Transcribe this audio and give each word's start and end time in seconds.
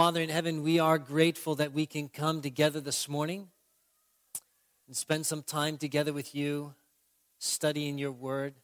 Father 0.00 0.22
in 0.22 0.30
heaven, 0.30 0.62
we 0.62 0.78
are 0.78 0.96
grateful 0.96 1.56
that 1.56 1.74
we 1.74 1.84
can 1.84 2.08
come 2.08 2.40
together 2.40 2.80
this 2.80 3.06
morning 3.06 3.48
and 4.86 4.96
spend 4.96 5.26
some 5.26 5.42
time 5.42 5.76
together 5.76 6.10
with 6.10 6.34
you, 6.34 6.72
studying 7.38 7.98
your 7.98 8.10
word. 8.10 8.54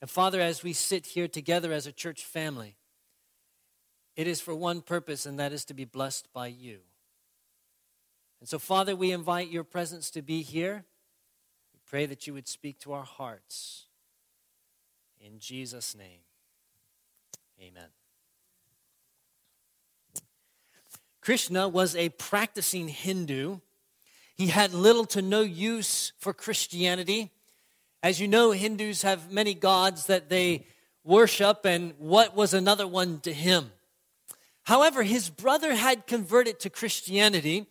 And 0.00 0.10
Father, 0.10 0.40
as 0.40 0.64
we 0.64 0.72
sit 0.72 1.06
here 1.06 1.28
together 1.28 1.72
as 1.72 1.86
a 1.86 1.92
church 1.92 2.24
family, 2.24 2.74
it 4.16 4.26
is 4.26 4.40
for 4.40 4.56
one 4.56 4.80
purpose, 4.80 5.24
and 5.24 5.38
that 5.38 5.52
is 5.52 5.64
to 5.66 5.72
be 5.72 5.84
blessed 5.84 6.26
by 6.32 6.48
you. 6.48 6.80
And 8.40 8.48
so, 8.48 8.58
Father, 8.58 8.96
we 8.96 9.12
invite 9.12 9.50
your 9.50 9.62
presence 9.62 10.10
to 10.10 10.20
be 10.20 10.42
here. 10.42 10.84
We 11.72 11.78
pray 11.86 12.06
that 12.06 12.26
you 12.26 12.34
would 12.34 12.48
speak 12.48 12.80
to 12.80 12.92
our 12.92 13.04
hearts. 13.04 13.84
In 15.20 15.38
Jesus' 15.38 15.94
name, 15.94 16.22
amen. 17.60 17.90
Krishna 21.22 21.68
was 21.68 21.94
a 21.94 22.08
practicing 22.08 22.88
Hindu. 22.88 23.58
He 24.34 24.48
had 24.48 24.74
little 24.74 25.04
to 25.06 25.22
no 25.22 25.40
use 25.40 26.12
for 26.18 26.34
Christianity. 26.34 27.30
As 28.02 28.20
you 28.20 28.26
know, 28.26 28.50
Hindus 28.50 29.02
have 29.02 29.30
many 29.30 29.54
gods 29.54 30.06
that 30.06 30.28
they 30.28 30.66
worship, 31.04 31.64
and 31.64 31.94
what 31.98 32.34
was 32.34 32.52
another 32.52 32.88
one 32.88 33.20
to 33.20 33.32
him? 33.32 33.70
However, 34.64 35.04
his 35.04 35.30
brother 35.30 35.76
had 35.76 36.08
converted 36.08 36.58
to 36.60 36.70
Christianity, 36.70 37.66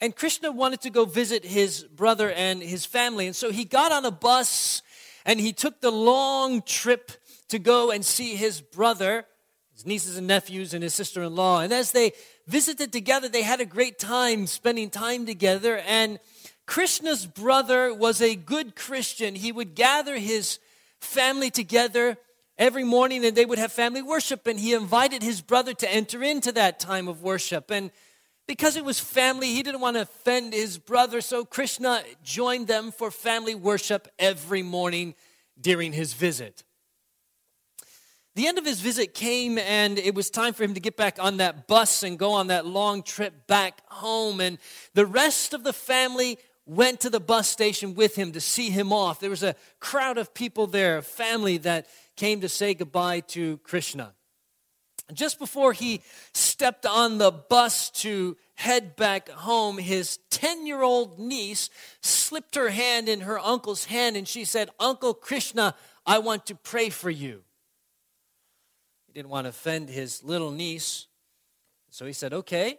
and 0.00 0.14
Krishna 0.14 0.52
wanted 0.52 0.80
to 0.82 0.90
go 0.90 1.04
visit 1.04 1.44
his 1.44 1.82
brother 1.82 2.30
and 2.30 2.62
his 2.62 2.86
family. 2.86 3.26
And 3.26 3.34
so 3.34 3.50
he 3.50 3.64
got 3.64 3.90
on 3.90 4.04
a 4.04 4.10
bus 4.12 4.82
and 5.24 5.40
he 5.40 5.52
took 5.52 5.80
the 5.80 5.90
long 5.90 6.62
trip 6.62 7.10
to 7.48 7.58
go 7.58 7.90
and 7.90 8.04
see 8.04 8.36
his 8.36 8.60
brother, 8.60 9.24
his 9.72 9.86
nieces 9.86 10.18
and 10.18 10.26
nephews, 10.26 10.74
and 10.74 10.82
his 10.82 10.94
sister 10.94 11.22
in 11.22 11.34
law. 11.34 11.60
And 11.60 11.72
as 11.72 11.92
they 11.92 12.12
visited 12.46 12.92
together. 12.92 13.28
They 13.28 13.42
had 13.42 13.60
a 13.60 13.66
great 13.66 13.98
time 13.98 14.46
spending 14.46 14.90
time 14.90 15.26
together. 15.26 15.78
And 15.86 16.18
Krishna's 16.66 17.26
brother 17.26 17.92
was 17.92 18.20
a 18.20 18.34
good 18.34 18.76
Christian. 18.76 19.34
He 19.34 19.52
would 19.52 19.74
gather 19.74 20.18
his 20.18 20.58
family 21.00 21.50
together 21.50 22.16
every 22.56 22.84
morning 22.84 23.24
and 23.24 23.36
they 23.36 23.44
would 23.44 23.58
have 23.58 23.72
family 23.72 24.02
worship. 24.02 24.46
And 24.46 24.58
he 24.58 24.74
invited 24.74 25.22
his 25.22 25.40
brother 25.40 25.74
to 25.74 25.92
enter 25.92 26.22
into 26.22 26.52
that 26.52 26.80
time 26.80 27.08
of 27.08 27.22
worship. 27.22 27.70
And 27.70 27.90
because 28.46 28.76
it 28.76 28.84
was 28.84 29.00
family, 29.00 29.48
he 29.48 29.62
didn't 29.62 29.80
want 29.80 29.96
to 29.96 30.02
offend 30.02 30.52
his 30.52 30.78
brother. 30.78 31.20
So 31.20 31.44
Krishna 31.44 32.02
joined 32.22 32.68
them 32.68 32.92
for 32.92 33.10
family 33.10 33.54
worship 33.54 34.08
every 34.18 34.62
morning 34.62 35.14
during 35.60 35.92
his 35.92 36.12
visit. 36.12 36.62
The 38.36 38.48
end 38.48 38.58
of 38.58 38.64
his 38.64 38.80
visit 38.80 39.14
came, 39.14 39.58
and 39.58 39.96
it 39.96 40.12
was 40.12 40.28
time 40.28 40.54
for 40.54 40.64
him 40.64 40.74
to 40.74 40.80
get 40.80 40.96
back 40.96 41.18
on 41.20 41.36
that 41.36 41.68
bus 41.68 42.02
and 42.02 42.18
go 42.18 42.32
on 42.32 42.48
that 42.48 42.66
long 42.66 43.04
trip 43.04 43.46
back 43.46 43.80
home. 43.86 44.40
And 44.40 44.58
the 44.92 45.06
rest 45.06 45.54
of 45.54 45.62
the 45.62 45.72
family 45.72 46.38
went 46.66 46.98
to 47.00 47.10
the 47.10 47.20
bus 47.20 47.48
station 47.48 47.94
with 47.94 48.16
him 48.16 48.32
to 48.32 48.40
see 48.40 48.70
him 48.70 48.92
off. 48.92 49.20
There 49.20 49.30
was 49.30 49.44
a 49.44 49.54
crowd 49.78 50.18
of 50.18 50.34
people 50.34 50.66
there, 50.66 50.98
a 50.98 51.02
family 51.02 51.58
that 51.58 51.86
came 52.16 52.40
to 52.40 52.48
say 52.48 52.74
goodbye 52.74 53.20
to 53.20 53.58
Krishna. 53.58 54.14
Just 55.12 55.38
before 55.38 55.72
he 55.72 56.02
stepped 56.32 56.86
on 56.86 57.18
the 57.18 57.30
bus 57.30 57.90
to 57.90 58.36
head 58.54 58.96
back 58.96 59.28
home, 59.28 59.78
his 59.78 60.18
10 60.30 60.66
year 60.66 60.82
old 60.82 61.20
niece 61.20 61.70
slipped 62.00 62.56
her 62.56 62.70
hand 62.70 63.08
in 63.08 63.20
her 63.20 63.38
uncle's 63.38 63.84
hand 63.84 64.16
and 64.16 64.26
she 64.26 64.44
said, 64.44 64.70
Uncle 64.80 65.14
Krishna, 65.14 65.76
I 66.04 66.18
want 66.18 66.46
to 66.46 66.56
pray 66.56 66.88
for 66.88 67.10
you 67.10 67.44
didn't 69.14 69.30
want 69.30 69.44
to 69.44 69.50
offend 69.50 69.88
his 69.88 70.22
little 70.24 70.50
niece. 70.50 71.06
So 71.90 72.04
he 72.04 72.12
said, 72.12 72.32
Okay. 72.32 72.78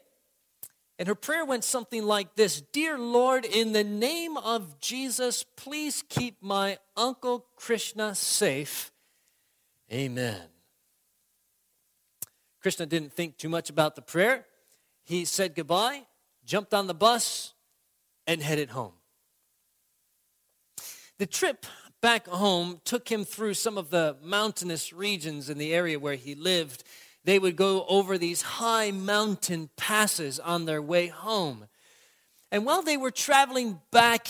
And 0.97 1.09
her 1.09 1.15
prayer 1.15 1.43
went 1.43 1.65
something 1.65 2.03
like 2.03 2.35
this 2.35 2.61
Dear 2.61 2.97
Lord, 2.97 3.45
in 3.45 3.73
the 3.73 3.83
name 3.83 4.37
of 4.37 4.79
Jesus, 4.79 5.43
please 5.55 6.03
keep 6.07 6.41
my 6.41 6.77
Uncle 6.95 7.45
Krishna 7.55 8.15
safe. 8.15 8.91
Amen. 9.91 10.41
Krishna 12.61 12.85
didn't 12.85 13.13
think 13.13 13.37
too 13.37 13.49
much 13.49 13.69
about 13.69 13.95
the 13.95 14.01
prayer. 14.01 14.45
He 15.03 15.25
said 15.25 15.53
goodbye, 15.53 16.03
jumped 16.45 16.73
on 16.73 16.87
the 16.87 16.95
bus, 16.95 17.53
and 18.25 18.41
headed 18.41 18.71
home. 18.71 18.93
The 21.17 21.27
trip 21.27 21.65
back 22.05 22.27
home 22.27 22.79
took 22.85 23.09
him 23.09 23.25
through 23.25 23.55
some 23.55 23.79
of 23.79 23.89
the 23.89 24.15
mountainous 24.21 24.93
regions 24.93 25.49
in 25.49 25.57
the 25.57 25.73
area 25.73 25.97
where 25.97 26.13
he 26.13 26.35
lived. 26.35 26.83
They 27.23 27.39
would 27.39 27.55
go 27.55 27.83
over 27.87 28.15
these 28.19 28.43
high 28.43 28.91
mountain 28.91 29.71
passes 29.75 30.39
on 30.39 30.65
their 30.65 30.83
way 30.83 31.07
home. 31.07 31.65
And 32.51 32.63
while 32.63 32.83
they 32.83 32.95
were 32.95 33.09
traveling 33.09 33.79
back, 33.89 34.27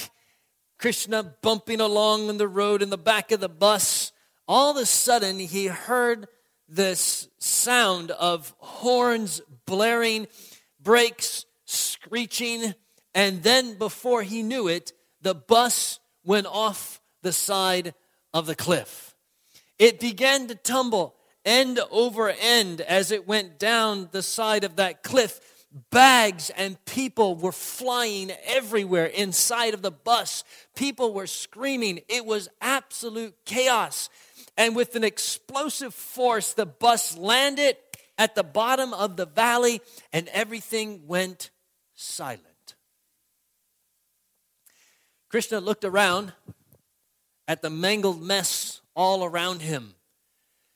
Krishna 0.80 1.22
bumping 1.42 1.82
along 1.82 2.30
on 2.30 2.38
the 2.38 2.48
road 2.48 2.82
in 2.82 2.92
the 2.92 2.98
back 2.98 3.34
of 3.34 3.42
the 3.42 3.50
bus, 3.50 4.14
all 4.48 4.72
of 4.72 4.78
a 4.78 4.86
sudden 4.86 5.38
he 5.38 5.68
heard 5.68 6.30
this 6.70 7.28
sound 7.40 8.10
of 8.12 8.54
horns 8.60 9.42
blaring, 9.66 10.28
brakes 10.82 11.46
screeching, 11.66 12.74
and 13.14 13.44
then 13.44 13.78
before 13.78 14.24
he 14.24 14.44
knew 14.44 14.70
it, 14.70 14.94
the 15.22 15.36
bus 15.36 16.00
went 16.24 16.48
off 16.48 17.02
the 17.26 17.34
side 17.34 17.96
of 18.36 18.46
the 18.46 18.56
cliff. 18.56 19.16
It 19.80 20.00
began 20.00 20.48
to 20.48 20.56
tumble 20.56 21.16
end 21.44 21.80
over 21.90 22.30
end 22.30 22.82
as 22.82 23.10
it 23.10 23.28
went 23.28 23.58
down 23.58 24.10
the 24.12 24.22
side 24.22 24.64
of 24.64 24.76
that 24.76 25.02
cliff. 25.02 25.40
Bags 25.90 26.52
and 26.52 26.78
people 26.86 27.36
were 27.36 27.52
flying 27.52 28.32
everywhere 28.46 29.08
inside 29.08 29.74
of 29.74 29.82
the 29.82 29.92
bus. 29.92 30.44
People 30.76 31.14
were 31.14 31.26
screaming. 31.26 32.02
It 32.08 32.28
was 32.28 32.48
absolute 32.62 33.34
chaos. 33.44 34.10
And 34.56 34.76
with 34.76 34.96
an 34.96 35.04
explosive 35.04 35.96
force, 35.96 36.54
the 36.54 36.68
bus 36.68 37.18
landed 37.18 37.76
at 38.20 38.36
the 38.36 38.44
bottom 38.44 38.94
of 38.94 39.18
the 39.18 39.26
valley 39.26 39.82
and 40.14 40.28
everything 40.28 41.08
went 41.08 41.50
silent. 41.96 42.76
Krishna 45.28 45.60
looked 45.60 45.84
around 45.84 46.34
at 47.48 47.62
the 47.62 47.70
mangled 47.70 48.22
mess 48.22 48.82
all 48.96 49.24
around 49.24 49.62
him. 49.62 49.96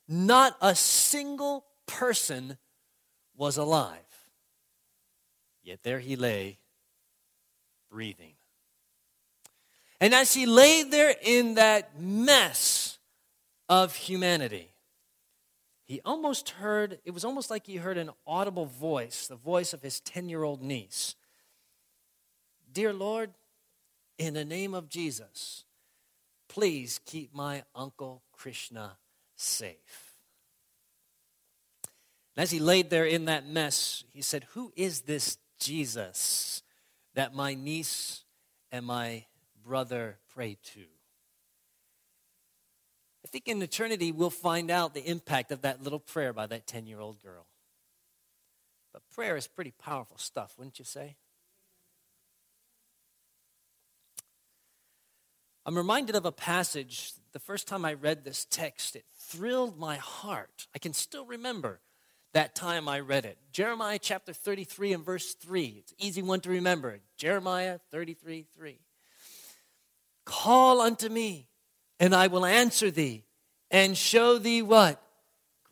Not 0.08 0.56
a 0.62 0.76
single 0.76 1.66
person 1.86 2.58
was 3.36 3.58
alive. 3.58 4.00
Yet 5.64 5.84
there 5.84 6.00
he 6.00 6.16
lay, 6.16 6.58
breathing. 7.92 8.34
And 10.02 10.14
as 10.14 10.34
he 10.34 10.46
lay 10.46 10.84
there 10.84 11.16
in 11.22 11.56
that 11.56 12.00
mess 12.00 12.98
of 13.68 13.96
humanity, 13.96 14.70
he 15.86 16.02
almost 16.06 16.52
heard, 16.52 17.00
it 17.04 17.12
was 17.12 17.26
almost 17.26 17.50
like 17.50 17.66
he 17.66 17.78
heard 17.78 17.98
an 17.98 18.12
audible 18.26 18.66
voice, 18.66 19.28
the 19.28 19.36
voice 19.36 19.74
of 19.74 19.82
his 19.82 20.00
10 20.00 20.30
year 20.30 20.44
old 20.44 20.62
niece. 20.62 21.16
Dear 22.72 22.94
Lord, 22.94 23.32
in 24.18 24.36
the 24.36 24.46
name 24.46 24.74
of 24.74 24.90
Jesus, 24.90 25.66
Please 26.50 27.00
keep 27.06 27.34
my 27.34 27.64
Uncle 27.76 28.24
Krishna 28.34 28.98
safe. 29.36 30.16
And 32.36 32.44
as 32.44 32.52
he 32.52 32.60
laid 32.60 32.90
there 32.90 33.06
in 33.06 33.26
that 33.26 33.48
mess, 33.48 34.04
he 34.12 34.22
said, 34.22 34.46
Who 34.54 34.74
is 34.76 35.02
this 35.02 35.38
Jesus 35.60 36.64
that 37.14 37.34
my 37.34 37.54
niece 37.54 38.24
and 38.72 38.86
my 38.86 39.26
brother 39.64 40.18
pray 40.34 40.58
to? 40.74 40.82
I 43.26 43.28
think 43.28 43.48
in 43.48 43.62
eternity 43.62 44.12
we'll 44.12 44.30
find 44.30 44.72
out 44.72 44.94
the 44.94 45.08
impact 45.08 45.52
of 45.52 45.62
that 45.62 45.84
little 45.84 46.00
prayer 46.00 46.34
by 46.34 46.48
that 46.48 46.66
10 46.66 46.88
year 46.88 47.00
old 47.00 47.22
girl. 47.22 47.46
But 48.92 49.04
prayer 49.14 49.38
is 49.38 49.48
pretty 49.48 49.72
powerful 49.72 50.18
stuff, 50.18 50.56
wouldn't 50.58 50.80
you 50.80 50.86
say? 50.86 51.16
I'm 55.70 55.78
reminded 55.78 56.16
of 56.16 56.26
a 56.26 56.32
passage. 56.32 57.12
The 57.32 57.38
first 57.38 57.68
time 57.68 57.86
I 57.86 57.94
read 57.94 58.24
this 58.24 58.44
text, 58.50 58.96
it 58.96 59.06
thrilled 59.20 59.78
my 59.78 59.98
heart. 59.98 60.66
I 60.74 60.80
can 60.80 60.94
still 60.94 61.28
remember 61.28 61.80
that 62.34 62.56
time 62.56 62.90
I 62.90 63.02
read 63.02 63.24
it. 63.24 63.38
Jeremiah 63.52 64.00
chapter 64.02 64.34
33 64.34 64.94
and 64.94 65.06
verse 65.06 65.36
3. 65.36 65.76
It's 65.78 65.94
easy 66.00 66.24
one 66.24 66.40
to 66.40 66.50
remember. 66.50 66.98
Jeremiah 67.18 67.78
33 67.92 68.48
3. 68.52 68.80
Call 70.26 70.82
unto 70.82 71.08
me, 71.08 71.46
and 72.00 72.16
I 72.16 72.26
will 72.26 72.48
answer 72.48 72.90
thee, 72.90 73.26
and 73.70 73.96
show 73.96 74.40
thee 74.40 74.64
what? 74.64 75.00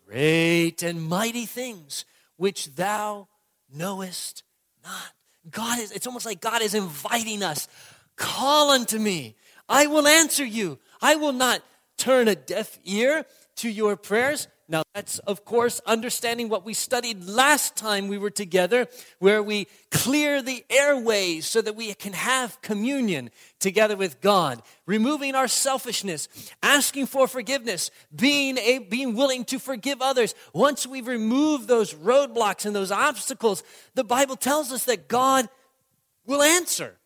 Great 0.05 0.83
and 0.83 1.01
mighty 1.01 1.47
things 1.47 2.05
which 2.35 2.75
thou 2.75 3.29
knowest 3.73 4.43
not. 4.83 5.11
God 5.49 5.79
is, 5.79 5.91
it's 5.91 6.05
almost 6.05 6.27
like 6.27 6.39
God 6.39 6.61
is 6.61 6.75
inviting 6.75 7.41
us. 7.41 7.67
Call 8.15 8.69
unto 8.69 8.99
me, 8.99 9.35
I 9.69 9.87
will 9.87 10.07
answer 10.07 10.45
you. 10.45 10.79
I 11.01 11.15
will 11.15 11.33
not 11.33 11.61
turn 11.97 12.27
a 12.27 12.35
deaf 12.35 12.79
ear 12.85 13.25
to 13.57 13.69
your 13.69 13.95
prayers. 13.95 14.47
Now, 14.69 14.83
that's, 14.93 15.19
of 15.19 15.45
course, 15.45 15.79
understanding 15.85 16.49
what 16.49 16.65
we 16.65 16.73
studied 16.73 17.23
last 17.23 17.77
time 17.77 18.09
we 18.09 18.17
were 18.17 18.29
together, 18.29 18.87
where 19.19 19.41
we 19.41 19.67
clear 19.91 20.41
the 20.41 20.65
airways 20.69 21.45
so 21.45 21.61
that 21.61 21.77
we 21.77 21.93
can 21.93 22.11
have 22.11 22.61
communion 22.61 23.29
together 23.59 23.95
with 23.95 24.19
God, 24.19 24.61
removing 24.85 25.35
our 25.35 25.47
selfishness, 25.47 26.27
asking 26.61 27.05
for 27.05 27.29
forgiveness, 27.29 27.91
being, 28.13 28.57
a, 28.57 28.79
being 28.79 29.15
willing 29.15 29.45
to 29.45 29.57
forgive 29.57 30.01
others. 30.01 30.35
Once 30.51 30.85
we've 30.85 31.07
removed 31.07 31.69
those 31.69 31.93
roadblocks 31.93 32.65
and 32.65 32.75
those 32.75 32.91
obstacles, 32.91 33.63
the 33.95 34.03
Bible 34.03 34.35
tells 34.35 34.73
us 34.73 34.83
that 34.83 35.07
God 35.07 35.47
will 36.25 36.41
answer. 36.41 36.97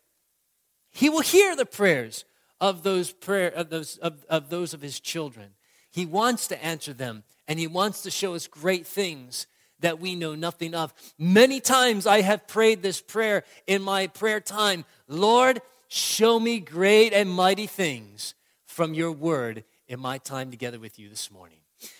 He 0.90 1.08
will 1.08 1.20
hear 1.20 1.54
the 1.54 1.64
prayers 1.64 2.24
of 2.62 2.82
those, 2.82 3.12
prayer, 3.12 3.50
of 3.50 3.68
those, 3.68 3.98
of, 3.98 4.24
of 4.30 4.48
those 4.48 4.72
of 4.72 4.80
his 4.80 5.00
children. 5.00 5.50
He 5.90 6.06
wants 6.06 6.48
to 6.48 6.64
answer 6.64 6.94
them 6.94 7.24
and 7.48 7.58
He 7.58 7.66
wants 7.66 8.02
to 8.02 8.10
show 8.10 8.34
us 8.34 8.46
great 8.46 8.86
things 8.86 9.46
that 9.80 10.00
we 10.00 10.14
know 10.14 10.34
nothing 10.34 10.74
of. 10.74 10.94
Many 11.18 11.60
times 11.60 12.06
I 12.06 12.22
have 12.22 12.46
prayed 12.46 12.82
this 12.82 13.00
prayer 13.00 13.44
in 13.66 13.82
my 13.82 14.06
prayer 14.06 14.40
time 14.40 14.84
Lord, 15.08 15.60
show 15.88 16.38
me 16.38 16.60
great 16.60 17.12
and 17.12 17.28
mighty 17.28 17.66
things 17.66 18.34
from 18.64 18.94
your 18.94 19.12
word 19.12 19.64
in 19.88 20.00
my 20.00 20.18
time 20.18 20.50
together 20.50 20.78
with 20.78 20.98
you 20.98 21.08
this 21.08 21.30
morning. 21.30 21.58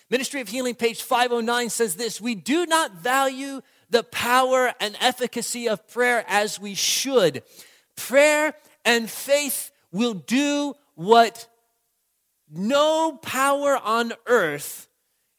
Ministry 0.09 0.39
of 0.39 0.47
Healing, 0.47 0.75
page 0.75 1.03
509 1.03 1.69
says 1.69 1.95
this 1.95 2.21
We 2.21 2.35
do 2.35 2.65
not 2.65 2.95
value 2.95 3.61
the 3.89 4.03
power 4.03 4.73
and 4.79 4.95
efficacy 5.01 5.67
of 5.67 5.87
prayer 5.87 6.23
as 6.27 6.59
we 6.59 6.73
should. 6.73 7.43
Prayer 7.95 8.55
and 8.85 9.09
faith 9.09 9.71
will 9.93 10.13
do 10.13 10.73
what 10.95 11.47
no 12.51 13.17
power 13.21 13.77
on 13.77 14.11
earth 14.25 14.89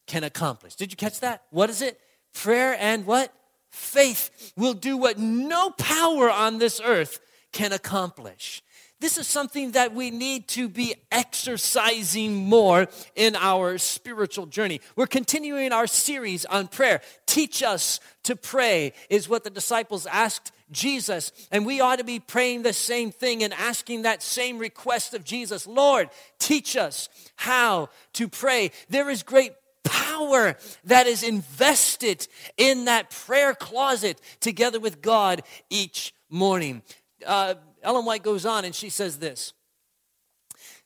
can 0.06 0.25
accomplish. 0.25 0.75
Did 0.75 0.91
you 0.91 0.97
catch 0.97 1.21
that? 1.21 1.43
What 1.51 1.69
is 1.69 1.83
it? 1.83 2.01
Prayer 2.33 2.77
and 2.79 3.05
what? 3.05 3.33
Faith 3.71 4.53
will 4.56 4.75
do 4.75 4.97
what 4.97 5.19
no 5.19 5.71
power 5.71 6.31
on 6.31 6.59
this 6.59 6.81
earth 6.83 7.21
can 7.53 7.73
accomplish. 7.73 8.62
This 9.01 9.19
is 9.19 9.27
something 9.27 9.73
that 9.73 9.93
we 9.93 10.11
need 10.11 10.49
to 10.49 10.69
be 10.69 10.95
exercising 11.11 12.35
more 12.35 12.87
in 13.17 13.37
our 13.37 13.77
spiritual 13.77 14.47
journey. 14.47 14.81
We're 14.97 15.06
continuing 15.06 15.73
our 15.73 15.87
series 15.87 16.45
on 16.47 16.69
prayer. 16.69 17.03
Teach 17.27 17.62
us 17.62 18.01
to 18.23 18.37
pray, 18.37 18.93
is 19.11 19.29
what 19.29 19.45
the 19.45 19.51
disciples 19.51 20.06
asked 20.06 20.53
Jesus. 20.70 21.32
And 21.50 21.66
we 21.66 21.81
ought 21.81 21.99
to 21.99 22.05
be 22.05 22.20
praying 22.20 22.62
the 22.62 22.72
same 22.72 23.11
thing 23.11 23.43
and 23.43 23.52
asking 23.55 24.02
that 24.02 24.22
same 24.22 24.58
request 24.58 25.14
of 25.14 25.25
Jesus 25.25 25.66
Lord, 25.66 26.11
teach 26.38 26.76
us 26.76 27.08
how 27.37 27.88
to 28.14 28.28
pray. 28.28 28.70
There 28.88 29.11
is 29.11 29.22
great 29.22 29.52
power 29.84 30.56
that 30.84 31.06
is 31.06 31.22
invested 31.22 32.26
in 32.56 32.87
that 32.87 33.11
prayer 33.11 33.55
closet 33.55 34.20
together 34.40 34.81
with 34.81 35.02
God 35.02 35.43
each 35.70 36.14
morning. 36.31 36.82
Uh, 37.25 37.55
Ellen 37.82 38.05
White 38.05 38.22
goes 38.22 38.46
on 38.46 38.64
and 38.64 38.75
she 38.75 38.88
says 38.88 39.19
this. 39.19 39.52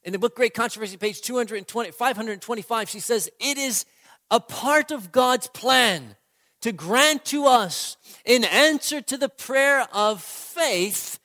In 0.02 0.12
the 0.12 0.18
book 0.18 0.34
Great 0.34 0.54
Controversy, 0.54 0.96
page 0.96 1.20
220, 1.20 1.90
525, 1.90 2.88
she 2.88 3.00
says, 3.00 3.28
It 3.40 3.58
is 3.58 3.84
a 4.30 4.40
part 4.40 4.90
of 4.90 5.12
God's 5.12 5.48
plan 5.48 6.16
to 6.60 6.72
grant 6.72 7.24
to 7.26 7.46
us, 7.46 7.96
in 8.24 8.44
answer 8.44 9.00
to 9.00 9.16
the 9.16 9.28
prayer 9.28 9.86
of 9.92 10.22
faith, 10.22 11.18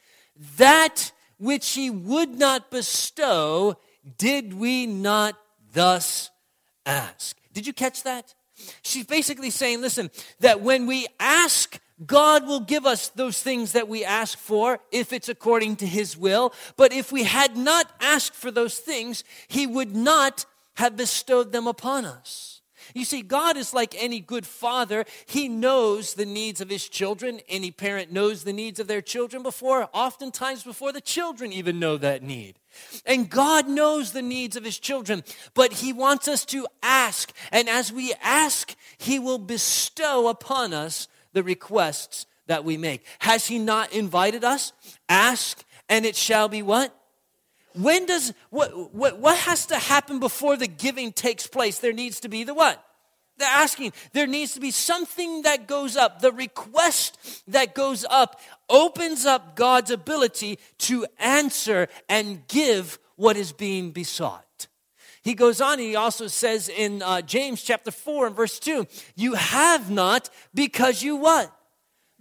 that 0.57 1.11
which 1.37 1.71
He 1.71 1.89
would 1.89 2.37
not 2.37 2.71
bestow, 2.71 3.75
did 4.17 4.53
we 4.53 4.85
not 4.85 5.35
thus 5.73 6.29
ask. 6.85 7.37
Did 7.53 7.67
you 7.67 7.73
catch 7.73 8.03
that? 8.03 8.33
She's 8.81 9.05
basically 9.05 9.49
saying, 9.49 9.81
listen, 9.81 10.11
that 10.39 10.61
when 10.61 10.85
we 10.85 11.07
ask, 11.19 11.79
God 12.05 12.47
will 12.47 12.59
give 12.59 12.85
us 12.85 13.09
those 13.09 13.41
things 13.41 13.73
that 13.73 13.87
we 13.87 14.03
ask 14.03 14.37
for 14.37 14.79
if 14.91 15.13
it's 15.13 15.29
according 15.29 15.77
to 15.77 15.87
His 15.87 16.17
will. 16.17 16.53
But 16.77 16.93
if 16.93 17.11
we 17.11 17.23
had 17.23 17.57
not 17.57 17.91
asked 17.99 18.35
for 18.35 18.51
those 18.51 18.77
things, 18.77 19.23
He 19.47 19.67
would 19.67 19.95
not 19.95 20.45
have 20.75 20.95
bestowed 20.95 21.51
them 21.51 21.67
upon 21.67 22.05
us. 22.05 22.52
You 22.93 23.05
see, 23.05 23.21
God 23.21 23.57
is 23.57 23.73
like 23.73 23.95
any 23.97 24.19
good 24.19 24.45
father. 24.45 25.05
He 25.25 25.47
knows 25.47 26.13
the 26.13 26.25
needs 26.25 26.61
of 26.61 26.69
his 26.69 26.87
children. 26.87 27.41
Any 27.47 27.71
parent 27.71 28.11
knows 28.11 28.43
the 28.43 28.53
needs 28.53 28.79
of 28.79 28.87
their 28.87 29.01
children 29.01 29.43
before, 29.43 29.89
oftentimes 29.93 30.63
before 30.63 30.91
the 30.91 31.01
children 31.01 31.51
even 31.51 31.79
know 31.79 31.97
that 31.97 32.23
need. 32.23 32.59
And 33.05 33.29
God 33.29 33.67
knows 33.67 34.11
the 34.11 34.21
needs 34.21 34.55
of 34.55 34.63
his 34.63 34.79
children, 34.79 35.23
but 35.53 35.73
he 35.73 35.93
wants 35.93 36.27
us 36.27 36.45
to 36.45 36.67
ask. 36.81 37.31
And 37.51 37.69
as 37.69 37.91
we 37.91 38.13
ask, 38.21 38.75
he 38.97 39.19
will 39.19 39.37
bestow 39.39 40.27
upon 40.27 40.73
us 40.73 41.07
the 41.33 41.43
requests 41.43 42.25
that 42.47 42.63
we 42.63 42.77
make. 42.77 43.05
Has 43.19 43.47
he 43.47 43.59
not 43.59 43.93
invited 43.93 44.43
us? 44.43 44.73
Ask, 45.09 45.63
and 45.89 46.05
it 46.05 46.15
shall 46.15 46.47
be 46.47 46.61
what? 46.61 46.95
When 47.75 48.05
does 48.05 48.33
what, 48.49 48.93
what 48.93 49.19
what 49.19 49.37
has 49.37 49.65
to 49.67 49.77
happen 49.77 50.19
before 50.19 50.57
the 50.57 50.67
giving 50.67 51.11
takes 51.11 51.47
place? 51.47 51.79
There 51.79 51.93
needs 51.93 52.19
to 52.21 52.29
be 52.29 52.43
the 52.43 52.53
what? 52.53 52.83
They're 53.37 53.49
asking. 53.49 53.93
There 54.13 54.27
needs 54.27 54.53
to 54.53 54.59
be 54.59 54.71
something 54.71 55.41
that 55.41 55.67
goes 55.67 55.97
up. 55.97 56.21
The 56.21 56.31
request 56.31 57.43
that 57.47 57.73
goes 57.73 58.05
up 58.09 58.39
opens 58.69 59.25
up 59.25 59.55
god's 59.55 59.91
ability 59.91 60.59
to 60.79 61.05
answer 61.19 61.87
and 62.07 62.47
give 62.47 62.99
what 63.15 63.37
is 63.37 63.51
being 63.51 63.91
besought. 63.91 64.67
He 65.23 65.33
goes 65.33 65.61
on 65.61 65.79
he 65.79 65.95
also 65.95 66.27
says 66.27 66.67
in 66.67 67.01
uh, 67.01 67.21
james 67.21 67.63
chapter 67.63 67.91
4 67.91 68.27
and 68.27 68.35
verse 68.35 68.59
2 68.59 68.85
you 69.15 69.35
have 69.35 69.89
not 69.89 70.29
because 70.53 71.01
you 71.01 71.15
what 71.15 71.49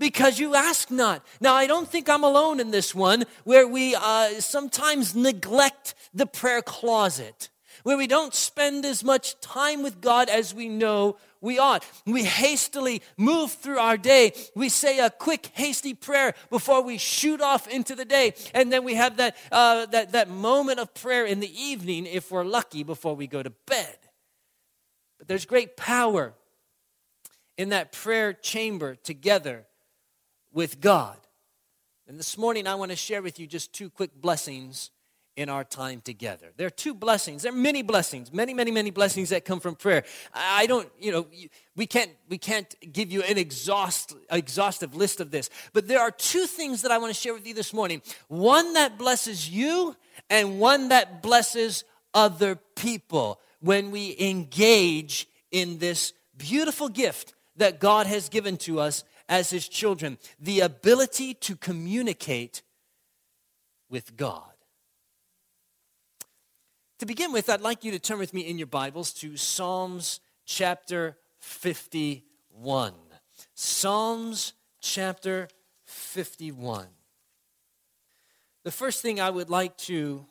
because 0.03 0.41
you 0.41 0.57
ask 0.57 0.91
not. 0.91 1.25
Now, 1.41 1.55
I 1.55 1.69
don't 1.69 1.89
think 1.89 2.09
I'm 2.09 2.25
alone 2.25 2.59
in 2.59 2.73
this 2.73 2.93
one 2.93 3.23
where 3.45 3.69
we 3.69 3.95
uh, 3.95 4.41
sometimes 4.41 5.15
neglect 5.15 5.95
the 6.13 6.27
prayer 6.27 6.61
closet, 6.61 7.51
where 7.85 7.97
we 7.97 8.09
don't 8.09 8.35
spend 8.35 8.85
as 8.85 9.05
much 9.05 9.39
time 9.41 9.81
with 9.81 10.01
God 10.01 10.29
as 10.29 10.53
we 10.53 10.69
know 10.69 11.19
we 11.41 11.61
ought. 11.61 11.87
We 12.05 12.25
hastily 12.25 13.01
move 13.17 13.53
through 13.53 13.79
our 13.79 13.97
day. 13.97 14.33
We 14.57 14.71
say 14.71 14.99
a 14.99 15.09
quick, 15.09 15.51
hasty 15.55 15.95
prayer 15.95 16.35
before 16.51 16.83
we 16.83 16.99
shoot 16.99 17.41
off 17.41 17.69
into 17.69 17.95
the 17.95 18.05
day. 18.05 18.35
And 18.55 18.73
then 18.73 18.83
we 18.83 18.95
have 18.95 19.19
that, 19.19 19.37
uh, 19.53 19.87
that, 19.87 20.11
that 20.13 20.29
moment 20.29 20.81
of 20.81 20.93
prayer 20.95 21.27
in 21.27 21.39
the 21.39 21.63
evening, 21.63 22.07
if 22.07 22.33
we're 22.33 22.45
lucky, 22.45 22.83
before 22.83 23.15
we 23.15 23.29
go 23.29 23.41
to 23.41 23.51
bed. 23.51 23.99
But 25.19 25.29
there's 25.29 25.47
great 25.47 25.77
power 25.77 26.35
in 27.57 27.69
that 27.69 27.93
prayer 27.93 28.33
chamber 28.33 28.97
together 28.97 29.65
with 30.53 30.81
God. 30.81 31.17
And 32.07 32.19
this 32.19 32.37
morning, 32.37 32.67
I 32.67 32.75
want 32.75 32.91
to 32.91 32.97
share 32.97 33.23
with 33.23 33.39
you 33.39 33.47
just 33.47 33.73
two 33.73 33.89
quick 33.89 34.11
blessings 34.21 34.91
in 35.37 35.49
our 35.49 35.65
time 35.65 36.01
together. 36.03 36.53
There 36.57 36.67
are 36.67 36.71
two 36.71 36.93
blessings. 36.93 37.43
There 37.43 37.53
are 37.53 37.57
many 37.57 37.83
blessings, 37.83 38.33
many, 38.33 38.53
many, 38.53 38.71
many 38.71 38.91
blessings 38.91 39.31
that 39.31 39.45
come 39.45 39.61
from 39.61 39.77
prayer. 39.77 40.05
I 40.35 40.67
don't, 40.67 40.91
you 41.01 41.11
know, 41.11 41.27
we 41.75 41.87
can't 41.87 42.11
we 42.29 42.37
can't 42.37 42.75
give 42.93 43.11
you 43.11 43.23
an 43.23 43.39
exhaust, 43.39 44.15
exhaustive 44.31 44.95
list 44.95 45.21
of 45.21 45.31
this, 45.31 45.49
but 45.73 45.89
there 45.89 46.01
are 46.01 46.11
two 46.11 46.47
things 46.47 46.83
that 46.83 46.91
I 46.91 46.99
want 46.99 47.15
to 47.15 47.19
share 47.19 47.33
with 47.33 47.47
you 47.47 47.55
this 47.55 47.73
morning. 47.73 48.03
One 48.29 48.75
that 48.75 48.99
blesses 48.99 49.49
you, 49.49 49.97
and 50.29 50.61
one 50.61 50.89
that 50.89 51.23
blesses 51.23 51.85
other 52.13 52.57
people 52.77 53.41
when 53.61 53.91
we 53.91 54.15
engage 54.21 55.29
in 55.51 55.79
this 55.79 56.13
beautiful 56.37 56.89
gift 56.89 57.35
that 57.57 57.81
God 57.81 58.07
has 58.07 58.29
given 58.29 58.57
to 58.59 58.81
us 58.81 59.05
as 59.33 59.49
his 59.49 59.67
children 59.67 60.19
the 60.39 60.61
ability 60.61 61.33
to 61.33 61.57
communicate 61.57 62.61
with 63.89 64.15
God. 64.15 64.53
To 66.99 67.07
begin 67.07 67.33
with, 67.33 67.49
I'd 67.49 67.63
like 67.63 67.83
you 67.83 67.93
to 67.93 67.99
turn 67.99 68.19
with 68.19 68.35
me 68.35 68.43
in 68.43 68.59
your 68.59 68.67
Bibles 68.67 69.11
to 69.15 69.39
Psalms 69.39 70.21
chapter 70.45 71.17
51. 71.39 72.93
Psalms 73.55 74.53
chapter 74.83 75.49
51. 75.87 76.89
The 78.65 78.71
first 78.71 79.01
thing 79.01 79.19
I 79.19 79.31
would 79.31 79.49
like 79.49 79.79
to 79.79 80.27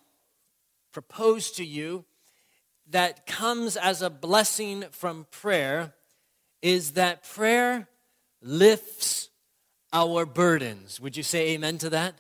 propose 0.92 1.50
to 1.54 1.66
you 1.66 2.06
that 2.92 3.26
comes 3.26 3.78
as 3.78 4.04
a 4.04 4.12
blessing 4.12 4.86
from 4.92 5.26
prayer 5.32 5.96
is 6.62 6.92
that 6.92 7.24
prayer 7.28 7.88
lifts 8.42 9.30
our 9.94 10.26
burdens. 10.26 11.00
Would 11.00 11.18
you 11.18 11.24
say 11.24 11.52
amen 11.52 11.78
to 11.80 11.90
that? 11.92 12.16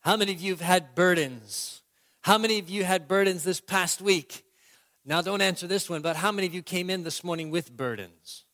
How 0.00 0.16
many 0.16 0.32
of 0.32 0.40
you 0.40 0.52
have 0.52 0.60
had 0.60 0.94
burdens? 0.94 1.82
How 2.22 2.38
many 2.38 2.58
of 2.58 2.68
you 2.68 2.84
had 2.84 3.08
burdens 3.08 3.44
this 3.44 3.60
past 3.60 4.00
week? 4.00 4.44
Now, 5.04 5.22
don't 5.22 5.40
answer 5.40 5.66
this 5.66 5.88
one, 5.88 6.02
but 6.02 6.16
how 6.16 6.30
many 6.30 6.46
of 6.46 6.54
you 6.54 6.62
came 6.62 6.90
in 6.90 7.02
this 7.02 7.24
morning 7.24 7.50
with 7.50 7.74
burdens? 7.74 8.44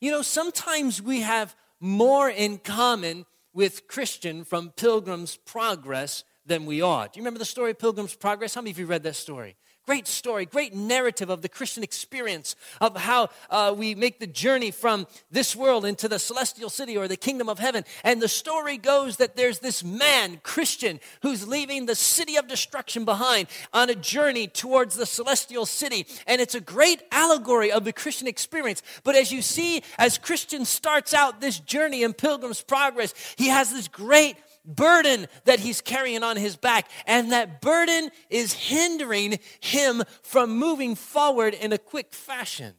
You 0.00 0.10
know, 0.10 0.22
sometimes 0.22 1.02
we 1.02 1.20
have 1.20 1.54
more 1.80 2.28
in 2.28 2.58
common 2.58 3.26
with 3.52 3.86
Christian 3.88 4.44
from 4.44 4.70
Pilgrim's 4.70 5.36
Progress 5.36 6.24
than 6.44 6.66
we 6.66 6.82
ought. 6.82 7.12
Do 7.12 7.18
you 7.18 7.22
remember 7.22 7.38
the 7.38 7.44
story 7.44 7.74
Pilgrim's 7.74 8.14
Progress? 8.14 8.54
How 8.54 8.60
many 8.60 8.70
of 8.70 8.78
you 8.78 8.86
read 8.86 9.02
that 9.02 9.16
story? 9.16 9.56
Great 9.86 10.08
story, 10.08 10.46
great 10.46 10.74
narrative 10.74 11.30
of 11.30 11.42
the 11.42 11.48
Christian 11.48 11.84
experience 11.84 12.56
of 12.80 12.96
how 12.96 13.28
uh, 13.50 13.72
we 13.76 13.94
make 13.94 14.18
the 14.18 14.26
journey 14.26 14.72
from 14.72 15.06
this 15.30 15.54
world 15.54 15.84
into 15.84 16.08
the 16.08 16.18
celestial 16.18 16.68
city 16.68 16.96
or 16.96 17.06
the 17.06 17.16
kingdom 17.16 17.48
of 17.48 17.60
heaven. 17.60 17.84
And 18.02 18.20
the 18.20 18.26
story 18.26 18.78
goes 18.78 19.18
that 19.18 19.36
there's 19.36 19.60
this 19.60 19.84
man, 19.84 20.40
Christian, 20.42 20.98
who's 21.22 21.46
leaving 21.46 21.86
the 21.86 21.94
city 21.94 22.36
of 22.36 22.48
destruction 22.48 23.04
behind 23.04 23.46
on 23.72 23.88
a 23.88 23.94
journey 23.94 24.48
towards 24.48 24.96
the 24.96 25.06
celestial 25.06 25.66
city. 25.66 26.04
And 26.26 26.40
it's 26.40 26.56
a 26.56 26.60
great 26.60 27.02
allegory 27.12 27.70
of 27.70 27.84
the 27.84 27.92
Christian 27.92 28.26
experience. 28.26 28.82
But 29.04 29.14
as 29.14 29.30
you 29.30 29.40
see, 29.40 29.84
as 29.98 30.18
Christian 30.18 30.64
starts 30.64 31.14
out 31.14 31.40
this 31.40 31.60
journey 31.60 32.02
in 32.02 32.12
Pilgrim's 32.12 32.60
Progress, 32.60 33.14
he 33.36 33.48
has 33.48 33.72
this 33.72 33.86
great 33.86 34.36
burden 34.66 35.26
that 35.44 35.60
he's 35.60 35.80
carrying 35.80 36.22
on 36.22 36.36
his 36.36 36.56
back. 36.56 36.90
And 37.06 37.32
that 37.32 37.60
burden 37.60 38.10
is 38.30 38.52
hindering 38.52 39.38
him 39.60 40.02
from 40.22 40.56
moving 40.56 40.94
forward 40.94 41.54
in 41.54 41.72
a 41.72 41.78
quick 41.78 42.12
fashion. 42.12 42.74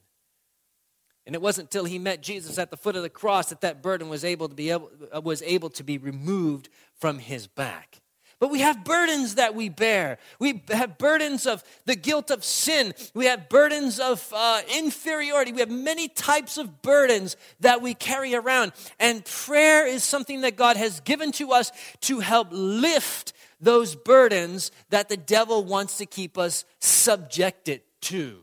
And 1.25 1.35
it 1.35 1.41
wasn't 1.41 1.65
until 1.65 1.83
he 1.83 1.99
met 1.99 2.21
Jesus 2.21 2.57
at 2.57 2.71
the 2.71 2.77
foot 2.77 2.95
of 2.95 3.03
the 3.03 3.09
cross 3.09 3.49
that 3.49 3.61
that 3.61 3.81
burden 3.81 4.07
was 4.07 4.23
able 4.23 4.47
to 4.47 4.55
be 4.55 4.69
able, 4.69 4.89
was 5.23 5.41
able 5.41 5.69
to 5.71 5.83
be 5.83 5.97
removed 5.97 6.69
from 6.99 7.19
his 7.19 7.47
back. 7.47 8.01
But 8.39 8.51
we 8.51 8.59
have 8.59 8.83
burdens 8.83 9.35
that 9.35 9.55
we 9.55 9.69
bear. 9.69 10.19
We 10.39 10.61
have 10.69 10.99
burdens 10.99 11.47
of 11.47 11.63
the 11.85 11.95
guilt 11.95 12.29
of 12.29 12.43
sin. 12.43 12.93
We 13.15 13.25
have 13.25 13.49
burdens 13.49 13.99
of 13.99 14.31
uh, 14.35 14.61
inferiority. 14.77 15.53
We 15.53 15.61
have 15.61 15.71
many 15.71 16.07
types 16.07 16.59
of 16.59 16.83
burdens 16.83 17.35
that 17.61 17.81
we 17.81 17.95
carry 17.95 18.35
around. 18.35 18.73
And 18.99 19.25
prayer 19.25 19.87
is 19.87 20.03
something 20.03 20.41
that 20.41 20.55
God 20.55 20.77
has 20.77 20.99
given 20.99 21.31
to 21.33 21.51
us 21.51 21.71
to 22.01 22.19
help 22.19 22.49
lift 22.51 23.33
those 23.59 23.95
burdens 23.95 24.71
that 24.89 25.09
the 25.09 25.17
devil 25.17 25.63
wants 25.63 25.97
to 25.97 26.05
keep 26.05 26.37
us 26.37 26.63
subjected 26.79 27.81
to. 28.01 28.37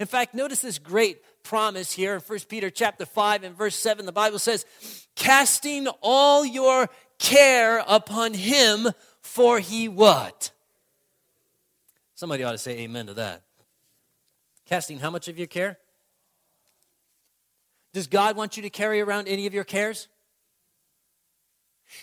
In 0.00 0.06
fact, 0.06 0.34
notice 0.34 0.62
this 0.62 0.78
great 0.78 1.18
promise 1.42 1.92
here 1.92 2.14
in 2.14 2.20
1 2.20 2.38
Peter 2.48 2.70
chapter 2.70 3.04
5 3.04 3.44
and 3.44 3.56
verse 3.56 3.76
7. 3.76 4.06
The 4.06 4.12
Bible 4.12 4.38
says, 4.38 4.64
casting 5.14 5.86
all 6.00 6.46
your 6.46 6.88
care 7.18 7.84
upon 7.86 8.34
him 8.34 8.88
for 9.34 9.58
he 9.58 9.88
what? 9.88 10.52
Somebody 12.14 12.44
ought 12.44 12.52
to 12.52 12.58
say 12.58 12.78
amen 12.78 13.06
to 13.06 13.14
that. 13.14 13.42
Casting 14.64 15.00
how 15.00 15.10
much 15.10 15.26
of 15.26 15.36
your 15.36 15.48
care? 15.48 15.76
Does 17.92 18.06
God 18.06 18.36
want 18.36 18.56
you 18.56 18.62
to 18.62 18.70
carry 18.70 19.00
around 19.00 19.26
any 19.26 19.48
of 19.48 19.52
your 19.52 19.64
cares? 19.64 20.06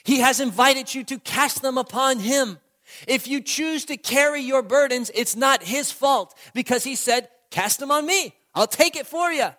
He 0.03 0.19
has 0.19 0.41
invited 0.41 0.93
you 0.93 1.05
to 1.05 1.19
cast 1.19 1.61
them 1.61 1.77
upon 1.77 2.19
Him. 2.19 2.59
If 3.07 3.29
you 3.29 3.39
choose 3.39 3.85
to 3.85 3.95
carry 3.95 4.41
your 4.41 4.61
burdens, 4.61 5.09
it's 5.15 5.38
not 5.38 5.63
His 5.63 5.89
fault 5.89 6.38
because 6.53 6.83
He 6.83 6.95
said, 6.95 7.29
Cast 7.50 7.79
them 7.79 7.91
on 7.91 8.05
me. 8.05 8.35
I'll 8.53 8.67
take 8.67 8.97
it 8.97 9.07
for 9.07 9.31
you. 9.31 9.51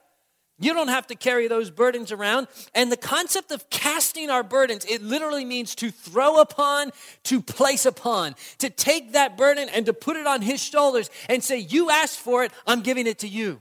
You 0.63 0.75
don't 0.75 0.89
have 0.89 1.09
to 1.09 1.17
carry 1.17 1.49
those 1.49 1.71
burdens 1.71 2.13
around. 2.13 2.47
And 2.73 2.91
the 2.91 2.97
concept 2.97 3.51
of 3.51 3.69
casting 3.69 4.31
our 4.31 4.45
burdens, 4.45 4.85
it 4.85 5.03
literally 5.03 5.45
means 5.45 5.75
to 5.77 5.91
throw 5.91 6.41
upon, 6.41 6.93
to 7.25 7.43
place 7.43 7.85
upon, 7.85 8.37
to 8.59 8.71
take 8.71 9.13
that 9.13 9.37
burden 9.37 9.69
and 9.69 9.87
to 9.87 9.93
put 9.93 10.17
it 10.17 10.25
on 10.25 10.41
his 10.41 10.63
shoulders 10.63 11.11
and 11.29 11.43
say, 11.43 11.59
You 11.59 11.91
asked 11.91 12.21
for 12.21 12.45
it, 12.45 12.53
I'm 12.65 12.83
giving 12.83 13.09
it 13.09 13.19
to 13.19 13.29
you. 13.29 13.61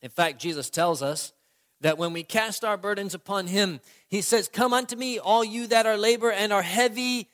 In 0.00 0.08
fact, 0.08 0.40
Jesus 0.40 0.70
tells 0.70 1.02
us 1.02 1.34
that 1.82 1.98
when 1.98 2.14
we 2.14 2.22
cast 2.22 2.64
our 2.64 2.78
burdens 2.78 3.12
upon 3.12 3.46
him, 3.46 3.80
he 4.08 4.22
says, 4.22 4.48
Come 4.48 4.72
unto 4.72 4.96
me, 4.96 5.18
all 5.18 5.44
you 5.44 5.66
that 5.66 5.84
are 5.84 5.98
labor 5.98 6.32
and 6.32 6.54
are 6.54 6.62
heavy, 6.62 7.28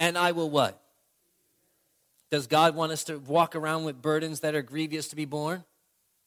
and 0.00 0.18
I 0.18 0.32
will 0.32 0.50
what? 0.50 0.82
Does 2.30 2.46
God 2.46 2.76
want 2.76 2.92
us 2.92 3.04
to 3.04 3.18
walk 3.18 3.56
around 3.56 3.84
with 3.84 4.00
burdens 4.00 4.40
that 4.40 4.54
are 4.54 4.62
grievous 4.62 5.08
to 5.08 5.16
be 5.16 5.24
borne? 5.24 5.64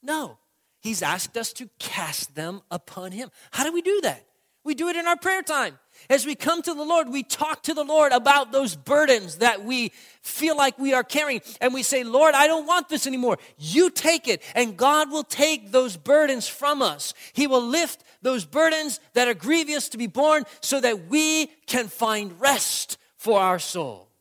No. 0.02 0.38
He's 0.82 1.02
asked 1.02 1.38
us 1.38 1.54
to 1.54 1.70
cast 1.80 2.36
them 2.36 2.62
upon 2.70 3.14
Him. 3.14 3.32
How 3.52 3.64
do 3.64 3.72
we 3.72 3.82
do 3.82 4.02
that? 4.02 4.26
We 4.66 4.76
do 4.76 4.88
it 4.88 4.96
in 4.96 5.08
our 5.08 5.18
prayer 5.18 5.42
time. 5.42 5.78
As 6.10 6.26
we 6.26 6.36
come 6.36 6.62
to 6.62 6.74
the 6.74 6.84
Lord, 6.84 7.10
we 7.10 7.24
talk 7.24 7.64
to 7.64 7.74
the 7.74 7.84
Lord 7.84 8.14
about 8.14 8.52
those 8.52 8.76
burdens 8.76 9.38
that 9.38 9.66
we 9.66 9.92
feel 10.22 10.56
like 10.56 10.80
we 10.80 10.94
are 10.94 11.04
carrying. 11.04 11.42
And 11.60 11.74
we 11.74 11.84
say, 11.84 12.04
Lord, 12.04 12.34
I 12.34 12.48
don't 12.48 12.66
want 12.66 12.88
this 12.88 13.06
anymore. 13.06 13.40
You 13.58 13.90
take 13.90 14.28
it. 14.28 14.42
And 14.56 14.78
God 14.78 15.12
will 15.12 15.24
take 15.24 15.72
those 15.72 15.98
burdens 15.98 16.48
from 16.48 16.82
us. 16.82 17.14
He 17.34 17.46
will 17.46 17.66
lift 17.66 18.04
those 18.22 18.46
burdens 18.46 19.02
that 19.14 19.28
are 19.28 19.34
grievous 19.34 19.90
to 19.90 19.98
be 19.98 20.08
borne 20.08 20.44
so 20.62 20.80
that 20.80 21.08
we 21.08 21.48
can 21.68 21.90
find 21.90 22.40
rest 22.40 22.98
for 23.18 23.40
our 23.42 23.60
soul. 23.60 24.13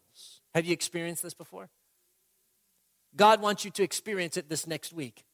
Have 0.54 0.64
you 0.64 0.72
experienced 0.72 1.22
this 1.22 1.34
before? 1.34 1.68
God 3.14 3.42
wants 3.42 3.64
you 3.64 3.70
to 3.72 3.82
experience 3.82 4.36
it 4.36 4.48
this 4.48 4.66
next 4.66 4.92
week. 4.92 5.24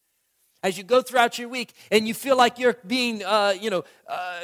As 0.62 0.76
you 0.76 0.84
go 0.84 1.02
throughout 1.02 1.38
your 1.38 1.48
week 1.48 1.72
and 1.90 2.08
you 2.08 2.14
feel 2.14 2.37
like 2.37 2.58
you're 2.58 2.76
being, 2.87 3.25
uh, 3.25 3.54
you 3.58 3.70
know, 3.70 3.84
uh, 4.08 4.40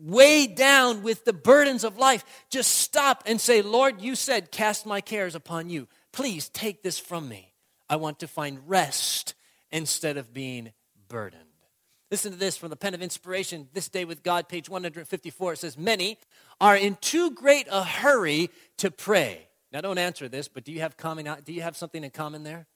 weighed 0.00 0.54
down 0.54 1.02
with 1.02 1.26
the 1.26 1.32
burdens 1.32 1.84
of 1.84 1.98
life, 1.98 2.24
just 2.48 2.70
stop 2.78 3.22
and 3.26 3.38
say, 3.38 3.60
Lord, 3.60 4.00
you 4.00 4.14
said, 4.14 4.50
cast 4.50 4.86
my 4.86 5.02
cares 5.02 5.34
upon 5.34 5.68
you. 5.68 5.88
Please 6.12 6.48
take 6.48 6.82
this 6.82 6.98
from 6.98 7.28
me. 7.28 7.52
I 7.88 7.96
want 7.96 8.20
to 8.20 8.28
find 8.28 8.60
rest 8.66 9.34
instead 9.70 10.16
of 10.16 10.32
being 10.32 10.72
burdened. 11.08 11.44
Listen 12.10 12.32
to 12.32 12.38
this 12.38 12.56
from 12.56 12.70
the 12.70 12.76
pen 12.76 12.94
of 12.94 13.02
inspiration, 13.02 13.68
This 13.72 13.88
Day 13.88 14.04
with 14.04 14.22
God, 14.22 14.48
page 14.48 14.68
154. 14.68 15.52
It 15.52 15.58
says, 15.58 15.78
Many 15.78 16.18
are 16.60 16.76
in 16.76 16.96
too 17.00 17.30
great 17.32 17.68
a 17.70 17.84
hurry 17.84 18.50
to 18.78 18.90
pray. 18.90 19.49
Now, 19.72 19.80
don't 19.80 19.98
answer 19.98 20.28
this, 20.28 20.48
but 20.48 20.64
do 20.64 20.72
you 20.72 20.80
have 20.80 20.96
common? 20.96 21.28
Do 21.44 21.52
you 21.52 21.62
have 21.62 21.76
something 21.76 22.02
in 22.02 22.10
common 22.10 22.42
there? 22.42 22.66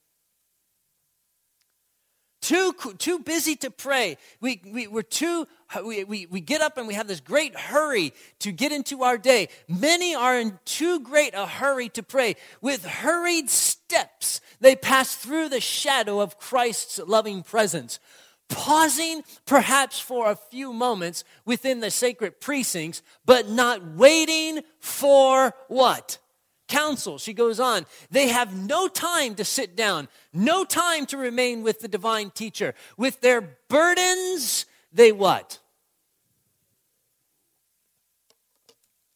Too, 2.41 2.73
too 2.99 3.19
busy 3.19 3.55
to 3.55 3.71
pray. 3.71 4.17
We, 4.39 4.61
we, 4.71 4.85
we're 4.85 5.01
too, 5.01 5.47
we, 5.83 6.03
we, 6.03 6.27
we 6.27 6.41
get 6.41 6.61
up 6.61 6.77
and 6.77 6.87
we 6.87 6.93
have 6.93 7.07
this 7.07 7.19
great 7.19 7.57
hurry 7.57 8.13
to 8.39 8.51
get 8.51 8.71
into 8.71 9.01
our 9.01 9.17
day. 9.17 9.49
Many 9.67 10.13
are 10.13 10.39
in 10.39 10.59
too 10.63 10.99
great 10.99 11.33
a 11.33 11.47
hurry 11.47 11.89
to 11.89 12.03
pray. 12.03 12.35
With 12.61 12.85
hurried 12.85 13.49
steps, 13.49 14.41
they 14.61 14.75
pass 14.75 15.15
through 15.15 15.49
the 15.49 15.59
shadow 15.59 16.21
of 16.21 16.37
Christ's 16.37 16.99
loving 16.99 17.41
presence 17.41 17.99
pausing 18.47 19.23
perhaps 19.45 19.99
for 19.99 20.29
a 20.29 20.35
few 20.35 20.71
moments 20.71 21.23
within 21.45 21.79
the 21.79 21.89
sacred 21.89 22.39
precincts, 22.39 23.01
but 23.25 23.49
not 23.49 23.95
waiting 23.95 24.61
for 24.79 25.51
what? 25.67 26.19
Counsel. 26.67 27.17
She 27.17 27.33
goes 27.33 27.59
on, 27.59 27.85
they 28.11 28.29
have 28.29 28.55
no 28.55 28.87
time 28.87 29.35
to 29.35 29.45
sit 29.45 29.75
down, 29.75 30.07
no 30.33 30.65
time 30.65 31.05
to 31.07 31.17
remain 31.17 31.63
with 31.63 31.79
the 31.79 31.87
divine 31.87 32.31
teacher. 32.31 32.73
With 32.97 33.21
their 33.21 33.57
burdens, 33.69 34.65
they 34.91 35.11
what? 35.11 35.59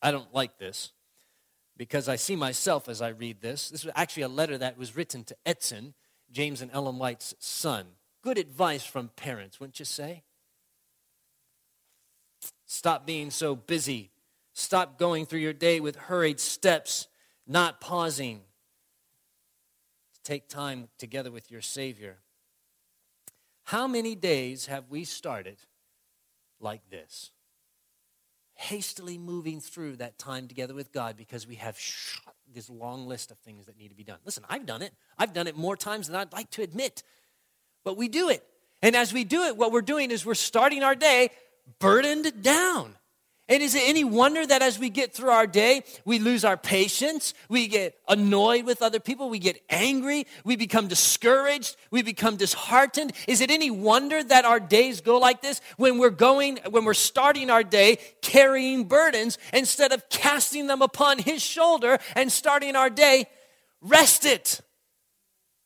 I 0.01 0.11
don't 0.11 0.33
like 0.33 0.57
this 0.57 0.91
because 1.77 2.07
I 2.07 2.15
see 2.15 2.35
myself 2.35 2.89
as 2.89 3.01
I 3.01 3.09
read 3.09 3.41
this. 3.41 3.69
This 3.69 3.83
was 3.83 3.93
actually 3.95 4.23
a 4.23 4.29
letter 4.29 4.57
that 4.57 4.77
was 4.77 4.95
written 4.95 5.23
to 5.25 5.35
Edson, 5.45 5.93
James 6.31 6.61
and 6.61 6.71
Ellen 6.73 6.97
White's 6.97 7.33
son. 7.39 7.85
Good 8.21 8.37
advice 8.37 8.83
from 8.83 9.09
parents, 9.15 9.59
wouldn't 9.59 9.79
you 9.79 9.85
say? 9.85 10.23
Stop 12.65 13.05
being 13.05 13.31
so 13.31 13.55
busy. 13.55 14.11
Stop 14.53 14.99
going 14.99 15.25
through 15.25 15.39
your 15.39 15.53
day 15.53 15.79
with 15.79 15.95
hurried 15.95 16.39
steps 16.39 17.07
not 17.49 17.81
pausing 17.81 18.41
to 20.13 20.21
take 20.23 20.47
time 20.47 20.87
together 20.99 21.31
with 21.31 21.49
your 21.49 21.61
Savior. 21.61 22.19
How 23.65 23.87
many 23.87 24.15
days 24.15 24.67
have 24.67 24.85
we 24.89 25.03
started 25.03 25.57
like 26.59 26.89
this? 26.91 27.31
Hastily 28.53 29.17
moving 29.17 29.59
through 29.59 29.95
that 29.95 30.19
time 30.19 30.47
together 30.47 30.75
with 30.75 30.91
God 30.91 31.17
because 31.17 31.47
we 31.47 31.55
have 31.55 31.77
this 32.53 32.69
long 32.69 33.07
list 33.07 33.31
of 33.31 33.39
things 33.39 33.65
that 33.65 33.77
need 33.77 33.89
to 33.89 33.95
be 33.95 34.03
done. 34.03 34.19
Listen, 34.25 34.43
I've 34.47 34.65
done 34.65 34.83
it. 34.83 34.93
I've 35.17 35.33
done 35.33 35.47
it 35.47 35.57
more 35.57 35.75
times 35.75 36.07
than 36.07 36.15
I'd 36.15 36.33
like 36.33 36.51
to 36.51 36.61
admit, 36.61 37.03
but 37.83 37.97
we 37.97 38.09
do 38.09 38.29
it. 38.29 38.43
And 38.81 38.95
as 38.95 39.11
we 39.11 39.23
do 39.23 39.43
it, 39.43 39.57
what 39.57 39.71
we're 39.71 39.81
doing 39.81 40.11
is 40.11 40.25
we're 40.25 40.35
starting 40.35 40.83
our 40.83 40.95
day 40.95 41.31
burdened 41.79 42.43
down. 42.43 42.95
And 43.49 43.63
is 43.63 43.73
it 43.73 43.81
any 43.87 44.03
wonder 44.03 44.45
that 44.45 44.61
as 44.61 44.77
we 44.77 44.91
get 44.91 45.11
through 45.11 45.31
our 45.31 45.47
day, 45.47 45.81
we 46.05 46.19
lose 46.19 46.45
our 46.45 46.55
patience, 46.55 47.33
we 47.49 47.67
get 47.67 47.95
annoyed 48.07 48.63
with 48.63 48.83
other 48.83 48.99
people, 48.99 49.27
we 49.27 49.39
get 49.39 49.59
angry, 49.71 50.27
we 50.45 50.55
become 50.55 50.87
discouraged, 50.87 51.75
we 51.89 52.03
become 52.03 52.37
disheartened? 52.37 53.11
Is 53.27 53.41
it 53.41 53.49
any 53.49 53.71
wonder 53.71 54.23
that 54.23 54.45
our 54.45 54.59
days 54.59 55.01
go 55.01 55.17
like 55.17 55.41
this 55.41 55.61
when 55.77 55.97
we're 55.97 56.11
going, 56.11 56.59
when 56.69 56.85
we're 56.85 56.93
starting 56.93 57.49
our 57.49 57.63
day 57.63 57.97
carrying 58.21 58.83
burdens 58.83 59.39
instead 59.51 59.93
of 59.93 60.07
casting 60.09 60.67
them 60.67 60.83
upon 60.83 61.17
His 61.17 61.41
shoulder 61.41 61.97
and 62.15 62.31
starting 62.31 62.75
our 62.75 62.91
day 62.91 63.25
rested? 63.81 64.47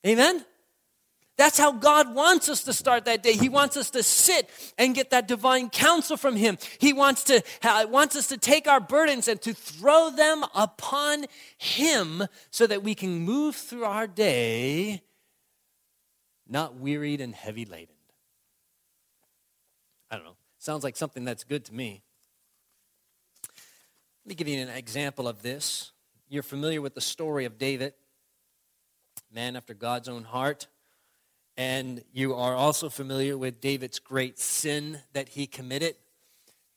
Amen? 0.07 0.45
That's 1.35 1.57
how 1.57 1.71
God 1.71 2.13
wants 2.13 2.47
us 2.47 2.63
to 2.65 2.73
start 2.73 3.05
that 3.05 3.23
day. 3.23 3.33
He 3.33 3.49
wants 3.49 3.75
us 3.75 3.89
to 3.91 4.03
sit 4.03 4.49
and 4.77 4.93
get 4.93 5.09
that 5.09 5.27
divine 5.27 5.69
counsel 5.69 6.15
from 6.15 6.35
Him. 6.35 6.57
He 6.77 6.93
wants, 6.93 7.23
to, 7.25 7.43
wants 7.89 8.15
us 8.15 8.27
to 8.27 8.37
take 8.37 8.67
our 8.67 8.79
burdens 8.79 9.27
and 9.27 9.41
to 9.41 9.53
throw 9.53 10.11
them 10.11 10.45
upon 10.53 11.25
Him 11.57 12.27
so 12.51 12.67
that 12.67 12.83
we 12.83 12.93
can 12.93 13.19
move 13.19 13.55
through 13.55 13.85
our 13.85 14.05
day 14.05 15.01
not 16.47 16.75
wearied 16.75 17.21
and 17.21 17.33
heavy 17.33 17.65
laden. 17.65 17.95
I 20.11 20.15
don't 20.15 20.25
know. 20.25 20.35
Sounds 20.59 20.83
like 20.83 20.95
something 20.95 21.25
that's 21.25 21.43
good 21.43 21.65
to 21.65 21.73
me. 21.73 22.03
Let 24.23 24.29
me 24.29 24.35
give 24.35 24.47
you 24.47 24.61
an 24.61 24.69
example 24.69 25.27
of 25.27 25.41
this. 25.41 25.91
You're 26.29 26.43
familiar 26.43 26.81
with 26.81 26.95
the 26.95 27.01
story 27.01 27.45
of 27.45 27.57
David, 27.57 27.93
man 29.33 29.55
after 29.55 29.73
God's 29.73 30.07
own 30.07 30.23
heart. 30.23 30.67
And 31.55 32.03
you 32.11 32.33
are 32.33 32.55
also 32.55 32.89
familiar 32.89 33.37
with 33.37 33.61
David's 33.61 33.99
great 33.99 34.39
sin 34.39 34.99
that 35.13 35.29
he 35.29 35.47
committed 35.47 35.95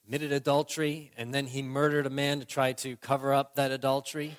committed 0.04 0.30
adultery, 0.30 1.11
and 1.16 1.35
then 1.35 1.47
he 1.47 1.62
murdered 1.62 2.06
a 2.06 2.11
man 2.11 2.38
to 2.38 2.47
try 2.47 2.73
to 2.73 2.97
cover 2.99 3.33
up 3.33 3.56
that 3.56 3.73
adultery. 3.73 4.37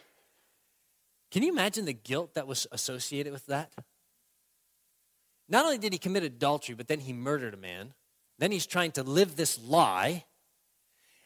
Can 1.29 1.43
you 1.43 1.51
imagine 1.51 1.83
the 1.83 1.93
guilt 1.93 2.35
that 2.35 2.47
was 2.47 2.67
associated 2.71 3.33
with 3.33 3.45
that? 3.47 3.69
Not 5.49 5.65
only 5.65 5.77
did 5.77 5.91
he 5.91 5.99
commit 5.99 6.23
adultery, 6.23 6.73
but 6.73 6.87
then 6.87 7.01
he 7.01 7.11
murdered 7.11 7.53
a 7.53 7.57
man. 7.57 7.93
Then 8.39 8.51
he's 8.51 8.65
trying 8.65 8.91
to 8.91 9.03
live 9.03 9.35
this 9.35 9.59
lie. 9.61 10.23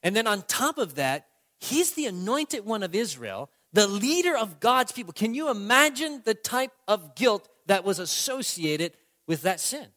And 0.02 0.16
then 0.16 0.26
on 0.26 0.42
top 0.44 0.80
of 0.80 0.96
that, 0.96 1.28
he's 1.60 1.92
the 1.92 2.08
anointed 2.08 2.66
one 2.66 2.82
of 2.82 2.96
Israel, 2.96 3.52
the 3.74 3.88
leader 3.88 4.36
of 4.36 4.60
God's 4.60 4.92
people. 4.92 5.14
Can 5.14 5.36
you 5.36 5.52
imagine 5.52 6.24
the 6.26 6.34
type 6.34 6.72
of 6.88 7.16
guilt 7.16 7.48
that 7.68 7.84
was 7.84 8.00
associated 8.00 8.94
with 9.32 9.44
that 9.44 9.62
sin? 9.62 9.88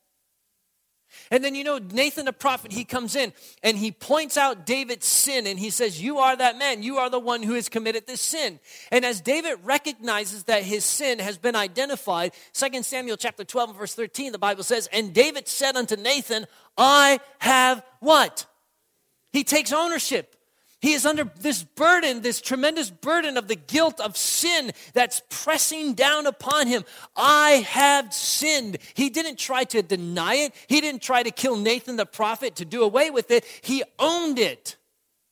And 1.32 1.42
then 1.42 1.56
you 1.56 1.64
know, 1.64 1.78
Nathan 1.78 2.26
the 2.26 2.32
prophet, 2.32 2.70
he 2.70 2.84
comes 2.84 3.16
in 3.16 3.32
and 3.64 3.76
he 3.76 3.90
points 3.90 4.36
out 4.36 4.64
David's 4.64 5.06
sin 5.06 5.48
and 5.48 5.58
he 5.58 5.70
says, 5.70 6.00
You 6.00 6.18
are 6.18 6.36
that 6.36 6.56
man. 6.56 6.84
You 6.84 6.98
are 6.98 7.10
the 7.10 7.18
one 7.18 7.42
who 7.42 7.54
has 7.54 7.68
committed 7.68 8.06
this 8.06 8.20
sin. 8.20 8.60
And 8.92 9.04
as 9.04 9.20
David 9.20 9.58
recognizes 9.64 10.44
that 10.44 10.62
his 10.62 10.84
sin 10.84 11.18
has 11.18 11.36
been 11.36 11.56
identified, 11.56 12.32
2 12.52 12.84
Samuel 12.84 13.16
chapter 13.16 13.42
12 13.42 13.76
verse 13.76 13.94
13, 13.94 14.30
the 14.30 14.38
Bible 14.38 14.62
says, 14.62 14.88
And 14.92 15.12
David 15.12 15.48
said 15.48 15.74
unto 15.74 15.96
Nathan, 15.96 16.46
I 16.78 17.18
have 17.38 17.82
what? 17.98 18.46
He 19.32 19.42
takes 19.42 19.72
ownership. 19.72 20.36
He 20.84 20.92
is 20.92 21.06
under 21.06 21.24
this 21.40 21.62
burden, 21.62 22.20
this 22.20 22.42
tremendous 22.42 22.90
burden 22.90 23.38
of 23.38 23.48
the 23.48 23.56
guilt 23.56 24.00
of 24.00 24.18
sin 24.18 24.70
that's 24.92 25.22
pressing 25.30 25.94
down 25.94 26.26
upon 26.26 26.66
him. 26.66 26.84
I 27.16 27.64
have 27.70 28.12
sinned. 28.12 28.76
He 28.92 29.08
didn't 29.08 29.38
try 29.38 29.64
to 29.64 29.82
deny 29.82 30.34
it, 30.34 30.54
he 30.66 30.82
didn't 30.82 31.00
try 31.00 31.22
to 31.22 31.30
kill 31.30 31.56
Nathan 31.56 31.96
the 31.96 32.04
prophet 32.04 32.56
to 32.56 32.66
do 32.66 32.82
away 32.82 33.08
with 33.08 33.30
it. 33.30 33.46
He 33.62 33.82
owned 33.98 34.38
it. 34.38 34.76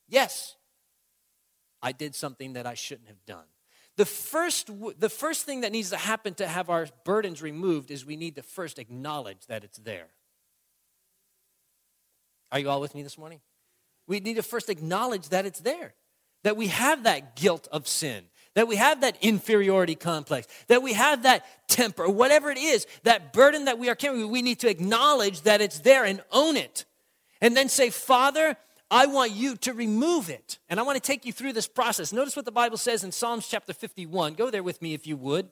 Yes, 0.09 0.55
I 1.83 1.91
did 1.91 2.15
something 2.15 2.53
that 2.53 2.65
I 2.65 2.73
shouldn't 2.73 3.09
have 3.09 3.23
done. 3.27 3.45
The 3.95 4.05
first, 4.05 4.71
the 4.97 5.07
first 5.07 5.45
thing 5.45 5.61
that 5.61 5.71
needs 5.71 5.91
to 5.91 5.97
happen 5.97 6.33
to 6.35 6.47
have 6.47 6.71
our 6.71 6.87
burdens 7.05 7.43
removed 7.43 7.91
is 7.91 8.03
we 8.03 8.15
need 8.15 8.37
to 8.37 8.41
first 8.41 8.79
acknowledge 8.79 9.45
that 9.45 9.63
it's 9.63 9.77
there. 9.77 10.07
Are 12.51 12.57
you 12.57 12.71
all 12.71 12.81
with 12.81 12.95
me 12.95 13.03
this 13.03 13.19
morning? 13.19 13.39
We 14.07 14.19
need 14.19 14.35
to 14.35 14.43
first 14.43 14.69
acknowledge 14.69 15.29
that 15.29 15.45
it's 15.45 15.59
there, 15.59 15.93
that 16.43 16.57
we 16.57 16.67
have 16.67 17.03
that 17.03 17.35
guilt 17.35 17.67
of 17.71 17.87
sin, 17.87 18.25
that 18.55 18.67
we 18.67 18.75
have 18.75 19.01
that 19.01 19.17
inferiority 19.21 19.95
complex, 19.95 20.47
that 20.67 20.83
we 20.83 20.93
have 20.93 21.23
that 21.23 21.45
temper, 21.67 22.07
whatever 22.07 22.51
it 22.51 22.57
is, 22.57 22.85
that 23.03 23.33
burden 23.33 23.65
that 23.65 23.79
we 23.79 23.89
are 23.89 23.95
carrying. 23.95 24.29
We 24.29 24.41
need 24.41 24.59
to 24.59 24.69
acknowledge 24.69 25.41
that 25.41 25.61
it's 25.61 25.79
there 25.79 26.05
and 26.05 26.21
own 26.31 26.57
it. 26.57 26.85
And 27.41 27.57
then 27.57 27.67
say, 27.69 27.89
Father, 27.89 28.55
I 28.91 29.07
want 29.07 29.31
you 29.31 29.55
to 29.57 29.73
remove 29.73 30.29
it. 30.29 30.59
And 30.69 30.79
I 30.79 30.83
want 30.83 30.95
to 30.95 31.01
take 31.01 31.25
you 31.25 31.33
through 31.33 31.53
this 31.53 31.67
process. 31.67 32.13
Notice 32.13 32.35
what 32.35 32.45
the 32.45 32.51
Bible 32.51 32.77
says 32.77 33.03
in 33.03 33.11
Psalms 33.11 33.47
chapter 33.47 33.73
51. 33.73 34.35
Go 34.35 34.49
there 34.51 34.63
with 34.63 34.81
me 34.81 34.93
if 34.93 35.07
you 35.07 35.17
would. 35.17 35.49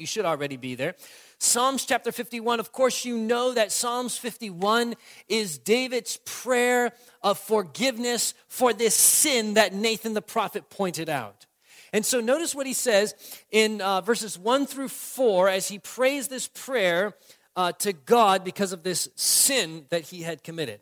You 0.00 0.06
should 0.06 0.24
already 0.24 0.56
be 0.56 0.74
there. 0.74 0.94
Psalms 1.38 1.84
chapter 1.84 2.10
51, 2.10 2.58
of 2.58 2.72
course, 2.72 3.04
you 3.04 3.18
know 3.18 3.52
that 3.52 3.70
Psalms 3.70 4.16
51 4.16 4.94
is 5.28 5.58
David's 5.58 6.18
prayer 6.24 6.92
of 7.22 7.38
forgiveness 7.38 8.32
for 8.48 8.72
this 8.72 8.94
sin 8.94 9.54
that 9.54 9.74
Nathan 9.74 10.14
the 10.14 10.22
prophet 10.22 10.70
pointed 10.70 11.10
out. 11.10 11.46
And 11.92 12.06
so 12.06 12.20
notice 12.20 12.54
what 12.54 12.66
he 12.66 12.72
says 12.72 13.14
in 13.50 13.82
uh, 13.82 14.00
verses 14.00 14.38
1 14.38 14.66
through 14.66 14.88
4 14.88 15.48
as 15.48 15.68
he 15.68 15.78
prays 15.78 16.28
this 16.28 16.48
prayer 16.48 17.14
uh, 17.54 17.72
to 17.72 17.92
God 17.92 18.42
because 18.42 18.72
of 18.72 18.82
this 18.82 19.08
sin 19.16 19.84
that 19.90 20.02
he 20.02 20.22
had 20.22 20.42
committed. 20.42 20.80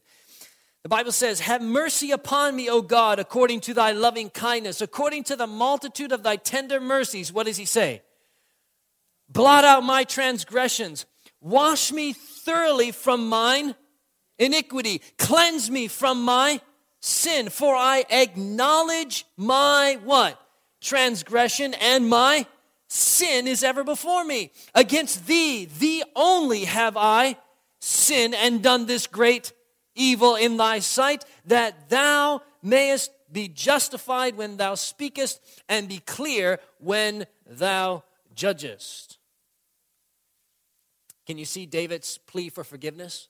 The 0.85 0.89
Bible 0.89 1.13
says, 1.13 1.41
Have 1.41 1.61
mercy 1.61 2.13
upon 2.13 2.55
me, 2.55 2.71
O 2.71 2.83
God, 2.83 3.19
according 3.19 3.61
to 3.63 3.75
thy 3.75 3.93
loving 3.93 4.31
kindness, 4.31 4.81
according 4.81 5.25
to 5.25 5.37
the 5.37 5.47
multitude 5.47 6.13
of 6.13 6.23
thy 6.23 6.37
tender 6.37 6.81
mercies. 6.81 7.33
What 7.33 7.47
does 7.47 7.57
he 7.57 7.65
say? 7.65 8.03
Blot 9.29 9.65
out 9.65 9.85
my 9.85 10.05
transgressions. 10.05 11.07
Wash 11.41 11.93
me 11.93 12.13
thoroughly 12.13 12.91
from 12.93 13.29
mine 13.29 13.75
iniquity. 14.39 15.03
Cleanse 15.19 15.71
me 15.71 15.89
from 15.89 16.23
my 16.23 16.61
sin. 17.01 17.49
For 17.49 17.75
I 17.75 18.05
acknowledge 18.11 19.27
my 19.37 19.99
what? 20.05 20.41
Transgression 20.81 21.75
and 21.75 22.09
my 22.09 22.47
sin 22.89 23.47
is 23.47 23.63
ever 23.63 23.85
before 23.85 24.25
me. 24.25 24.51
Against 24.75 25.27
thee, 25.27 25.67
thee 25.67 26.03
only 26.17 26.65
have 26.65 26.97
I 26.97 27.37
sinned 27.81 28.35
and 28.35 28.63
done 28.63 28.87
this 28.87 29.07
great 29.07 29.53
evil 29.95 30.37
in 30.37 30.57
thy 30.57 30.79
sight, 30.79 31.25
that 31.45 31.91
thou 31.91 32.41
mayest 32.63 33.11
be 33.31 33.49
justified 33.49 34.37
when 34.37 34.57
thou 34.57 34.75
speakest 34.75 35.41
and 35.69 35.89
be 35.89 35.99
clear 35.99 36.61
when 36.79 37.27
thou 37.47 38.05
judgest. 38.35 39.18
Can 41.29 41.37
you 41.37 41.45
see 41.45 41.67
David's 41.67 42.17
plea 42.17 42.49
for 42.49 42.65
forgiveness? 42.65 43.29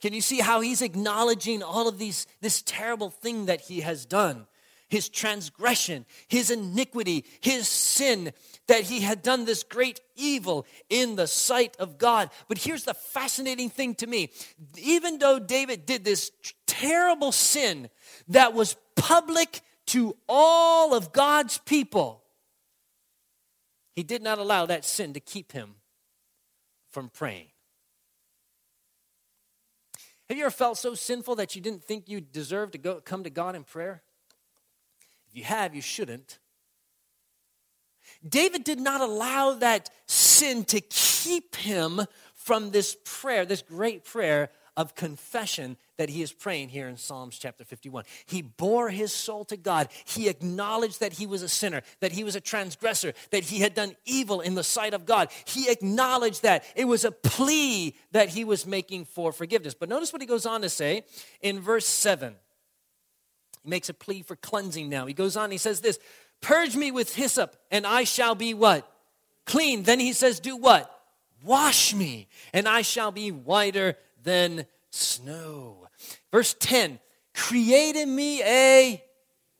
Can 0.00 0.12
you 0.12 0.20
see 0.20 0.38
how 0.38 0.60
he's 0.60 0.82
acknowledging 0.82 1.60
all 1.60 1.88
of 1.88 1.98
these 1.98 2.28
this 2.40 2.62
terrible 2.62 3.10
thing 3.10 3.46
that 3.46 3.62
he 3.62 3.80
has 3.80 4.06
done? 4.06 4.46
His 4.88 5.08
transgression, 5.08 6.06
his 6.28 6.48
iniquity, 6.52 7.24
his 7.40 7.66
sin, 7.66 8.32
that 8.68 8.84
he 8.84 9.00
had 9.00 9.20
done 9.20 9.46
this 9.46 9.64
great 9.64 10.00
evil 10.14 10.64
in 10.88 11.16
the 11.16 11.26
sight 11.26 11.74
of 11.80 11.98
God. 11.98 12.30
But 12.46 12.58
here's 12.58 12.84
the 12.84 12.94
fascinating 12.94 13.68
thing 13.68 13.96
to 13.96 14.06
me. 14.06 14.30
Even 14.76 15.18
though 15.18 15.40
David 15.40 15.86
did 15.86 16.04
this 16.04 16.30
terrible 16.68 17.32
sin 17.32 17.90
that 18.28 18.54
was 18.54 18.76
public 18.94 19.60
to 19.86 20.16
all 20.28 20.94
of 20.94 21.10
God's 21.10 21.58
people, 21.58 22.22
he 23.96 24.04
did 24.04 24.22
not 24.22 24.38
allow 24.38 24.66
that 24.66 24.84
sin 24.84 25.14
to 25.14 25.20
keep 25.20 25.50
him 25.50 25.74
from 26.92 27.08
praying. 27.08 27.48
Have 30.28 30.38
you 30.38 30.44
ever 30.44 30.50
felt 30.50 30.78
so 30.78 30.94
sinful 30.94 31.34
that 31.36 31.56
you 31.56 31.60
didn't 31.60 31.82
think 31.82 32.08
you 32.08 32.20
deserved 32.20 32.72
to 32.72 32.78
go 32.78 33.00
come 33.00 33.24
to 33.24 33.30
God 33.30 33.56
in 33.56 33.64
prayer? 33.64 34.02
If 35.28 35.36
you 35.36 35.44
have, 35.44 35.74
you 35.74 35.82
shouldn't. 35.82 36.38
David 38.26 38.64
did 38.64 38.78
not 38.78 39.00
allow 39.00 39.54
that 39.54 39.90
sin 40.06 40.64
to 40.66 40.80
keep 40.80 41.56
him 41.56 42.02
from 42.34 42.70
this 42.70 42.96
prayer, 43.04 43.44
this 43.44 43.62
great 43.62 44.04
prayer 44.04 44.50
of 44.76 44.94
confession 44.94 45.76
that 46.02 46.10
he 46.10 46.20
is 46.20 46.32
praying 46.32 46.68
here 46.68 46.88
in 46.88 46.96
Psalms 46.96 47.38
chapter 47.38 47.64
51. 47.64 48.02
He 48.26 48.42
bore 48.42 48.90
his 48.90 49.12
soul 49.12 49.44
to 49.44 49.56
God. 49.56 49.88
He 50.04 50.28
acknowledged 50.28 50.98
that 50.98 51.12
he 51.12 51.28
was 51.28 51.42
a 51.42 51.48
sinner, 51.48 51.82
that 52.00 52.10
he 52.10 52.24
was 52.24 52.34
a 52.34 52.40
transgressor, 52.40 53.12
that 53.30 53.44
he 53.44 53.60
had 53.60 53.72
done 53.72 53.94
evil 54.04 54.40
in 54.40 54.56
the 54.56 54.64
sight 54.64 54.94
of 54.94 55.06
God. 55.06 55.28
He 55.44 55.70
acknowledged 55.70 56.42
that. 56.42 56.64
It 56.74 56.86
was 56.86 57.04
a 57.04 57.12
plea 57.12 57.94
that 58.10 58.30
he 58.30 58.42
was 58.42 58.66
making 58.66 59.04
for 59.04 59.30
forgiveness. 59.30 59.74
But 59.74 59.88
notice 59.88 60.12
what 60.12 60.20
he 60.20 60.26
goes 60.26 60.44
on 60.44 60.62
to 60.62 60.68
say 60.68 61.04
in 61.40 61.60
verse 61.60 61.86
7. 61.86 62.34
He 63.62 63.70
makes 63.70 63.88
a 63.88 63.94
plea 63.94 64.22
for 64.22 64.34
cleansing 64.34 64.88
now. 64.88 65.06
He 65.06 65.14
goes 65.14 65.36
on, 65.36 65.52
he 65.52 65.56
says 65.56 65.82
this 65.82 66.00
Purge 66.40 66.74
me 66.74 66.90
with 66.90 67.14
hyssop, 67.14 67.54
and 67.70 67.86
I 67.86 68.02
shall 68.02 68.34
be 68.34 68.54
what? 68.54 68.92
Clean. 69.46 69.84
Then 69.84 70.00
he 70.00 70.14
says, 70.14 70.40
Do 70.40 70.56
what? 70.56 70.92
Wash 71.44 71.94
me, 71.94 72.26
and 72.52 72.66
I 72.66 72.82
shall 72.82 73.12
be 73.12 73.30
whiter 73.30 73.96
than 74.24 74.66
snow. 74.90 75.82
Verse 76.32 76.56
10 76.58 76.98
Create 77.34 77.96
in 77.96 78.14
me 78.14 78.42
a 78.42 79.02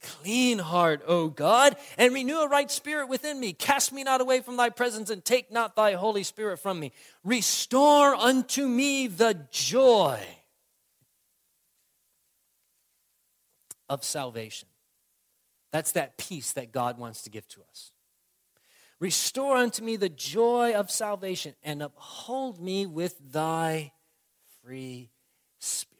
clean 0.03 0.59
heart, 0.59 1.03
O 1.07 1.29
God, 1.29 1.77
and 1.97 2.13
renew 2.13 2.41
a 2.41 2.49
right 2.49 2.71
spirit 2.71 3.09
within 3.09 3.39
me. 3.39 3.53
Cast 3.53 3.93
me 3.93 4.03
not 4.03 4.21
away 4.21 4.41
from 4.41 4.57
thy 4.57 4.69
presence, 4.69 5.11
and 5.11 5.25
take 5.25 5.53
not 5.53 5.77
thy 5.77 5.93
Holy 5.93 6.25
Spirit 6.25 6.59
from 6.59 6.81
me. 6.81 6.93
Restore 7.23 8.15
unto 8.15 8.67
me 8.67 9.07
the 9.07 9.47
joy 9.51 10.21
of 13.89 14.05
salvation. 14.05 14.69
That's 15.71 15.93
that 15.93 16.19
peace 16.19 16.53
that 16.53 16.73
God 16.73 16.99
wants 16.99 17.23
to 17.23 17.31
give 17.31 17.47
to 17.49 17.61
us. 17.71 17.93
Restore 19.01 19.57
unto 19.57 19.83
me 19.83 19.97
the 19.97 20.09
joy 20.09 20.75
of 20.75 20.91
salvation 20.91 21.55
and 21.63 21.83
uphold 21.83 22.61
me 22.61 22.87
with 22.87 23.33
thy 23.33 23.93
free 24.63 25.11
spirit. 25.59 25.92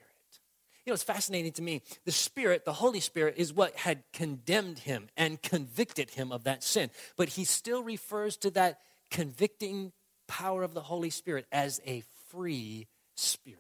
You 0.85 0.91
know, 0.91 0.95
it's 0.95 1.05
fascinating 1.05 1.53
to 1.53 1.63
me. 1.63 1.83
The 2.05 2.13
Spirit, 2.13 2.65
the 2.65 2.73
Holy 2.73 3.01
Spirit, 3.01 3.35
is 3.37 3.53
what 3.53 3.77
had 3.77 4.03
condemned 4.13 4.81
him 4.81 5.09
and 5.17 5.41
convicted 5.41 6.11
him 6.11 6.33
of 6.33 6.45
that 6.45 6.65
sin. 6.65 6.91
But 7.17 7.31
he 7.31 7.45
still 7.45 7.83
refers 7.85 8.37
to 8.39 8.51
that 8.51 8.81
convicting 9.11 9.93
power 10.27 10.63
of 10.63 10.75
the 10.75 10.81
Holy 10.81 11.11
Spirit 11.11 11.47
as 11.53 11.81
a 11.87 12.03
free 12.31 12.89
spirit. 13.15 13.59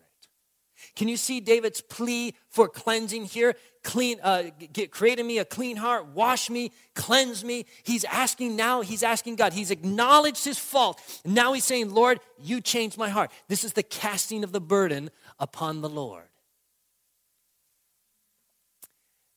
Can 0.97 1.07
you 1.07 1.17
see 1.17 1.39
David's 1.41 1.81
plea 1.81 2.35
for 2.49 2.69
cleansing 2.69 3.27
here? 3.27 3.55
Clean, 3.85 4.19
uh, 4.21 4.45
get, 4.73 4.91
create 4.91 5.21
in 5.21 5.27
me 5.27 5.39
a 5.39 5.45
clean 5.45 5.77
heart, 5.77 6.09
wash 6.09 6.51
me, 6.51 6.73
cleanse 6.95 7.45
me. 7.45 7.67
He's 7.85 8.05
asking 8.05 8.57
now, 8.57 8.81
he's 8.81 9.03
asking 9.03 9.37
God. 9.37 9.53
He's 9.53 9.71
acknowledged 9.71 10.45
his 10.45 10.59
fault. 10.59 11.01
Now 11.25 11.53
he's 11.53 11.65
saying, 11.65 11.95
Lord, 11.95 12.19
you 12.41 12.61
changed 12.61 12.99
my 12.99 13.09
heart. 13.09 13.31
This 13.49 13.63
is 13.63 13.75
the 13.75 13.83
casting 13.83 14.43
of 14.43 14.53
the 14.53 14.61
burden 14.61 15.11
upon 15.39 15.83
the 15.83 15.89
Lord. 15.89 16.25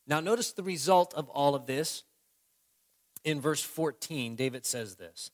Now, 0.07 0.19
notice 0.19 0.51
the 0.51 0.63
result 0.63 1.13
of 1.13 1.29
all 1.29 1.55
of 1.55 1.65
this. 1.65 2.03
In 3.23 3.41
verse 3.41 3.61
14, 3.61 4.35
David 4.35 4.65
says 4.65 4.95
this 4.95 5.31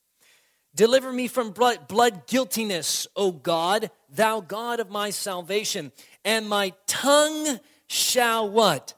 Deliver 0.73 1.11
me 1.11 1.27
from 1.27 1.51
blood, 1.51 2.27
guiltiness, 2.27 3.05
O 3.15 3.31
God, 3.31 3.91
thou 4.09 4.39
God 4.39 4.79
of 4.79 4.89
my 4.89 5.09
salvation. 5.09 5.91
And 6.23 6.47
my 6.47 6.73
tongue 6.87 7.59
shall 7.87 8.49
what? 8.49 8.93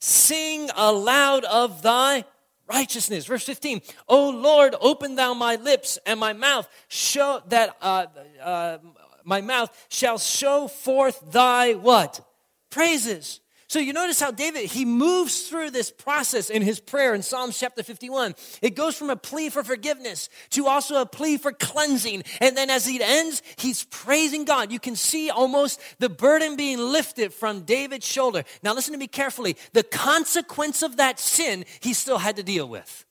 Sing 0.00 0.68
aloud 0.76 1.44
of 1.44 1.80
thy 1.80 2.24
righteousness. 2.66 3.24
Verse 3.24 3.44
15, 3.44 3.80
O 4.08 4.28
Lord, 4.28 4.74
open 4.80 5.14
thou 5.14 5.32
my 5.32 5.56
lips, 5.56 5.98
and 6.04 6.20
my 6.20 6.34
mouth 6.34 6.68
show 6.88 7.42
that 7.48 7.76
uh, 7.80 8.06
uh, 8.42 8.78
my 9.24 9.40
mouth 9.40 9.70
shall 9.88 10.18
show 10.18 10.68
forth 10.68 11.22
thy 11.32 11.72
what? 11.72 12.20
Praises. 12.68 13.40
So 13.74 13.80
you 13.80 13.92
notice 13.92 14.20
how 14.20 14.30
David, 14.30 14.66
he 14.70 14.84
moves 14.84 15.48
through 15.48 15.72
this 15.72 15.90
process 15.90 16.48
in 16.48 16.62
his 16.62 16.78
prayer 16.78 17.12
in 17.12 17.22
Psalms 17.22 17.58
chapter 17.58 17.82
51. 17.82 18.36
It 18.62 18.76
goes 18.76 18.94
from 18.96 19.10
a 19.10 19.16
plea 19.16 19.50
for 19.50 19.64
forgiveness 19.64 20.28
to 20.50 20.68
also 20.68 21.00
a 21.00 21.06
plea 21.06 21.38
for 21.38 21.50
cleansing. 21.50 22.22
And 22.40 22.56
then 22.56 22.70
as 22.70 22.86
it 22.86 23.00
ends, 23.00 23.42
he's 23.56 23.82
praising 23.82 24.44
God. 24.44 24.70
You 24.70 24.78
can 24.78 24.94
see 24.94 25.28
almost 25.28 25.80
the 25.98 26.08
burden 26.08 26.54
being 26.54 26.78
lifted 26.78 27.34
from 27.34 27.62
David's 27.62 28.06
shoulder. 28.06 28.44
Now 28.62 28.74
listen 28.74 28.92
to 28.92 28.98
me 28.98 29.08
carefully. 29.08 29.56
The 29.72 29.82
consequence 29.82 30.84
of 30.84 30.98
that 30.98 31.18
sin, 31.18 31.64
he 31.80 31.94
still 31.94 32.18
had 32.18 32.36
to 32.36 32.44
deal 32.44 32.68
with. 32.68 33.04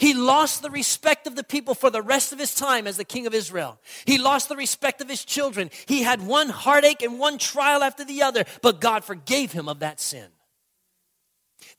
He 0.00 0.14
lost 0.14 0.62
the 0.62 0.70
respect 0.70 1.26
of 1.26 1.36
the 1.36 1.44
people 1.44 1.74
for 1.74 1.90
the 1.90 2.00
rest 2.00 2.32
of 2.32 2.38
his 2.38 2.54
time 2.54 2.86
as 2.86 2.96
the 2.96 3.04
king 3.04 3.26
of 3.26 3.34
Israel. 3.34 3.78
He 4.06 4.16
lost 4.16 4.48
the 4.48 4.56
respect 4.56 5.02
of 5.02 5.10
his 5.10 5.26
children. 5.26 5.70
He 5.84 6.02
had 6.02 6.26
one 6.26 6.48
heartache 6.48 7.02
and 7.02 7.18
one 7.18 7.36
trial 7.36 7.82
after 7.82 8.02
the 8.02 8.22
other, 8.22 8.46
but 8.62 8.80
God 8.80 9.04
forgave 9.04 9.52
him 9.52 9.68
of 9.68 9.80
that 9.80 10.00
sin. 10.00 10.28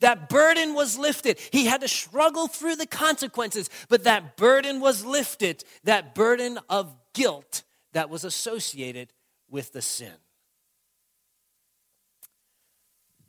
That 0.01 0.29
burden 0.29 0.75
was 0.75 0.99
lifted. 0.99 1.39
He 1.51 1.65
had 1.65 1.81
to 1.81 1.87
struggle 1.87 2.47
through 2.47 2.75
the 2.75 2.85
consequences, 2.85 3.71
but 3.89 4.03
that 4.03 4.37
burden 4.37 4.79
was 4.79 5.03
lifted. 5.03 5.63
That 5.83 6.13
burden 6.13 6.59
of 6.69 6.95
guilt 7.13 7.63
that 7.93 8.11
was 8.11 8.23
associated 8.23 9.13
with 9.49 9.73
the 9.73 9.81
sin. 9.81 10.13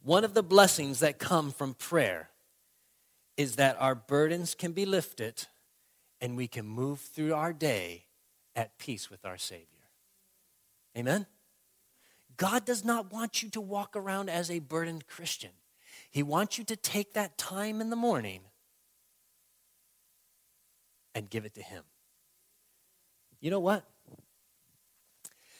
One 0.02 0.22
of 0.22 0.34
the 0.34 0.42
blessings 0.42 1.00
that 1.00 1.18
come 1.18 1.50
from 1.50 1.72
prayer 1.72 2.28
is 3.36 3.56
that 3.56 3.76
our 3.80 3.94
burdens 3.94 4.54
can 4.54 4.72
be 4.72 4.84
lifted 4.84 5.46
and 6.20 6.36
we 6.36 6.46
can 6.46 6.66
move 6.66 7.00
through 7.00 7.34
our 7.34 7.52
day 7.52 8.04
at 8.54 8.78
peace 8.78 9.10
with 9.10 9.24
our 9.24 9.38
Savior. 9.38 9.66
Amen? 10.96 11.26
God 12.36 12.64
does 12.64 12.84
not 12.84 13.12
want 13.12 13.42
you 13.42 13.50
to 13.50 13.60
walk 13.60 13.96
around 13.96 14.28
as 14.28 14.50
a 14.50 14.58
burdened 14.58 15.06
Christian. 15.06 15.50
He 16.10 16.22
wants 16.22 16.58
you 16.58 16.64
to 16.64 16.76
take 16.76 17.14
that 17.14 17.38
time 17.38 17.80
in 17.80 17.90
the 17.90 17.96
morning 17.96 18.40
and 21.14 21.28
give 21.28 21.44
it 21.44 21.54
to 21.54 21.62
Him. 21.62 21.84
You 23.40 23.50
know 23.50 23.60
what? 23.60 23.84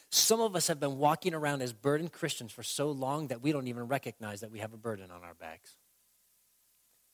Some 0.09 0.39
of 0.39 0.55
us 0.55 0.67
have 0.67 0.79
been 0.79 0.99
walking 0.99 1.33
around 1.33 1.61
as 1.63 1.73
burdened 1.73 2.11
Christians 2.11 2.51
for 2.51 2.61
so 2.61 2.91
long 2.91 3.27
that 3.27 3.41
we 3.41 3.51
don't 3.51 3.67
even 3.67 3.87
recognize 3.87 4.41
that 4.41 4.51
we 4.51 4.59
have 4.59 4.73
a 4.73 4.77
burden 4.77 5.09
on 5.09 5.23
our 5.23 5.33
backs. 5.33 5.75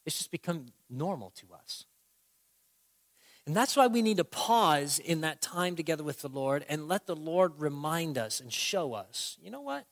It's 0.10 0.18
just 0.18 0.32
become 0.32 0.66
normal 0.90 1.30
to 1.36 1.54
us. 1.54 1.86
And 3.46 3.56
that's 3.56 3.76
why 3.76 3.86
we 3.86 4.02
need 4.02 4.18
to 4.18 4.24
pause 4.24 4.98
in 4.98 5.22
that 5.22 5.40
time 5.40 5.76
together 5.76 6.04
with 6.04 6.24
the 6.24 6.30
Lord 6.30 6.66
and 6.68 6.88
let 6.88 7.06
the 7.06 7.16
Lord 7.16 7.54
remind 7.60 8.18
us 8.18 8.40
and 8.40 8.52
show 8.52 8.96
us 8.96 9.38
you 9.40 9.52
know 9.52 9.62
what? 9.62 9.86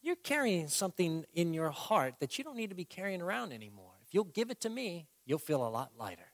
You're 0.00 0.16
carrying 0.16 0.68
something 0.68 1.26
in 1.34 1.52
your 1.52 1.68
heart 1.68 2.14
that 2.20 2.38
you 2.38 2.44
don't 2.44 2.56
need 2.56 2.70
to 2.70 2.74
be 2.74 2.86
carrying 2.86 3.20
around 3.20 3.52
anymore. 3.52 3.92
If 4.06 4.14
you'll 4.14 4.24
give 4.24 4.50
it 4.50 4.62
to 4.62 4.70
me, 4.70 5.06
you'll 5.26 5.38
feel 5.38 5.66
a 5.66 5.68
lot 5.68 5.90
lighter. 5.98 6.32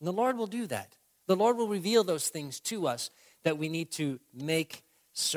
And 0.00 0.08
the 0.08 0.12
Lord 0.12 0.36
will 0.36 0.48
do 0.48 0.66
that. 0.66 0.96
The 1.28 1.36
Lord 1.36 1.56
will 1.56 1.68
reveal 1.68 2.02
those 2.02 2.26
things 2.26 2.58
to 2.62 2.88
us 2.88 3.10
that 3.44 3.56
we 3.56 3.68
need 3.68 3.92
to 3.92 4.18
make 4.34 4.82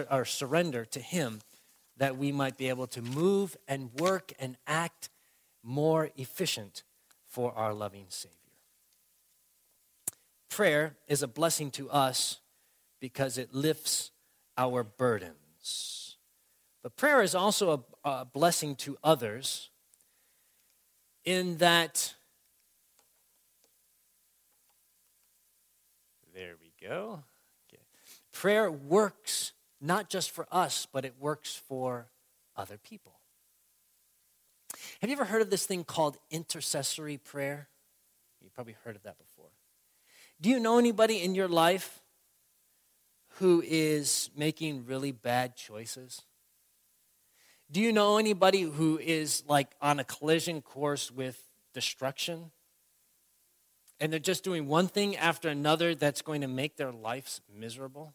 or 0.09 0.25
surrender 0.25 0.85
to 0.85 0.99
Him 0.99 1.41
that 1.97 2.17
we 2.17 2.31
might 2.31 2.57
be 2.57 2.69
able 2.69 2.87
to 2.87 3.03
move 3.03 3.55
and 3.67 3.93
work 3.93 4.33
and 4.39 4.57
act 4.65 5.09
more 5.67 6.09
efficient 6.15 6.83
for 7.27 7.53
our 7.53 7.73
loving 7.73 8.05
Savior. 8.07 8.33
Prayer 10.49 10.95
is 11.07 11.21
a 11.21 11.27
blessing 11.27 11.69
to 11.71 11.89
us 11.89 12.39
because 13.01 13.37
it 13.37 13.53
lifts 13.53 14.11
our 14.57 14.83
burdens. 14.83 16.15
But 16.81 16.95
prayer 16.95 17.21
is 17.21 17.35
also 17.35 17.85
a, 18.05 18.09
a 18.09 18.25
blessing 18.25 18.75
to 18.77 18.97
others 19.03 19.69
in 21.25 21.57
that, 21.57 22.13
there 26.33 26.55
we 26.61 26.71
go. 26.81 27.23
Okay. 27.67 27.83
Prayer 28.31 28.71
works 28.71 29.51
not 29.81 30.09
just 30.09 30.31
for 30.31 30.47
us, 30.49 30.87
but 30.89 31.03
it 31.03 31.15
works 31.19 31.61
for 31.67 32.07
other 32.55 32.77
people. 32.77 33.16
Have 35.01 35.09
you 35.09 35.15
ever 35.15 35.25
heard 35.25 35.41
of 35.41 35.49
this 35.49 35.65
thing 35.65 35.83
called 35.83 36.17
intercessory 36.29 37.17
prayer? 37.17 37.69
You've 38.41 38.53
probably 38.53 38.75
heard 38.83 38.95
of 38.95 39.03
that 39.03 39.17
before. 39.17 39.49
Do 40.39 40.49
you 40.49 40.59
know 40.59 40.77
anybody 40.77 41.23
in 41.23 41.35
your 41.35 41.47
life 41.47 42.01
who 43.39 43.63
is 43.65 44.29
making 44.35 44.85
really 44.85 45.11
bad 45.11 45.55
choices? 45.55 46.21
Do 47.69 47.81
you 47.81 47.91
know 47.91 48.17
anybody 48.17 48.61
who 48.61 48.97
is 48.97 49.43
like 49.47 49.75
on 49.81 49.99
a 49.99 50.03
collision 50.03 50.61
course 50.61 51.11
with 51.11 51.41
destruction? 51.73 52.51
And 53.99 54.11
they're 54.11 54.19
just 54.19 54.43
doing 54.43 54.67
one 54.67 54.87
thing 54.87 55.17
after 55.17 55.49
another 55.49 55.95
that's 55.95 56.21
going 56.21 56.41
to 56.41 56.47
make 56.47 56.77
their 56.77 56.91
lives 56.91 57.41
miserable? 57.53 58.13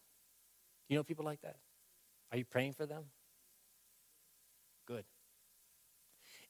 Do 0.89 0.95
you 0.95 0.99
know 0.99 1.05
people 1.05 1.25
like 1.25 1.43
that? 1.43 1.57
Are 2.31 2.39
you 2.39 2.45
praying 2.45 2.73
for 2.75 2.87
them? 2.87 3.05
Good. 4.87 5.05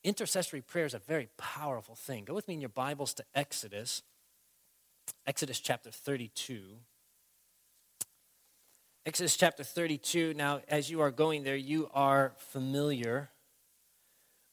Intercessory 0.05 0.63
prayer 0.63 0.85
is 0.85 0.95
a 0.95 0.99
very 0.99 1.29
powerful 1.39 1.95
thing. 1.95 2.25
Go 2.25 2.35
with 2.35 2.49
me 2.49 2.55
in 2.55 2.61
your 2.61 2.69
Bibles 2.69 3.15
to 3.15 3.25
Exodus, 3.37 4.03
Exodus 5.27 5.61
chapter 5.61 5.93
32. 5.93 6.61
Exodus 9.07 9.37
chapter 9.37 9.63
32. 9.63 10.35
Now, 10.35 10.61
as 10.67 10.91
you 10.91 11.01
are 11.03 11.13
going 11.13 11.45
there, 11.45 11.57
you 11.57 11.89
are 11.95 12.33
familiar 12.37 13.31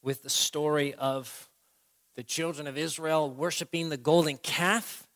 with 0.02 0.22
the 0.22 0.30
story 0.30 0.94
of 0.94 1.48
the 2.14 2.22
children 2.22 2.68
of 2.68 2.78
Israel 2.78 3.28
worshiping 3.28 3.88
the 3.88 3.96
golden 3.96 4.38
calf. 4.38 5.08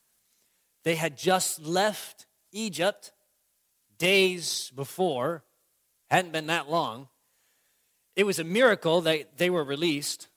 They 0.82 0.96
had 0.96 1.16
just 1.16 1.62
left 1.62 2.26
Egypt 2.50 3.12
days 3.98 4.72
before, 4.74 5.44
hadn't 6.10 6.32
been 6.32 6.48
that 6.48 6.68
long. 6.68 7.08
It 8.16 8.24
was 8.24 8.38
a 8.38 8.44
miracle 8.44 9.00
that 9.02 9.38
they 9.38 9.50
were 9.50 9.64
released. 9.64 10.28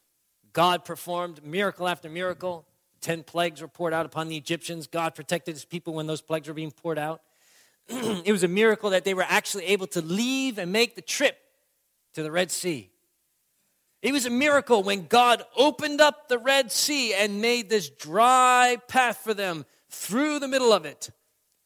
God 0.53 0.85
performed 0.85 1.45
miracle 1.45 1.87
after 1.87 2.09
miracle. 2.09 2.65
Ten 3.01 3.23
plagues 3.23 3.61
were 3.61 3.67
poured 3.67 3.93
out 3.93 4.05
upon 4.05 4.27
the 4.27 4.37
Egyptians. 4.37 4.87
God 4.87 5.13
protected 5.13 5.55
his 5.55 5.65
people 5.65 5.93
when 5.93 6.07
those 6.07 6.21
plagues 6.21 6.47
were 6.47 6.53
being 6.53 6.71
poured 6.71 6.97
out. 6.97 7.21
it 7.87 8.31
was 8.31 8.43
a 8.43 8.47
miracle 8.47 8.89
that 8.89 9.05
they 9.05 9.13
were 9.13 9.25
actually 9.27 9.65
able 9.65 9.87
to 9.87 10.01
leave 10.01 10.57
and 10.57 10.71
make 10.71 10.95
the 10.95 11.01
trip 11.01 11.37
to 12.15 12.23
the 12.23 12.31
Red 12.31 12.49
Sea. 12.49 12.89
It 14.01 14.11
was 14.11 14.25
a 14.25 14.31
miracle 14.31 14.83
when 14.83 15.07
God 15.07 15.43
opened 15.55 16.01
up 16.01 16.27
the 16.27 16.37
Red 16.37 16.71
Sea 16.71 17.13
and 17.13 17.41
made 17.41 17.69
this 17.69 17.89
dry 17.89 18.77
path 18.87 19.17
for 19.17 19.33
them 19.33 19.65
through 19.89 20.39
the 20.39 20.47
middle 20.47 20.73
of 20.73 20.85
it. 20.85 21.09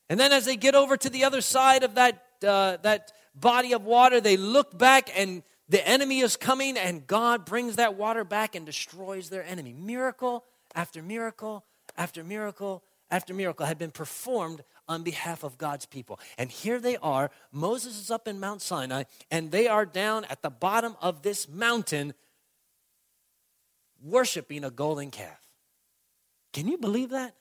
And 0.10 0.20
then 0.20 0.32
as 0.32 0.46
they 0.46 0.56
get 0.58 0.76
over 0.76 0.98
to 0.98 1.10
the 1.10 1.24
other 1.24 1.42
side 1.42 1.84
of 1.84 1.96
that, 1.96 2.24
uh, 2.46 2.78
that 2.84 3.14
body 3.34 3.74
of 3.74 3.86
water, 3.86 4.20
they 4.20 4.38
look 4.38 4.78
back 4.78 5.10
and 5.16 5.44
the 5.72 5.88
enemy 5.88 6.20
is 6.20 6.36
coming, 6.36 6.78
and 6.78 7.08
God 7.08 7.46
brings 7.46 7.78
that 7.78 7.96
water 7.96 8.26
back 8.26 8.56
and 8.56 8.66
destroys 8.66 9.30
their 9.30 9.44
enemy. 9.44 9.72
Miracle 9.72 10.44
after 10.76 11.02
miracle 11.02 11.66
after 11.96 12.26
miracle 12.26 12.84
after 13.10 13.34
miracle 13.34 13.66
had 13.66 13.78
been 13.78 13.92
performed 13.92 14.64
on 14.90 15.04
behalf 15.04 15.44
of 15.44 15.58
God's 15.58 15.86
people. 15.86 16.20
And 16.38 16.52
here 16.52 16.80
they 16.80 16.98
are. 16.98 17.32
Moses 17.54 17.98
is 17.98 18.12
up 18.12 18.28
in 18.28 18.40
Mount 18.40 18.62
Sinai, 18.62 19.04
and 19.30 19.52
they 19.52 19.68
are 19.68 19.86
down 19.86 20.26
at 20.26 20.42
the 20.42 20.50
bottom 20.50 20.98
of 21.02 21.22
this 21.22 21.48
mountain 21.48 22.14
worshiping 24.04 24.66
a 24.66 24.72
golden 24.72 25.10
calf. 25.10 25.40
Can 26.52 26.68
you 26.68 26.78
believe 26.78 27.12
that? 27.12 27.34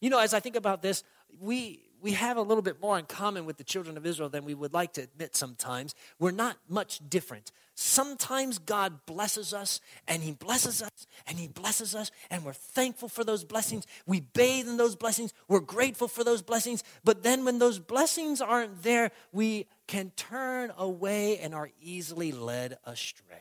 You 0.00 0.10
know, 0.10 0.20
as 0.20 0.32
I 0.32 0.38
think 0.38 0.54
about 0.54 0.80
this, 0.80 1.02
we 1.40 1.80
we 2.04 2.12
have 2.12 2.36
a 2.36 2.42
little 2.42 2.60
bit 2.60 2.82
more 2.82 2.98
in 2.98 3.06
common 3.06 3.46
with 3.46 3.56
the 3.56 3.64
children 3.64 3.96
of 3.96 4.04
Israel 4.04 4.28
than 4.28 4.44
we 4.44 4.52
would 4.52 4.74
like 4.74 4.92
to 4.92 5.00
admit 5.00 5.34
sometimes. 5.34 5.94
We're 6.18 6.32
not 6.32 6.58
much 6.68 7.00
different. 7.08 7.50
Sometimes 7.74 8.58
God 8.58 9.06
blesses 9.06 9.54
us 9.54 9.80
and 10.06 10.22
He 10.22 10.32
blesses 10.32 10.82
us 10.82 11.06
and 11.26 11.38
He 11.38 11.48
blesses 11.48 11.94
us, 11.94 12.10
and 12.30 12.44
we're 12.44 12.52
thankful 12.52 13.08
for 13.08 13.24
those 13.24 13.42
blessings. 13.42 13.86
We 14.06 14.20
bathe 14.20 14.68
in 14.68 14.76
those 14.76 14.96
blessings. 14.96 15.32
We're 15.48 15.60
grateful 15.60 16.06
for 16.06 16.22
those 16.22 16.42
blessings. 16.42 16.84
But 17.04 17.22
then 17.22 17.46
when 17.46 17.58
those 17.58 17.78
blessings 17.78 18.42
aren't 18.42 18.82
there, 18.82 19.10
we 19.32 19.66
can 19.86 20.12
turn 20.14 20.72
away 20.76 21.38
and 21.38 21.54
are 21.54 21.70
easily 21.80 22.32
led 22.32 22.76
astray. 22.84 23.38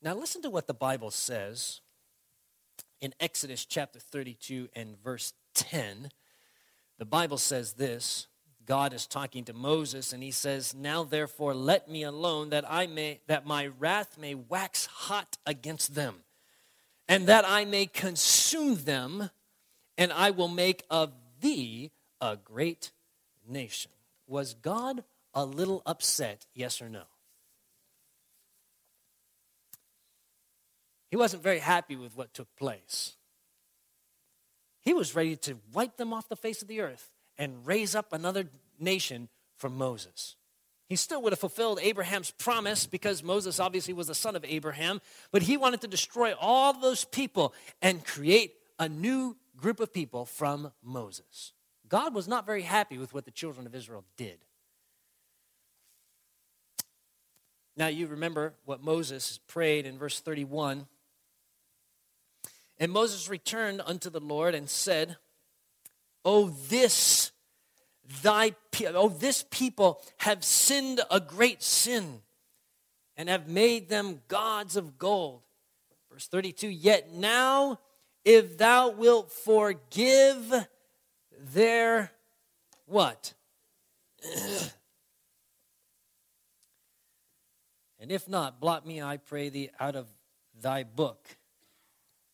Now, 0.00 0.14
listen 0.14 0.40
to 0.42 0.50
what 0.50 0.66
the 0.66 0.74
Bible 0.74 1.10
says 1.10 1.82
in 3.02 3.12
Exodus 3.18 3.66
chapter 3.66 3.98
32 3.98 4.68
and 4.74 4.96
verse 5.02 5.34
10, 5.54 6.08
the 6.98 7.04
Bible 7.04 7.36
says 7.36 7.72
this 7.74 8.28
God 8.64 8.94
is 8.94 9.08
talking 9.08 9.44
to 9.46 9.52
Moses 9.52 10.12
and 10.12 10.22
he 10.22 10.30
says, 10.30 10.72
"Now 10.72 11.02
therefore 11.02 11.52
let 11.52 11.90
me 11.90 12.04
alone 12.04 12.50
that 12.50 12.64
I 12.70 12.86
may 12.86 13.20
that 13.26 13.44
my 13.44 13.66
wrath 13.66 14.16
may 14.16 14.36
wax 14.36 14.86
hot 14.86 15.36
against 15.44 15.94
them, 15.94 16.22
and 17.08 17.26
that 17.26 17.44
I 17.44 17.64
may 17.64 17.86
consume 17.86 18.76
them, 18.84 19.30
and 19.98 20.12
I 20.12 20.30
will 20.30 20.48
make 20.48 20.84
of 20.88 21.12
thee 21.40 21.90
a 22.20 22.36
great 22.36 22.92
nation." 23.44 23.90
Was 24.28 24.54
God 24.54 25.02
a 25.34 25.44
little 25.44 25.82
upset, 25.84 26.46
yes 26.54 26.80
or 26.80 26.88
no? 26.88 27.04
He 31.12 31.16
wasn't 31.16 31.42
very 31.42 31.58
happy 31.58 31.94
with 31.94 32.16
what 32.16 32.32
took 32.32 32.48
place. 32.56 33.16
He 34.80 34.94
was 34.94 35.14
ready 35.14 35.36
to 35.36 35.58
wipe 35.74 35.98
them 35.98 36.14
off 36.14 36.30
the 36.30 36.36
face 36.36 36.62
of 36.62 36.68
the 36.68 36.80
earth 36.80 37.10
and 37.36 37.66
raise 37.66 37.94
up 37.94 38.14
another 38.14 38.46
nation 38.78 39.28
from 39.58 39.76
Moses. 39.76 40.36
He 40.88 40.96
still 40.96 41.20
would 41.20 41.34
have 41.34 41.38
fulfilled 41.38 41.80
Abraham's 41.82 42.30
promise 42.30 42.86
because 42.86 43.22
Moses 43.22 43.60
obviously 43.60 43.92
was 43.92 44.06
the 44.06 44.14
son 44.14 44.36
of 44.36 44.44
Abraham, 44.46 45.02
but 45.32 45.42
he 45.42 45.58
wanted 45.58 45.82
to 45.82 45.86
destroy 45.86 46.32
all 46.40 46.72
those 46.72 47.04
people 47.04 47.52
and 47.82 48.02
create 48.06 48.54
a 48.78 48.88
new 48.88 49.36
group 49.54 49.80
of 49.80 49.92
people 49.92 50.24
from 50.24 50.72
Moses. 50.82 51.52
God 51.90 52.14
was 52.14 52.26
not 52.26 52.46
very 52.46 52.62
happy 52.62 52.96
with 52.96 53.12
what 53.12 53.26
the 53.26 53.30
children 53.30 53.66
of 53.66 53.74
Israel 53.74 54.06
did. 54.16 54.38
Now, 57.76 57.88
you 57.88 58.06
remember 58.06 58.54
what 58.64 58.82
Moses 58.82 59.38
prayed 59.46 59.84
in 59.84 59.98
verse 59.98 60.18
31 60.18 60.86
and 62.82 62.90
Moses 62.90 63.28
returned 63.28 63.80
unto 63.86 64.10
the 64.10 64.18
Lord 64.18 64.56
and 64.56 64.68
said, 64.68 65.16
Oh, 66.24 66.48
this 66.68 67.30
thy 68.22 68.56
oh, 68.88 69.08
this 69.08 69.44
people 69.52 70.02
have 70.16 70.42
sinned 70.42 71.00
a 71.08 71.20
great 71.20 71.62
sin 71.62 72.22
and 73.16 73.28
have 73.28 73.46
made 73.46 73.88
them 73.88 74.20
gods 74.26 74.74
of 74.74 74.98
gold. 74.98 75.42
Verse 76.10 76.26
32 76.26 76.70
Yet 76.70 77.12
now, 77.12 77.78
if 78.24 78.58
thou 78.58 78.90
wilt 78.90 79.30
forgive 79.30 80.52
their 81.38 82.10
what? 82.86 83.32
and 88.00 88.10
if 88.10 88.28
not, 88.28 88.58
blot 88.58 88.84
me, 88.84 89.00
I 89.00 89.18
pray 89.18 89.50
thee, 89.50 89.70
out 89.78 89.94
of 89.94 90.08
thy 90.60 90.82
book 90.82 91.36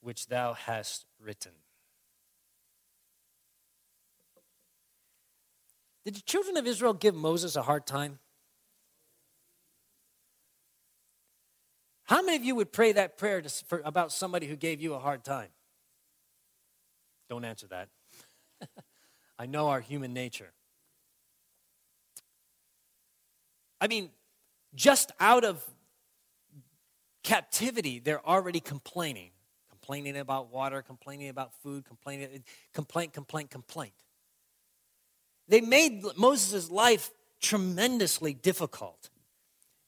which 0.08 0.28
thou 0.28 0.54
hast 0.54 1.04
written. 1.22 1.52
Did 6.06 6.14
the 6.14 6.22
children 6.22 6.56
of 6.56 6.66
Israel 6.66 6.94
give 6.94 7.14
Moses 7.14 7.56
a 7.56 7.60
hard 7.60 7.86
time? 7.86 8.18
How 12.04 12.22
many 12.22 12.38
of 12.38 12.42
you 12.42 12.54
would 12.54 12.72
pray 12.72 12.92
that 12.92 13.18
prayer 13.18 13.42
to, 13.42 13.50
for, 13.66 13.82
about 13.84 14.10
somebody 14.10 14.46
who 14.46 14.56
gave 14.56 14.80
you 14.80 14.94
a 14.94 14.98
hard 14.98 15.24
time? 15.24 15.50
Don't 17.28 17.44
answer 17.44 17.66
that. 17.66 17.90
I 19.38 19.44
know 19.44 19.68
our 19.68 19.80
human 19.80 20.14
nature. 20.14 20.52
I 23.78 23.88
mean, 23.88 24.08
just 24.74 25.12
out 25.20 25.44
of 25.44 25.62
captivity, 27.22 27.98
they're 27.98 28.26
already 28.26 28.60
complaining 28.60 29.32
complaining 29.88 30.18
about 30.18 30.52
water, 30.52 30.82
complaining 30.82 31.30
about 31.30 31.50
food, 31.62 31.82
complaining, 31.82 32.44
complaint, 32.74 33.14
complaint, 33.14 33.48
complaint. 33.48 33.94
They 35.48 35.62
made 35.62 36.04
Moses' 36.14 36.70
life 36.70 37.10
tremendously 37.40 38.34
difficult. 38.34 39.08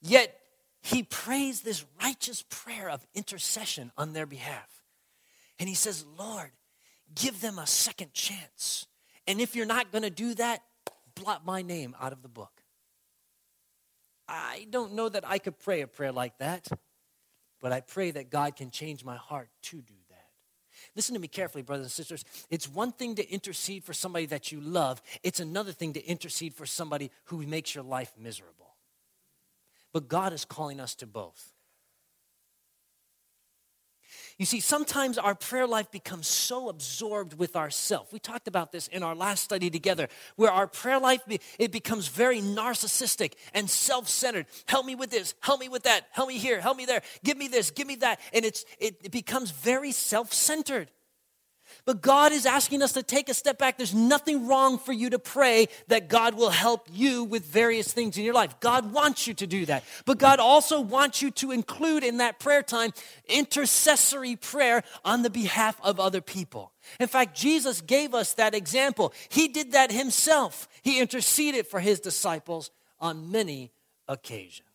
Yet 0.01 0.35
he 0.81 1.03
prays 1.03 1.61
this 1.61 1.85
righteous 2.03 2.43
prayer 2.49 2.89
of 2.89 3.07
intercession 3.15 3.93
on 3.99 4.15
their 4.15 4.25
behalf. 4.25 4.71
And 5.59 5.69
he 5.69 5.75
says, 5.75 6.07
Lord, 6.19 6.51
give 7.15 7.43
them 7.43 7.59
a 7.59 7.67
second 7.67 8.15
chance. 8.15 8.87
And 9.27 9.39
if 9.39 9.55
you're 9.55 9.67
not 9.67 9.93
going 9.93 10.05
to 10.05 10.11
do 10.11 10.33
that, 10.37 10.63
blot 11.15 11.45
my 11.45 11.61
name 11.61 11.95
out 12.01 12.15
of 12.15 12.23
the 12.23 12.29
book. 12.29 12.63
I 14.27 14.67
don't 14.71 14.95
know 14.95 15.11
that 15.11 15.25
I 15.29 15.37
could 15.37 15.59
pray 15.59 15.83
a 15.83 15.87
prayer 15.87 16.13
like 16.13 16.39
that. 16.39 16.69
But 17.61 17.73
I 17.73 17.81
pray 17.81 18.11
that 18.13 18.31
God 18.31 18.57
can 18.57 18.71
change 18.71 19.05
my 19.05 19.17
heart 19.17 19.49
to 19.63 19.77
do 19.77 19.95
that. 20.09 20.27
Listen 20.97 21.15
to 21.15 21.21
me 21.21 21.29
carefully, 21.29 21.63
brothers 21.63 21.87
and 21.87 21.93
sisters. 21.93 22.25
It's 22.49 22.69
one 22.69 22.93
thing 22.93 23.15
to 23.17 23.31
intercede 23.31 23.85
for 23.85 23.93
somebody 23.93 24.27
that 24.27 24.51
you 24.51 24.61
love, 24.61 25.03
it's 25.23 25.41
another 25.41 25.73
thing 25.73 25.93
to 25.95 26.05
intercede 26.05 26.55
for 26.55 26.67
somebody 26.67 27.11
who 27.25 27.47
makes 27.47 27.75
your 27.75 27.85
life 27.85 28.13
miserable. 28.19 28.75
But 29.93 30.09
God 30.09 30.33
is 30.33 30.45
calling 30.45 30.81
us 30.81 30.95
to 30.97 31.07
both. 31.07 31.53
You 34.41 34.47
see, 34.47 34.61
sometimes 34.61 35.19
our 35.19 35.35
prayer 35.35 35.67
life 35.67 35.91
becomes 35.91 36.27
so 36.27 36.71
absorbed 36.71 37.39
with 37.39 37.57
ourself. 37.57 38.11
We 38.11 38.19
talked 38.19 38.49
about 38.49 38.73
this 38.73 38.89
in 38.89 39.03
our 39.03 39.15
last 39.15 39.45
study 39.45 39.69
together, 39.69 40.09
where 40.37 40.51
our 40.51 40.67
prayer 40.67 40.99
life 40.99 41.21
it 41.59 41.71
becomes 41.71 42.09
very 42.09 42.41
narcissistic 42.41 43.35
and 43.53 43.69
self-centered. 43.69 44.47
Help 44.65 44.87
me 44.87 44.95
with 44.95 45.11
this, 45.11 45.35
help 45.41 45.61
me 45.61 45.69
with 45.69 45.83
that, 45.83 46.07
help 46.13 46.31
me 46.31 46.39
here, 46.39 46.59
help 46.59 46.79
me 46.79 46.87
there, 46.87 47.03
give 47.23 47.37
me 47.37 47.49
this, 47.49 47.71
give 47.71 47.87
me 47.87 47.97
that, 47.97 48.19
and 48.33 48.47
it's 48.47 48.65
it, 48.79 48.97
it 49.05 49.13
becomes 49.13 49.51
very 49.51 49.93
self-centered. 49.93 50.91
But 51.85 52.03
God 52.03 52.33
is 52.33 52.47
asking 52.47 52.83
us 52.83 52.93
to 52.93 53.03
take 53.03 53.29
a 53.29 53.35
step 53.35 53.59
back. 53.59 53.77
There's 53.77 53.95
nothing 53.95 54.47
wrong 54.47 54.79
for 54.79 54.93
you 54.93 55.11
to 55.11 55.19
pray 55.19 55.69
that 55.89 56.09
God 56.09 56.35
will 56.35 56.51
help 56.51 56.89
you 56.93 57.25
with 57.25 57.45
various 57.45 57.93
things 57.93 58.17
in 58.17 58.25
your 58.25 58.35
life. 58.35 58.59
God 58.61 58.93
wants 58.93 59.27
you 59.27 59.35
to 59.35 59.47
do 59.47 59.67
that. 59.67 59.85
But 60.05 60.19
God 60.19 60.41
also 60.41 60.81
wants 60.81 61.23
you 61.23 61.31
to 61.33 61.53
include 61.53 62.05
in 62.05 62.19
that 62.19 62.39
prayer 62.39 62.63
time 62.63 62.93
intercessory 63.29 64.37
prayer 64.37 64.83
on 65.05 65.23
the 65.23 65.31
behalf 65.31 65.79
of 65.83 66.01
other 66.01 66.21
people. 66.21 66.73
In 66.99 67.09
fact, 67.09 67.37
Jesus 67.37 67.81
gave 67.81 68.15
us 68.15 68.35
that 68.35 68.55
example. 68.55 69.13
He 69.29 69.49
did 69.49 69.73
that 69.73 69.93
himself. 69.93 70.69
He 70.83 71.01
interceded 71.01 71.67
for 71.67 71.81
his 71.81 72.01
disciples 72.01 72.71
on 73.01 73.31
many 73.31 73.71
occasions. 74.09 74.70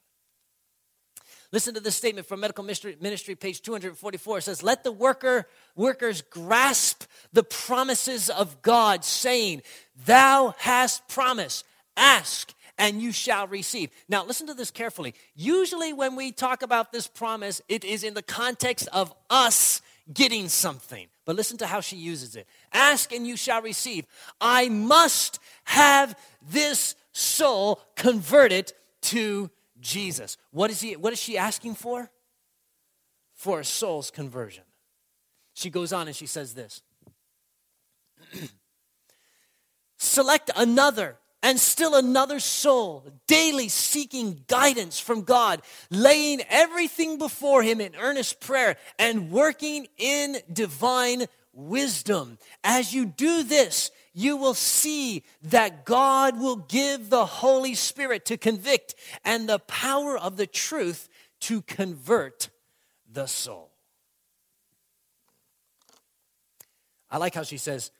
Listen 1.55 1.73
to 1.73 1.79
this 1.79 1.95
statement 1.95 2.27
from 2.27 2.41
Medical 2.41 2.65
Ministry, 2.65 2.97
Ministry, 2.99 3.33
page 3.33 3.61
244. 3.61 4.39
It 4.39 4.41
says, 4.41 4.61
Let 4.61 4.83
the 4.83 4.91
worker, 4.91 5.47
workers 5.73 6.21
grasp 6.21 7.05
the 7.31 7.43
promises 7.43 8.29
of 8.29 8.61
God, 8.61 9.05
saying, 9.05 9.61
Thou 10.05 10.53
hast 10.57 11.07
promised, 11.07 11.63
ask, 11.95 12.53
and 12.77 13.01
you 13.01 13.13
shall 13.13 13.47
receive. 13.47 13.89
Now, 14.09 14.25
listen 14.25 14.47
to 14.47 14.53
this 14.53 14.69
carefully. 14.69 15.13
Usually, 15.33 15.93
when 15.93 16.17
we 16.17 16.33
talk 16.33 16.61
about 16.61 16.91
this 16.91 17.07
promise, 17.07 17.61
it 17.69 17.85
is 17.85 18.03
in 18.03 18.15
the 18.15 18.21
context 18.21 18.89
of 18.91 19.15
us 19.29 19.81
getting 20.13 20.49
something. 20.49 21.07
But 21.23 21.37
listen 21.37 21.57
to 21.59 21.67
how 21.67 21.79
she 21.79 21.95
uses 21.95 22.35
it 22.35 22.49
Ask 22.73 23.13
and 23.13 23.25
you 23.25 23.37
shall 23.37 23.61
receive. 23.61 24.05
I 24.41 24.67
must 24.67 25.39
have 25.63 26.19
this 26.41 26.95
soul 27.13 27.79
converted 27.95 28.73
to 29.03 29.49
Jesus. 29.79 30.37
What 30.51 30.71
is, 30.71 30.81
he, 30.81 30.95
what 30.95 31.13
is 31.13 31.19
she 31.19 31.37
asking 31.37 31.75
for? 31.75 32.09
For 33.33 33.59
a 33.59 33.65
soul's 33.65 34.11
conversion. 34.11 34.63
She 35.53 35.69
goes 35.69 35.93
on 35.93 36.07
and 36.07 36.15
she 36.15 36.25
says 36.25 36.53
this 36.53 36.81
Select 39.97 40.51
another 40.55 41.17
and 41.41 41.59
still 41.59 41.95
another 41.95 42.39
soul, 42.39 43.05
daily 43.27 43.69
seeking 43.69 44.43
guidance 44.47 44.99
from 44.99 45.21
God, 45.21 45.61
laying 45.91 46.41
everything 46.49 47.19
before 47.19 47.61
Him 47.61 47.79
in 47.79 47.95
earnest 47.95 48.39
prayer 48.39 48.77
and 48.97 49.29
working 49.29 49.87
in 49.97 50.37
divine 50.51 51.25
wisdom. 51.53 52.39
As 52.63 52.93
you 52.93 53.05
do 53.05 53.43
this, 53.43 53.91
you 54.15 54.37
will 54.37 54.53
see 54.53 55.23
that 55.43 55.85
God 55.85 56.39
will 56.39 56.55
give 56.55 57.09
the 57.09 57.25
Holy 57.25 57.75
Spirit 57.75 58.25
to 58.25 58.37
convict 58.37 58.95
and 59.25 59.47
the 59.47 59.59
power 59.59 60.17
of 60.17 60.37
the 60.37 60.47
truth 60.47 61.09
to 61.41 61.61
convert 61.61 62.49
the 63.11 63.27
soul. 63.27 63.71
I 67.11 67.17
like 67.17 67.35
how 67.35 67.43
she 67.43 67.57
says, 67.57 67.91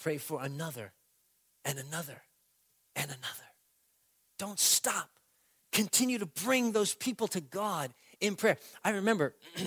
pray 0.00 0.18
for 0.18 0.42
another 0.42 0.92
and 1.64 1.78
another 1.78 2.22
and 2.94 3.06
another. 3.06 3.50
Don't 4.38 4.60
stop. 4.60 5.08
Continue 5.72 6.18
to 6.18 6.26
bring 6.26 6.72
those 6.72 6.94
people 6.94 7.28
to 7.28 7.40
God 7.40 7.92
in 8.20 8.36
prayer. 8.36 8.58
I 8.84 8.90
remember 8.90 9.34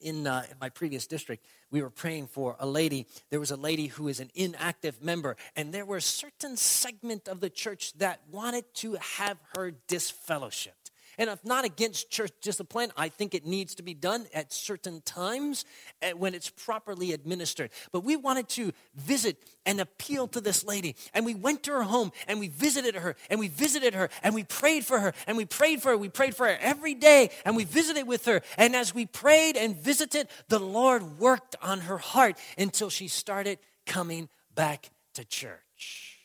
in, 0.00 0.26
uh, 0.26 0.44
in 0.50 0.56
my 0.60 0.68
previous 0.68 1.06
district, 1.06 1.44
we 1.70 1.82
were 1.82 1.90
praying 1.90 2.28
for 2.28 2.56
a 2.58 2.66
lady. 2.66 3.06
There 3.30 3.40
was 3.40 3.50
a 3.50 3.56
lady 3.56 3.86
who 3.86 4.08
is 4.08 4.20
an 4.20 4.30
inactive 4.34 5.02
member, 5.02 5.36
and 5.54 5.72
there 5.72 5.84
were 5.84 5.98
a 5.98 6.02
certain 6.02 6.56
segment 6.56 7.28
of 7.28 7.40
the 7.40 7.50
church 7.50 7.92
that 7.98 8.20
wanted 8.30 8.64
to 8.76 8.96
have 9.18 9.38
her 9.56 9.72
disfellowship. 9.86 10.74
And 11.20 11.28
I'm 11.28 11.38
not 11.44 11.66
against 11.66 12.10
church 12.10 12.32
discipline. 12.40 12.92
I 12.96 13.10
think 13.10 13.34
it 13.34 13.44
needs 13.44 13.74
to 13.74 13.82
be 13.82 13.92
done 13.92 14.26
at 14.32 14.54
certain 14.54 15.02
times 15.02 15.66
eh, 16.00 16.12
when 16.12 16.34
it's 16.34 16.48
properly 16.48 17.12
administered. 17.12 17.68
But 17.92 18.04
we 18.04 18.16
wanted 18.16 18.48
to 18.50 18.72
visit 18.94 19.36
and 19.66 19.82
appeal 19.82 20.28
to 20.28 20.40
this 20.40 20.64
lady. 20.64 20.96
And 21.12 21.26
we 21.26 21.34
went 21.34 21.62
to 21.64 21.72
her 21.72 21.82
home 21.82 22.10
and 22.26 22.40
we 22.40 22.48
visited 22.48 22.94
her 22.94 23.16
and 23.28 23.38
we 23.38 23.48
visited 23.48 23.92
her 23.92 24.08
and 24.22 24.34
we 24.34 24.44
prayed 24.44 24.86
for 24.86 24.98
her 24.98 25.12
and 25.26 25.36
we 25.36 25.44
prayed 25.44 25.82
for 25.82 25.90
her. 25.90 25.98
We 25.98 26.08
prayed 26.08 26.34
for 26.34 26.46
her 26.46 26.56
every 26.58 26.94
day 26.94 27.28
and 27.44 27.54
we 27.54 27.64
visited 27.64 28.06
with 28.06 28.24
her. 28.24 28.40
And 28.56 28.74
as 28.74 28.94
we 28.94 29.04
prayed 29.04 29.58
and 29.58 29.76
visited, 29.76 30.26
the 30.48 30.58
Lord 30.58 31.18
worked 31.18 31.54
on 31.60 31.80
her 31.80 31.98
heart 31.98 32.38
until 32.56 32.88
she 32.88 33.08
started 33.08 33.58
coming 33.84 34.30
back 34.54 34.88
to 35.16 35.26
church. 35.26 36.16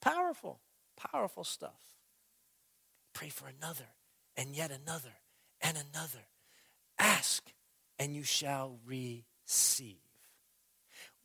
Powerful, 0.00 0.60
powerful 0.96 1.42
stuff. 1.42 1.89
Pray 3.12 3.28
for 3.28 3.46
another, 3.48 3.86
and 4.36 4.54
yet 4.54 4.70
another, 4.70 5.12
and 5.60 5.76
another. 5.76 6.26
Ask, 6.98 7.42
and 7.98 8.14
you 8.14 8.22
shall 8.22 8.78
receive. 8.86 9.96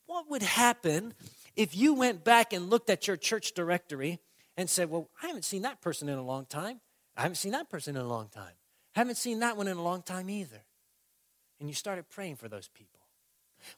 What 0.06 0.30
would 0.30 0.44
happen 0.44 1.14
if 1.56 1.76
you 1.76 1.94
went 1.94 2.24
back 2.24 2.54
and 2.54 2.70
looked 2.70 2.90
at 2.90 3.08
your 3.08 3.18
church 3.18 3.54
directory 3.54 4.20
and 4.58 4.70
said, 4.70 4.90
Well, 4.90 5.10
I 5.22 5.28
haven't 5.28 5.46
seen 5.46 5.64
that 5.64 5.82
person 5.82 6.10
in 6.10 6.18
a 6.18 6.24
long 6.24 6.46
time. 6.46 6.80
I 7.18 7.22
haven't 7.24 7.36
seen 7.36 7.54
that 7.54 7.70
person 7.70 7.96
in 7.96 8.02
a 8.02 8.08
long 8.08 8.30
time. 8.30 8.54
I 8.96 9.00
haven't 9.00 9.16
seen 9.16 9.40
that 9.40 9.58
one 9.58 9.68
in 9.68 9.78
a 9.78 9.84
long 9.84 10.02
time 10.02 10.30
either. 10.30 10.64
And 11.60 11.70
you 11.70 11.76
started 11.76 12.10
praying 12.10 12.36
for 12.36 12.48
those 12.48 12.68
people. 12.68 13.02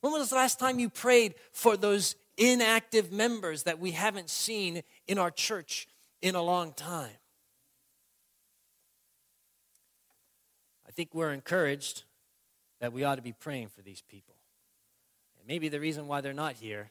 When 0.02 0.12
was 0.14 0.30
the 0.30 0.36
last 0.36 0.60
time 0.60 0.80
you 0.80 0.90
prayed 0.90 1.36
for 1.54 1.78
those 1.78 2.16
inactive 2.38 3.12
members 3.12 3.64
that 3.64 3.80
we 3.80 3.92
haven't 3.92 4.30
seen 4.30 4.84
in 5.08 5.18
our 5.18 5.32
church 5.32 5.88
in 6.22 6.36
a 6.36 6.42
long 6.42 6.74
time? 6.74 7.12
Think 10.98 11.14
we're 11.14 11.32
encouraged 11.32 12.06
that 12.82 12.92
we 12.92 13.04
ought 13.04 13.16
to 13.16 13.22
be 13.22 13.32
praying 13.32 13.68
for 13.68 13.84
these 13.84 14.02
people. 14.02 14.34
And 15.38 15.48
maybe 15.48 15.70
the 15.70 15.80
reason 15.80 16.08
why 16.08 16.22
they're 16.22 16.34
not 16.34 16.56
here 16.56 16.90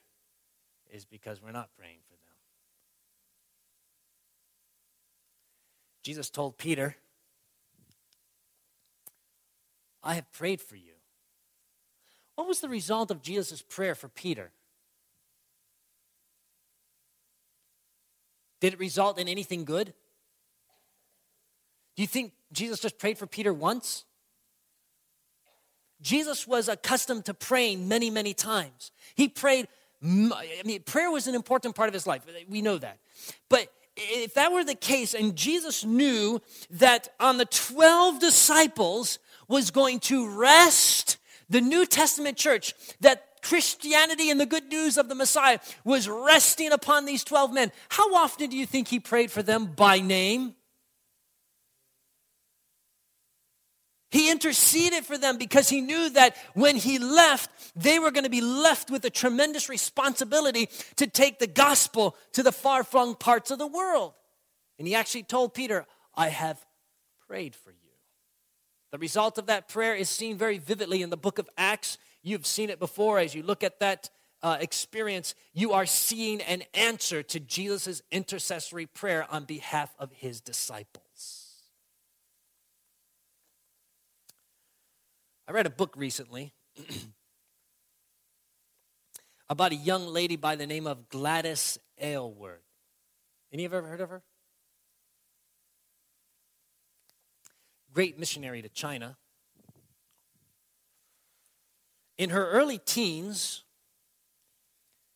is 0.92 1.04
because 1.04 1.42
we're 1.42 1.50
not 1.50 1.70
praying 1.76 1.98
for 2.06 2.12
them. 2.12 2.36
Jesus 6.04 6.30
told 6.30 6.56
Peter, 6.56 6.94
I 10.04 10.14
have 10.14 10.30
prayed 10.30 10.60
for 10.60 10.76
you. 10.76 10.92
What 12.36 12.46
was 12.46 12.60
the 12.60 12.68
result 12.68 13.10
of 13.10 13.22
Jesus' 13.22 13.60
prayer 13.60 13.96
for 13.96 14.06
Peter? 14.06 14.52
Did 18.60 18.74
it 18.74 18.78
result 18.78 19.18
in 19.18 19.26
anything 19.26 19.64
good? 19.64 19.94
Do 21.96 22.02
you 22.02 22.06
think 22.06 22.34
Jesus 22.52 22.80
just 22.80 22.98
prayed 22.98 23.18
for 23.18 23.26
Peter 23.26 23.52
once? 23.52 24.04
Jesus 26.00 26.46
was 26.46 26.68
accustomed 26.68 27.24
to 27.24 27.34
praying 27.34 27.88
many, 27.88 28.10
many 28.10 28.34
times. 28.34 28.92
He 29.14 29.28
prayed, 29.28 29.66
I 30.02 30.62
mean, 30.64 30.82
prayer 30.82 31.10
was 31.10 31.26
an 31.26 31.34
important 31.34 31.74
part 31.74 31.88
of 31.88 31.94
his 31.94 32.06
life. 32.06 32.22
We 32.48 32.62
know 32.62 32.78
that. 32.78 32.98
But 33.48 33.68
if 33.96 34.34
that 34.34 34.52
were 34.52 34.64
the 34.64 34.74
case, 34.74 35.14
and 35.14 35.34
Jesus 35.34 35.84
knew 35.84 36.40
that 36.70 37.08
on 37.18 37.38
the 37.38 37.46
12 37.46 38.20
disciples 38.20 39.18
was 39.48 39.70
going 39.70 40.00
to 40.00 40.28
rest 40.28 41.16
the 41.48 41.60
New 41.60 41.86
Testament 41.86 42.36
church, 42.36 42.74
that 43.00 43.40
Christianity 43.42 44.30
and 44.30 44.40
the 44.40 44.46
good 44.46 44.68
news 44.68 44.98
of 44.98 45.08
the 45.08 45.14
Messiah 45.14 45.60
was 45.84 46.08
resting 46.08 46.72
upon 46.72 47.06
these 47.06 47.24
12 47.24 47.54
men, 47.54 47.72
how 47.88 48.14
often 48.14 48.50
do 48.50 48.56
you 48.56 48.66
think 48.66 48.88
he 48.88 49.00
prayed 49.00 49.30
for 49.30 49.42
them 49.42 49.66
by 49.66 50.00
name? 50.00 50.56
He 54.16 54.30
interceded 54.30 55.04
for 55.04 55.18
them 55.18 55.36
because 55.36 55.68
he 55.68 55.82
knew 55.82 56.08
that 56.08 56.38
when 56.54 56.76
he 56.76 56.98
left, 56.98 57.50
they 57.76 57.98
were 57.98 58.10
going 58.10 58.24
to 58.24 58.30
be 58.30 58.40
left 58.40 58.90
with 58.90 59.04
a 59.04 59.10
tremendous 59.10 59.68
responsibility 59.68 60.70
to 60.96 61.06
take 61.06 61.38
the 61.38 61.46
gospel 61.46 62.16
to 62.32 62.42
the 62.42 62.50
far 62.50 62.82
flung 62.82 63.14
parts 63.14 63.50
of 63.50 63.58
the 63.58 63.66
world. 63.66 64.14
And 64.78 64.88
he 64.88 64.94
actually 64.94 65.24
told 65.24 65.52
Peter, 65.52 65.84
I 66.14 66.28
have 66.28 66.64
prayed 67.28 67.54
for 67.54 67.72
you. 67.72 67.76
The 68.90 68.96
result 68.96 69.36
of 69.36 69.48
that 69.48 69.68
prayer 69.68 69.94
is 69.94 70.08
seen 70.08 70.38
very 70.38 70.56
vividly 70.56 71.02
in 71.02 71.10
the 71.10 71.18
book 71.18 71.38
of 71.38 71.50
Acts. 71.58 71.98
You've 72.22 72.46
seen 72.46 72.70
it 72.70 72.78
before 72.78 73.18
as 73.18 73.34
you 73.34 73.42
look 73.42 73.62
at 73.62 73.80
that 73.80 74.08
uh, 74.42 74.56
experience. 74.58 75.34
You 75.52 75.74
are 75.74 75.84
seeing 75.84 76.40
an 76.40 76.62
answer 76.72 77.22
to 77.22 77.38
Jesus' 77.38 78.00
intercessory 78.10 78.86
prayer 78.86 79.26
on 79.30 79.44
behalf 79.44 79.94
of 79.98 80.10
his 80.10 80.40
disciples. 80.40 81.05
I 85.48 85.52
read 85.52 85.66
a 85.66 85.70
book 85.70 85.94
recently 85.96 86.54
about 89.48 89.70
a 89.70 89.76
young 89.76 90.08
lady 90.08 90.34
by 90.34 90.56
the 90.56 90.66
name 90.66 90.88
of 90.88 91.08
Gladys 91.08 91.78
Aylward. 91.98 92.62
Any 93.52 93.64
of 93.64 93.72
you 93.72 93.78
ever 93.78 93.86
heard 93.86 94.00
of 94.00 94.10
her? 94.10 94.22
Great 97.92 98.18
missionary 98.18 98.60
to 98.60 98.68
China. 98.68 99.16
In 102.18 102.30
her 102.30 102.50
early 102.50 102.78
teens, 102.78 103.62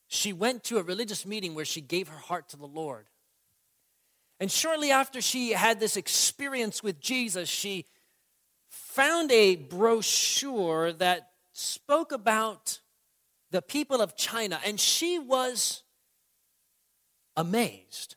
she 0.06 0.32
went 0.32 0.62
to 0.64 0.78
a 0.78 0.82
religious 0.82 1.26
meeting 1.26 1.56
where 1.56 1.64
she 1.64 1.80
gave 1.80 2.06
her 2.06 2.18
heart 2.18 2.48
to 2.50 2.56
the 2.56 2.66
Lord. 2.66 3.06
And 4.38 4.50
shortly 4.50 4.92
after 4.92 5.20
she 5.20 5.50
had 5.50 5.80
this 5.80 5.96
experience 5.96 6.82
with 6.82 7.00
Jesus, 7.00 7.48
she 7.48 7.86
found 8.70 9.30
a 9.30 9.56
brochure 9.56 10.92
that 10.94 11.32
spoke 11.52 12.12
about 12.12 12.80
the 13.50 13.60
people 13.60 14.00
of 14.00 14.16
China, 14.16 14.58
and 14.64 14.80
she 14.80 15.18
was 15.18 15.82
amazed 17.36 18.16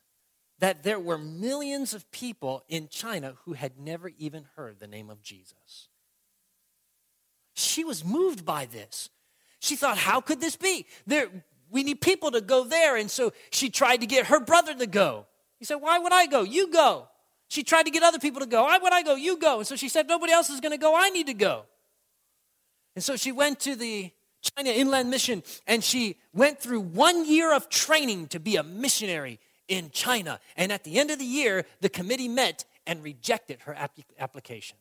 that 0.59 0.83
there 0.83 0.99
were 0.99 1.17
millions 1.17 1.93
of 1.93 2.09
people 2.11 2.63
in 2.69 2.87
China 2.87 3.35
who 3.43 3.53
had 3.53 3.77
never 3.77 4.09
even 4.17 4.45
heard 4.55 4.79
the 4.79 4.87
name 4.87 5.09
of 5.09 5.21
Jesus. 5.21 5.89
She 7.55 7.83
was 7.83 8.05
moved 8.05 8.45
by 8.45 8.65
this. 8.65 9.09
She 9.59 9.75
thought, 9.75 9.97
how 9.97 10.21
could 10.21 10.39
this 10.39 10.55
be? 10.55 10.85
There, 11.05 11.29
we 11.69 11.83
need 11.83 11.99
people 11.99 12.31
to 12.31 12.41
go 12.41 12.63
there. 12.63 12.95
And 12.95 13.09
so 13.09 13.33
she 13.49 13.69
tried 13.69 13.97
to 13.97 14.05
get 14.05 14.27
her 14.27 14.39
brother 14.39 14.73
to 14.75 14.87
go. 14.87 15.25
He 15.57 15.65
said, 15.65 15.75
Why 15.75 15.97
would 15.97 16.13
I 16.13 16.25
go? 16.25 16.43
You 16.43 16.67
go. 16.67 17.07
She 17.47 17.63
tried 17.63 17.83
to 17.83 17.91
get 17.91 18.03
other 18.03 18.19
people 18.19 18.39
to 18.39 18.47
go. 18.47 18.63
Why 18.63 18.77
would 18.77 18.93
I 18.93 19.03
go? 19.03 19.15
You 19.15 19.37
go. 19.37 19.59
And 19.59 19.67
so 19.67 19.75
she 19.75 19.89
said, 19.89 20.07
Nobody 20.07 20.31
else 20.31 20.49
is 20.49 20.59
going 20.59 20.71
to 20.71 20.77
go. 20.77 20.95
I 20.95 21.09
need 21.09 21.27
to 21.27 21.33
go. 21.33 21.65
And 22.95 23.03
so 23.03 23.15
she 23.15 23.31
went 23.31 23.59
to 23.61 23.75
the 23.75 24.11
China 24.55 24.69
Inland 24.69 25.09
Mission 25.09 25.43
and 25.67 25.83
she 25.83 26.17
went 26.33 26.59
through 26.59 26.81
one 26.81 27.25
year 27.25 27.53
of 27.53 27.69
training 27.69 28.27
to 28.27 28.39
be 28.39 28.55
a 28.55 28.63
missionary 28.63 29.39
in 29.67 29.89
China. 29.91 30.39
And 30.57 30.71
at 30.71 30.83
the 30.83 30.99
end 30.99 31.11
of 31.11 31.19
the 31.19 31.25
year, 31.25 31.65
the 31.81 31.89
committee 31.89 32.27
met 32.27 32.65
and 32.85 33.03
rejected 33.03 33.61
her 33.61 33.75
application 34.19 34.77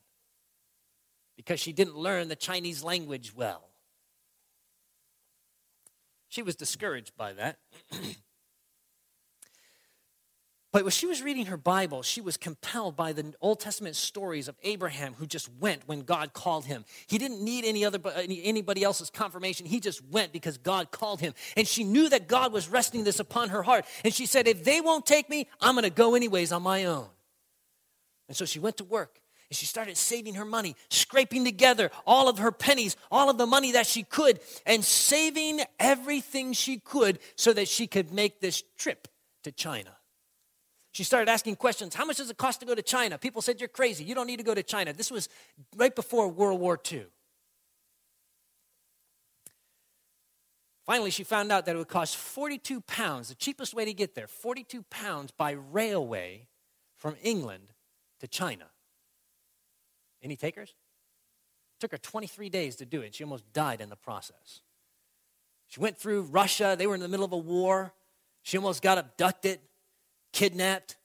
because 1.37 1.59
she 1.59 1.73
didn't 1.73 1.95
learn 1.95 2.27
the 2.27 2.35
Chinese 2.35 2.83
language 2.83 3.33
well. 3.35 3.69
She 6.27 6.41
was 6.41 6.55
discouraged 6.55 7.15
by 7.15 7.33
that. 7.33 7.59
But 10.73 10.81
when 10.81 10.91
she 10.91 11.05
was 11.05 11.21
reading 11.21 11.45
her 11.45 11.55
Bible, 11.55 12.01
she 12.01 12.19
was 12.19 12.35
compelled 12.35 12.95
by 12.95 13.13
the 13.13 13.31
Old 13.39 13.59
Testament 13.59 13.95
stories 13.95 14.47
of 14.47 14.55
Abraham 14.63 15.13
who 15.13 15.27
just 15.27 15.47
went 15.59 15.83
when 15.85 16.01
God 16.01 16.33
called 16.33 16.65
him. 16.65 16.83
He 17.05 17.19
didn't 17.19 17.43
need 17.43 17.63
any 17.63 17.85
other 17.85 17.99
anybody 18.17 18.83
else's 18.83 19.11
confirmation. 19.11 19.67
He 19.67 19.79
just 19.79 20.03
went 20.03 20.33
because 20.33 20.57
God 20.57 20.89
called 20.89 21.19
him. 21.19 21.35
And 21.55 21.67
she 21.67 21.83
knew 21.83 22.09
that 22.09 22.27
God 22.27 22.51
was 22.51 22.67
resting 22.67 23.03
this 23.03 23.19
upon 23.19 23.49
her 23.49 23.61
heart. 23.61 23.85
And 24.03 24.11
she 24.11 24.25
said, 24.25 24.47
"If 24.47 24.63
they 24.63 24.81
won't 24.81 25.05
take 25.05 25.29
me, 25.29 25.47
I'm 25.61 25.75
going 25.75 25.83
to 25.83 25.91
go 25.91 26.15
anyways 26.15 26.51
on 26.51 26.63
my 26.63 26.85
own." 26.85 27.07
And 28.27 28.35
so 28.35 28.43
she 28.43 28.57
went 28.57 28.77
to 28.77 28.83
work 28.83 29.21
and 29.51 29.55
she 29.55 29.67
started 29.67 29.95
saving 29.95 30.33
her 30.35 30.45
money, 30.45 30.75
scraping 30.89 31.45
together 31.45 31.91
all 32.07 32.27
of 32.27 32.39
her 32.39 32.51
pennies, 32.51 32.97
all 33.11 33.29
of 33.29 33.37
the 33.37 33.45
money 33.45 33.73
that 33.73 33.85
she 33.85 34.01
could, 34.01 34.39
and 34.65 34.83
saving 34.83 35.61
everything 35.79 36.51
she 36.51 36.79
could 36.79 37.19
so 37.35 37.53
that 37.53 37.67
she 37.67 37.85
could 37.85 38.11
make 38.11 38.39
this 38.39 38.63
trip 38.75 39.07
to 39.43 39.51
China. 39.51 39.97
She 40.93 41.03
started 41.03 41.29
asking 41.29 41.55
questions. 41.55 41.95
How 41.95 42.05
much 42.05 42.17
does 42.17 42.29
it 42.29 42.37
cost 42.37 42.59
to 42.59 42.67
go 42.67 42.75
to 42.75 42.81
China? 42.81 43.17
People 43.17 43.41
said, 43.41 43.59
You're 43.59 43.67
crazy. 43.67 44.03
You 44.03 44.13
don't 44.13 44.27
need 44.27 44.37
to 44.37 44.43
go 44.43 44.53
to 44.53 44.63
China. 44.63 44.93
This 44.93 45.11
was 45.11 45.27
right 45.75 45.93
before 45.93 46.27
World 46.27 46.59
War 46.59 46.79
II. 46.91 47.05
Finally, 50.85 51.09
she 51.11 51.23
found 51.23 51.51
out 51.51 51.65
that 51.65 51.75
it 51.75 51.79
would 51.79 51.87
cost 51.87 52.15
42 52.15 52.81
pounds, 52.81 53.29
the 53.29 53.35
cheapest 53.35 53.73
way 53.73 53.85
to 53.85 53.93
get 53.93 54.15
there, 54.15 54.27
42 54.27 54.83
pounds 54.83 55.31
by 55.31 55.51
railway 55.51 56.47
from 56.97 57.15
England 57.23 57.71
to 58.19 58.27
China. 58.27 58.65
Any 60.21 60.35
takers? 60.35 60.69
It 60.69 61.79
took 61.79 61.91
her 61.91 61.97
23 61.97 62.49
days 62.49 62.75
to 62.77 62.85
do 62.85 63.01
it. 63.01 63.15
She 63.15 63.23
almost 63.23 63.51
died 63.51 63.81
in 63.81 63.89
the 63.89 63.95
process. 63.95 64.61
She 65.67 65.79
went 65.79 65.97
through 65.97 66.23
Russia. 66.23 66.75
They 66.77 66.85
were 66.85 66.95
in 66.95 67.01
the 67.01 67.07
middle 67.07 67.25
of 67.25 67.31
a 67.31 67.37
war. 67.37 67.93
She 68.43 68.57
almost 68.57 68.83
got 68.83 68.97
abducted 68.97 69.59
kidnapped, 70.33 70.97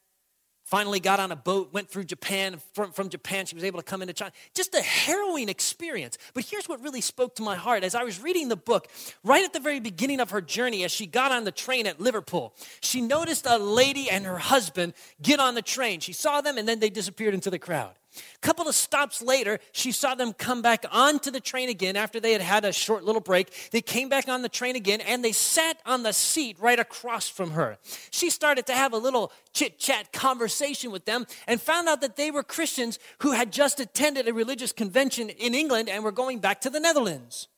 finally 0.65 1.01
got 1.01 1.19
on 1.19 1.33
a 1.33 1.37
boat, 1.37 1.73
went 1.73 1.89
through 1.89 2.05
Japan. 2.05 2.61
From, 2.75 2.93
from 2.93 3.09
Japan, 3.09 3.47
she 3.47 3.55
was 3.55 3.65
able 3.65 3.79
to 3.79 3.85
come 3.85 4.03
into 4.03 4.13
China. 4.13 4.33
Just 4.55 4.75
a 4.75 4.83
harrowing 4.83 5.49
experience. 5.49 6.19
But 6.35 6.45
here's 6.45 6.69
what 6.69 6.83
really 6.83 7.01
spoke 7.01 7.37
to 7.37 7.43
my 7.43 7.57
heart. 7.57 7.85
As 7.85 7.95
I 7.95 8.05
was 8.05 8.21
reading 8.21 8.49
the 8.49 8.57
book, 8.57 8.89
right 9.25 9.45
at 9.45 9.53
the 9.53 9.61
very 9.61 9.81
beginning 9.81 10.21
of 10.21 10.31
her 10.31 10.41
journey, 10.41 10.85
as 10.85 10.93
she 10.93 11.07
got 11.07 11.33
on 11.33 11.45
the 11.45 11.53
train 11.53 11.87
at 11.87 12.01
Liverpool, 12.01 12.55
she 12.81 13.01
noticed 13.01 13.47
a 13.47 13.59
lady 13.59 14.11
and 14.11 14.27
her 14.27 14.39
husband 14.39 14.93
get 15.23 15.41
on 15.41 15.55
the 15.55 15.63
train. 15.63 16.01
She 16.01 16.13
saw 16.13 16.41
them, 16.41 16.59
and 16.59 16.69
then 16.69 16.81
they 16.81 16.91
disappeared 16.91 17.35
into 17.35 17.51
the 17.51 17.59
crowd. 17.59 17.98
A 18.17 18.39
couple 18.41 18.67
of 18.67 18.75
stops 18.75 19.21
later, 19.21 19.59
she 19.73 19.93
saw 19.93 20.15
them 20.15 20.33
come 20.33 20.63
back 20.63 20.85
onto 20.91 21.31
the 21.31 21.41
train 21.41 21.69
again 21.69 21.97
after 21.97 22.19
they 22.21 22.33
had 22.33 22.41
had 22.41 22.65
a 22.65 22.73
short 22.73 23.05
little 23.05 23.21
break. 23.21 23.71
They 23.71 23.83
came 23.83 24.09
back 24.09 24.29
on 24.29 24.43
the 24.43 24.49
train 24.49 24.77
again 24.77 25.01
and 25.01 25.25
they 25.25 25.33
sat 25.33 25.79
on 25.85 26.03
the 26.03 26.13
seat 26.13 26.57
right 26.59 26.79
across 26.79 27.29
from 27.29 27.51
her. 27.51 27.79
She 28.11 28.31
started 28.31 28.67
to 28.67 28.73
have 28.73 28.93
a 28.93 28.99
little 28.99 29.31
chit 29.53 29.79
chat 29.79 30.13
conversation 30.13 30.91
with 30.91 31.05
them 31.05 31.27
and 31.47 31.61
found 31.61 31.89
out 31.89 32.01
that 32.01 32.17
they 32.17 32.31
were 32.31 32.43
Christians 32.43 32.99
who 33.21 33.33
had 33.33 33.53
just 33.53 33.79
attended 33.79 34.27
a 34.27 34.33
religious 34.33 34.73
convention 34.73 35.29
in 35.29 35.55
England 35.55 35.89
and 35.89 36.03
were 36.03 36.13
going 36.13 36.39
back 36.39 36.63
to 36.63 36.71
the 36.71 36.81
Netherlands, 36.81 37.49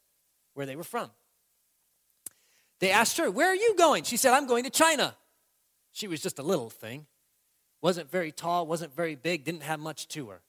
where 0.55 0.67
they 0.67 0.77
were 0.77 0.85
from. 0.85 1.11
They 2.81 2.91
asked 2.91 3.19
her, 3.19 3.31
Where 3.31 3.49
are 3.49 3.55
you 3.55 3.75
going? 3.77 4.05
She 4.05 4.17
said, 4.17 4.33
I'm 4.33 4.47
going 4.47 4.65
to 4.65 4.71
China. 4.71 5.15
She 5.93 6.09
was 6.09 6.21
just 6.21 6.39
a 6.39 6.43
little 6.43 6.71
thing. 6.71 7.07
Wasn't 7.83 8.11
very 8.11 8.33
tall, 8.33 8.67
wasn't 8.67 8.95
very 8.95 9.15
big, 9.15 9.45
didn't 9.45 9.63
have 9.63 9.81
much 9.81 10.09
to 10.09 10.29
her. 10.29 10.43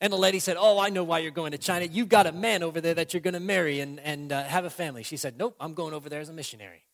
And 0.00 0.12
the 0.12 0.18
lady 0.18 0.38
said, 0.38 0.56
Oh, 0.58 0.78
I 0.78 0.90
know 0.90 1.04
why 1.04 1.20
you're 1.20 1.30
going 1.30 1.52
to 1.52 1.58
China. 1.58 1.86
You've 1.86 2.08
got 2.08 2.26
a 2.26 2.32
man 2.32 2.62
over 2.62 2.80
there 2.80 2.94
that 2.94 3.14
you're 3.14 3.22
going 3.22 3.34
to 3.34 3.40
marry 3.40 3.80
and, 3.80 3.98
and 4.00 4.32
uh, 4.32 4.44
have 4.44 4.64
a 4.64 4.70
family. 4.70 5.02
She 5.02 5.16
said, 5.16 5.38
Nope, 5.38 5.56
I'm 5.60 5.74
going 5.74 5.94
over 5.94 6.08
there 6.08 6.20
as 6.20 6.28
a 6.28 6.34
missionary. 6.34 6.84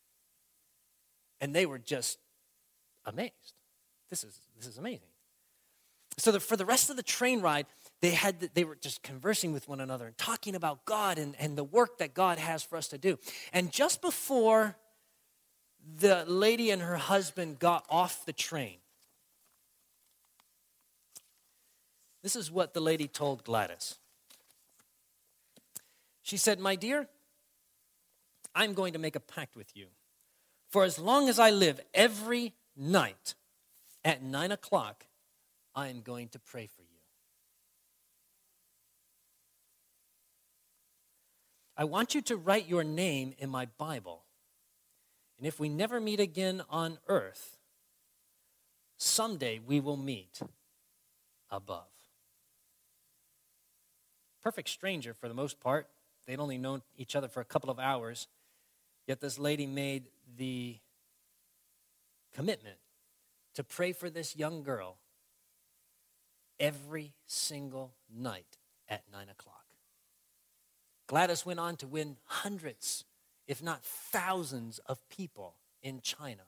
And 1.41 1.53
they 1.53 1.65
were 1.65 1.79
just 1.79 2.19
amazed. 3.05 3.33
This 4.09 4.23
is, 4.23 4.39
this 4.57 4.67
is 4.67 4.77
amazing. 4.77 5.07
So 6.17 6.31
the, 6.31 6.39
for 6.39 6.55
the 6.55 6.65
rest 6.65 6.89
of 6.89 6.95
the 6.95 7.03
train 7.03 7.41
ride, 7.41 7.65
they, 8.01 8.11
had, 8.11 8.51
they 8.53 8.63
were 8.63 8.75
just 8.75 9.01
conversing 9.01 9.51
with 9.51 9.67
one 9.67 9.79
another 9.79 10.05
and 10.05 10.17
talking 10.17 10.55
about 10.55 10.85
God 10.85 11.17
and, 11.17 11.35
and 11.39 11.57
the 11.57 11.63
work 11.63 11.97
that 11.97 12.13
God 12.13 12.37
has 12.37 12.63
for 12.63 12.77
us 12.77 12.87
to 12.89 12.97
do. 12.97 13.17
And 13.51 13.71
just 13.71 14.01
before 14.01 14.75
the 15.99 16.23
lady 16.27 16.69
and 16.69 16.81
her 16.81 16.97
husband 16.97 17.59
got 17.59 17.85
off 17.89 18.25
the 18.25 18.33
train, 18.33 18.77
This 22.23 22.37
is 22.37 22.49
what 22.49 22.73
the 22.73 22.79
lady 22.79 23.07
told 23.07 23.43
Gladys. 23.43 23.95
She 26.21 26.37
said, 26.37 26.57
My 26.57 26.75
dear, 26.75 27.07
I'm 28.55 28.73
going 28.73 28.93
to 28.93 28.99
make 28.99 29.17
a 29.17 29.19
pact 29.19 29.57
with 29.57 29.75
you. 29.75 29.87
For 30.69 30.85
as 30.85 30.97
long 30.97 31.27
as 31.27 31.37
I 31.37 31.51
live, 31.51 31.81
every 31.93 32.53
night 32.77 33.35
at 34.05 34.23
nine 34.23 34.53
o'clock, 34.53 35.05
I 35.75 35.89
am 35.89 36.01
going 36.01 36.29
to 36.29 36.39
pray 36.39 36.67
for 36.67 36.81
you. 36.81 36.87
I 41.75 41.83
want 41.83 42.15
you 42.15 42.21
to 42.21 42.37
write 42.37 42.67
your 42.67 42.83
name 42.83 43.33
in 43.37 43.49
my 43.49 43.65
Bible. 43.77 44.23
And 45.37 45.45
if 45.45 45.59
we 45.59 45.67
never 45.67 45.99
meet 45.99 46.19
again 46.19 46.63
on 46.69 46.99
earth, 47.07 47.57
someday 48.97 49.59
we 49.59 49.79
will 49.79 49.97
meet 49.97 50.39
above 51.49 51.92
perfect 54.43 54.69
stranger 54.69 55.13
for 55.13 55.27
the 55.27 55.33
most 55.33 55.59
part. 55.59 55.87
They'd 56.27 56.39
only 56.39 56.57
known 56.57 56.81
each 56.97 57.15
other 57.15 57.27
for 57.27 57.41
a 57.41 57.45
couple 57.45 57.69
of 57.69 57.79
hours. 57.79 58.27
Yet 59.07 59.21
this 59.21 59.39
lady 59.39 59.65
made 59.65 60.09
the 60.37 60.77
commitment 62.33 62.77
to 63.55 63.63
pray 63.63 63.93
for 63.93 64.09
this 64.09 64.35
young 64.35 64.63
girl 64.63 64.97
every 66.59 67.13
single 67.25 67.93
night 68.13 68.57
at 68.87 69.03
9 69.11 69.29
o'clock. 69.29 69.65
Gladys 71.07 71.45
went 71.45 71.59
on 71.59 71.75
to 71.77 71.87
win 71.87 72.17
hundreds, 72.25 73.05
if 73.47 73.61
not 73.61 73.83
thousands, 73.83 74.79
of 74.85 75.07
people 75.09 75.55
in 75.81 75.99
China. 76.01 76.43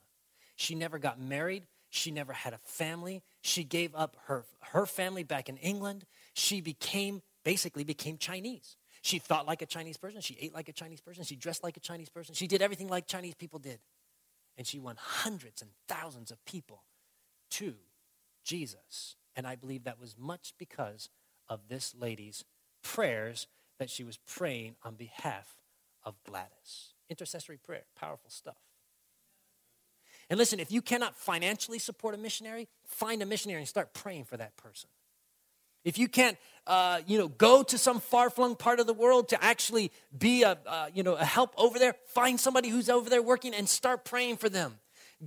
She 0.56 0.74
never 0.74 0.98
got 0.98 1.20
married. 1.20 1.66
She 1.90 2.10
never 2.10 2.32
had 2.32 2.52
a 2.52 2.58
family. 2.58 3.22
She 3.42 3.62
gave 3.62 3.94
up 3.94 4.16
her, 4.26 4.44
her 4.72 4.86
family 4.86 5.22
back 5.22 5.48
in 5.48 5.56
England. 5.58 6.04
She 6.34 6.60
became 6.60 7.22
basically 7.46 7.84
became 7.84 8.18
Chinese. 8.18 8.76
She 9.02 9.20
thought 9.20 9.46
like 9.46 9.62
a 9.62 9.66
Chinese 9.66 9.96
person. 9.96 10.20
She 10.20 10.36
ate 10.40 10.52
like 10.52 10.68
a 10.68 10.72
Chinese 10.72 11.00
person. 11.00 11.22
She 11.22 11.36
dressed 11.36 11.62
like 11.62 11.76
a 11.76 11.80
Chinese 11.80 12.08
person. 12.08 12.34
She 12.34 12.48
did 12.48 12.60
everything 12.60 12.88
like 12.88 13.06
Chinese 13.06 13.36
people 13.36 13.60
did. 13.60 13.78
And 14.58 14.66
she 14.66 14.80
won 14.80 14.96
hundreds 14.98 15.62
and 15.62 15.70
thousands 15.86 16.32
of 16.32 16.44
people 16.44 16.82
to 17.52 17.74
Jesus. 18.42 19.14
And 19.36 19.46
I 19.46 19.54
believe 19.54 19.84
that 19.84 20.00
was 20.00 20.16
much 20.18 20.54
because 20.58 21.08
of 21.48 21.68
this 21.68 21.94
lady's 21.94 22.44
prayers 22.82 23.46
that 23.78 23.90
she 23.90 24.02
was 24.02 24.18
praying 24.26 24.74
on 24.82 24.96
behalf 24.96 25.54
of 26.02 26.16
Gladys. 26.24 26.94
Intercessory 27.08 27.58
prayer, 27.58 27.84
powerful 27.94 28.30
stuff. 28.30 28.56
And 30.28 30.36
listen, 30.36 30.58
if 30.58 30.72
you 30.72 30.82
cannot 30.82 31.16
financially 31.16 31.78
support 31.78 32.16
a 32.16 32.18
missionary, 32.18 32.66
find 32.84 33.22
a 33.22 33.26
missionary 33.26 33.60
and 33.60 33.68
start 33.68 33.94
praying 33.94 34.24
for 34.24 34.36
that 34.36 34.56
person. 34.56 34.90
If 35.86 35.98
you 35.98 36.08
can't, 36.08 36.36
uh, 36.66 37.00
you 37.06 37.16
know, 37.16 37.28
go 37.28 37.62
to 37.62 37.78
some 37.78 38.00
far-flung 38.00 38.56
part 38.56 38.80
of 38.80 38.88
the 38.88 38.92
world 38.92 39.28
to 39.28 39.42
actually 39.42 39.92
be 40.18 40.42
a, 40.42 40.58
uh, 40.66 40.88
you 40.92 41.04
know, 41.04 41.14
a 41.14 41.24
help 41.24 41.54
over 41.56 41.78
there, 41.78 41.94
find 42.08 42.40
somebody 42.40 42.70
who's 42.70 42.90
over 42.90 43.08
there 43.08 43.22
working 43.22 43.54
and 43.54 43.68
start 43.68 44.04
praying 44.04 44.38
for 44.38 44.48
them. 44.48 44.80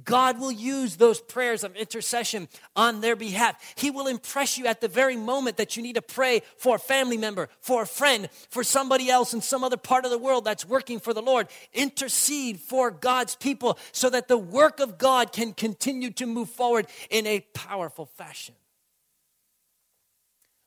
God 0.04 0.38
will 0.38 0.52
use 0.52 0.98
those 0.98 1.22
prayers 1.22 1.64
of 1.64 1.78
intercession 1.78 2.50
on 2.76 3.00
their 3.00 3.16
behalf. 3.16 3.56
He 3.76 3.90
will 3.90 4.08
impress 4.08 4.58
you 4.58 4.68
at 4.68 4.82
the 4.82 4.90
very 4.90 5.16
moment 5.16 5.56
that 5.58 5.78
you 5.78 5.82
need 5.82 5.96
to 5.96 6.02
pray 6.02 6.42
for 6.58 6.76
a 6.76 6.80
family 6.80 7.18
member, 7.18 7.48
for 7.62 7.84
a 7.84 7.88
friend, 7.88 8.30
for 8.50 8.66
somebody 8.66 9.10
else 9.10 9.34
in 9.34 9.40
some 9.40 9.64
other 9.64 9.78
part 9.78 10.04
of 10.04 10.12
the 10.12 10.18
world 10.18 10.44
that's 10.44 10.66
working 10.66 11.00
for 11.00 11.14
the 11.14 11.22
Lord. 11.22 11.48
Intercede 11.74 12.60
for 12.60 12.92
God's 12.92 13.38
people 13.38 13.80
so 13.94 14.10
that 14.10 14.28
the 14.28 14.38
work 14.38 14.82
of 14.82 14.98
God 14.98 15.32
can 15.32 15.54
continue 15.54 16.12
to 16.12 16.26
move 16.26 16.50
forward 16.50 16.86
in 17.10 17.26
a 17.26 17.40
powerful 17.54 18.06
fashion. 18.06 18.56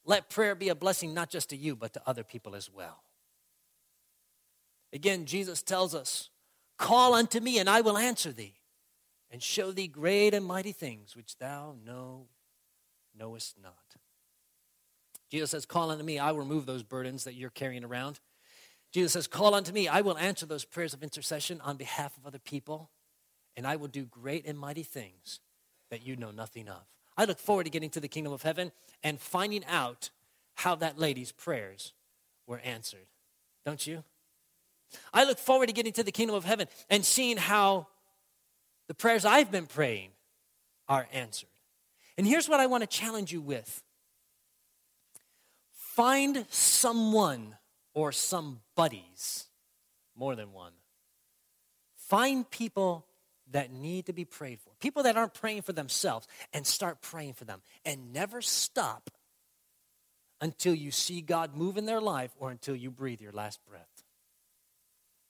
Let 0.04 0.30
prayer 0.30 0.54
be 0.54 0.68
a 0.68 0.74
blessing 0.74 1.14
not 1.14 1.30
just 1.30 1.50
to 1.50 1.56
you, 1.56 1.76
but 1.76 1.92
to 1.94 2.02
other 2.06 2.24
people 2.24 2.54
as 2.54 2.70
well. 2.70 3.02
Again, 4.92 5.24
Jesus 5.26 5.62
tells 5.62 5.94
us, 5.94 6.30
Call 6.78 7.14
unto 7.14 7.40
me, 7.40 7.58
and 7.58 7.70
I 7.70 7.80
will 7.80 7.96
answer 7.96 8.32
thee, 8.32 8.54
and 9.30 9.42
show 9.42 9.70
thee 9.70 9.86
great 9.86 10.34
and 10.34 10.44
mighty 10.44 10.72
things 10.72 11.14
which 11.14 11.36
thou 11.38 11.76
know, 11.84 12.26
knowest 13.16 13.56
not. 13.62 13.74
Jesus 15.30 15.50
says, 15.52 15.64
Call 15.64 15.90
unto 15.90 16.04
me, 16.04 16.18
I 16.18 16.32
will 16.32 16.40
remove 16.40 16.66
those 16.66 16.82
burdens 16.82 17.24
that 17.24 17.34
you're 17.34 17.50
carrying 17.50 17.84
around. 17.84 18.20
Jesus 18.92 19.12
says, 19.12 19.26
Call 19.26 19.54
unto 19.54 19.72
me, 19.72 19.88
I 19.88 20.00
will 20.00 20.18
answer 20.18 20.44
those 20.44 20.64
prayers 20.64 20.92
of 20.92 21.02
intercession 21.02 21.60
on 21.62 21.76
behalf 21.76 22.16
of 22.16 22.26
other 22.26 22.38
people, 22.38 22.90
and 23.56 23.66
I 23.66 23.76
will 23.76 23.88
do 23.88 24.04
great 24.04 24.44
and 24.46 24.58
mighty 24.58 24.82
things 24.82 25.40
that 25.90 26.04
you 26.04 26.16
know 26.16 26.32
nothing 26.32 26.68
of. 26.68 26.82
I 27.16 27.24
look 27.24 27.38
forward 27.38 27.64
to 27.64 27.70
getting 27.70 27.90
to 27.90 28.00
the 28.00 28.08
kingdom 28.08 28.32
of 28.32 28.42
heaven 28.42 28.72
and 29.02 29.20
finding 29.20 29.64
out 29.66 30.10
how 30.54 30.74
that 30.76 30.98
lady's 30.98 31.32
prayers 31.32 31.92
were 32.46 32.60
answered. 32.60 33.06
Don't 33.64 33.86
you? 33.86 34.04
I 35.12 35.24
look 35.24 35.38
forward 35.38 35.66
to 35.66 35.72
getting 35.72 35.92
to 35.94 36.02
the 36.02 36.12
kingdom 36.12 36.36
of 36.36 36.44
heaven 36.44 36.68
and 36.90 37.04
seeing 37.04 37.36
how 37.36 37.86
the 38.88 38.94
prayers 38.94 39.24
I've 39.24 39.50
been 39.50 39.66
praying 39.66 40.10
are 40.88 41.06
answered. 41.12 41.48
And 42.18 42.26
here's 42.26 42.48
what 42.48 42.60
I 42.60 42.66
want 42.66 42.82
to 42.82 42.86
challenge 42.86 43.32
you 43.32 43.40
with 43.40 43.82
find 45.72 46.46
someone 46.50 47.56
or 47.94 48.12
some 48.12 48.60
buddies, 48.74 49.46
more 50.16 50.34
than 50.34 50.52
one. 50.52 50.72
Find 51.96 52.50
people 52.50 53.06
that 53.52 53.72
need 53.72 54.06
to 54.06 54.12
be 54.12 54.24
prayed 54.24 54.60
for, 54.60 54.70
people 54.80 55.02
that 55.04 55.16
aren't 55.16 55.34
praying 55.34 55.62
for 55.62 55.72
themselves, 55.72 56.26
and 56.52 56.66
start 56.66 57.00
praying 57.00 57.34
for 57.34 57.44
them. 57.44 57.62
And 57.84 58.12
never 58.12 58.42
stop 58.42 59.10
until 60.40 60.74
you 60.74 60.90
see 60.90 61.20
God 61.20 61.56
move 61.56 61.76
in 61.76 61.86
their 61.86 62.00
life 62.00 62.32
or 62.38 62.50
until 62.50 62.74
you 62.74 62.90
breathe 62.90 63.20
your 63.20 63.32
last 63.32 63.60
breath. 63.64 64.02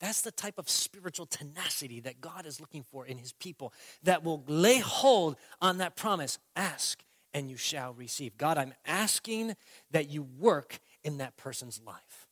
That's 0.01 0.23
the 0.23 0.33
type 0.33 0.59
of 0.59 0.68
spiritual 0.68 1.27
tenacity 1.27 2.01
that 2.01 2.20
God 2.20 2.45
is 2.45 2.61
looking 2.61 2.83
for 2.83 3.07
in 3.07 3.18
his 3.18 3.33
people 3.33 3.73
that 4.03 4.25
will 4.25 4.43
lay 4.49 4.79
hold 4.79 5.37
on 5.61 5.79
that 5.79 5.95
promise 5.95 6.39
ask 6.57 7.05
and 7.33 7.49
you 7.49 7.57
shall 7.57 7.95
receive. 7.95 8.37
God, 8.37 8.59
I'm 8.59 8.75
asking 8.85 9.55
that 9.93 10.11
you 10.11 10.27
work 10.39 10.81
in 11.05 11.18
that 11.18 11.37
person's 11.37 11.81
life. 11.87 12.27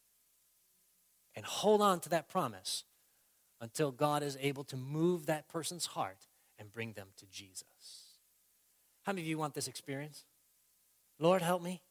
And 1.37 1.45
hold 1.45 1.81
on 1.81 2.01
to 2.01 2.09
that 2.09 2.29
promise 2.29 2.85
until 3.61 3.93
God 3.93 4.23
is 4.23 4.39
able 4.41 4.65
to 4.65 4.77
move 4.77 5.27
that 5.27 5.49
person's 5.49 5.87
heart 5.87 6.27
and 6.59 6.73
bring 6.73 6.93
them 6.93 7.09
to 7.19 7.27
Jesus. 7.27 8.19
How 9.03 9.13
many 9.13 9.23
of 9.23 9.29
you 9.29 9.39
want 9.39 9.55
this 9.55 9.69
experience? 9.69 10.25
Lord, 11.19 11.43
help 11.43 11.63
me. 11.63 11.83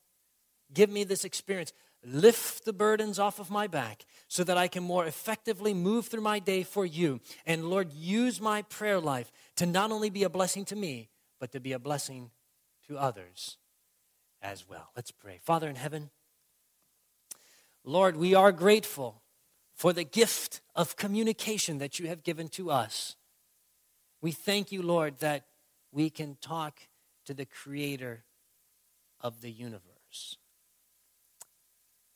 Give 0.74 0.90
me 0.90 1.04
this 1.04 1.26
experience. 1.26 1.74
Lift 2.04 2.66
the 2.66 2.74
burdens 2.74 3.20
off 3.20 3.40
of 3.40 3.52
my 3.52 3.68
back 3.68 4.06
so 4.28 4.44
that 4.44 4.58
I 4.58 4.68
can 4.68 4.84
more 4.84 5.06
effectively 5.06 5.74
move 5.74 6.08
through 6.08 6.22
my 6.22 6.40
day 6.40 6.64
for 6.64 6.86
you. 6.86 7.20
And 7.46 7.70
Lord, 7.70 7.92
use 7.94 8.40
my 8.40 8.62
prayer 8.64 9.00
life 9.00 9.32
to 9.58 9.66
not 9.66 9.92
only 9.92 10.10
be 10.10 10.24
a 10.24 10.30
blessing 10.30 10.66
to 10.66 10.76
me, 10.76 11.10
but 11.40 11.52
to 11.52 11.60
be 11.60 11.74
a 11.74 11.80
blessing 11.80 12.32
to 12.88 12.98
others 12.98 13.58
as 14.42 14.68
well. 14.68 14.92
Let's 14.96 15.12
pray. 15.12 15.40
Father 15.44 15.68
in 15.68 15.76
heaven, 15.76 16.10
Lord, 17.84 18.16
we 18.16 18.34
are 18.36 18.52
grateful 18.52 19.22
for 19.80 19.94
the 19.94 20.04
gift 20.04 20.60
of 20.76 20.98
communication 20.98 21.78
that 21.78 22.00
you 22.00 22.08
have 22.08 22.22
given 22.22 22.50
to 22.50 22.70
us. 22.70 23.16
We 24.22 24.34
thank 24.34 24.74
you, 24.74 24.82
Lord, 24.82 25.20
that 25.20 25.46
we 25.94 26.10
can 26.10 26.36
talk 26.42 26.82
to 27.26 27.34
the 27.34 27.46
creator 27.46 28.26
of 29.22 29.40
the 29.40 29.50
universe. 29.50 30.36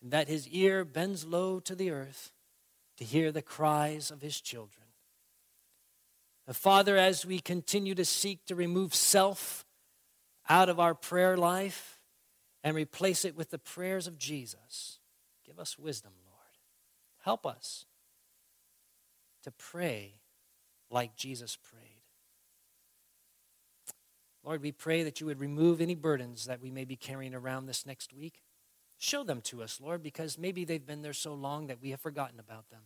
And 0.01 0.11
that 0.11 0.27
his 0.27 0.45
ear 0.49 0.83
bends 0.83 1.23
low 1.23 1.61
to 1.61 1.73
the 1.73 1.89
earth 1.89 2.33
to 2.97 3.05
hear 3.05 3.31
the 3.31 3.41
cries 3.41 4.11
of 4.11 4.21
his 4.21 4.41
children. 4.41 4.87
And 6.45 6.57
Father, 6.57 6.97
as 6.97 7.25
we 7.25 7.39
continue 7.39 7.95
to 7.95 8.03
seek 8.03 8.45
to 8.47 8.55
remove 8.55 8.93
self 8.93 9.63
out 10.49 10.67
of 10.67 10.81
our 10.81 10.93
prayer 10.93 11.37
life 11.37 12.01
and 12.61 12.75
replace 12.75 13.23
it 13.23 13.37
with 13.37 13.51
the 13.51 13.57
prayers 13.57 14.05
of 14.05 14.17
Jesus, 14.17 14.99
give 15.45 15.59
us 15.59 15.79
wisdom, 15.79 16.11
Help 17.23 17.45
us 17.45 17.85
to 19.43 19.51
pray 19.51 20.15
like 20.89 21.15
Jesus 21.15 21.57
prayed. 21.57 22.01
Lord, 24.43 24.61
we 24.61 24.73
pray 24.73 25.03
that 25.03 25.21
you 25.21 25.27
would 25.27 25.39
remove 25.39 25.79
any 25.79 25.95
burdens 25.95 26.45
that 26.45 26.61
we 26.61 26.69
may 26.69 26.83
be 26.83 26.97
carrying 26.97 27.33
around 27.33 27.65
this 27.65 27.85
next 27.85 28.13
week. 28.13 28.43
Show 28.97 29.23
them 29.23 29.39
to 29.43 29.63
us, 29.63 29.79
Lord, 29.81 30.03
because 30.03 30.37
maybe 30.37 30.65
they've 30.65 30.85
been 30.85 31.01
there 31.01 31.13
so 31.13 31.33
long 31.33 31.67
that 31.67 31.81
we 31.81 31.91
have 31.91 32.01
forgotten 32.01 32.41
about 32.41 32.69
them. 32.69 32.81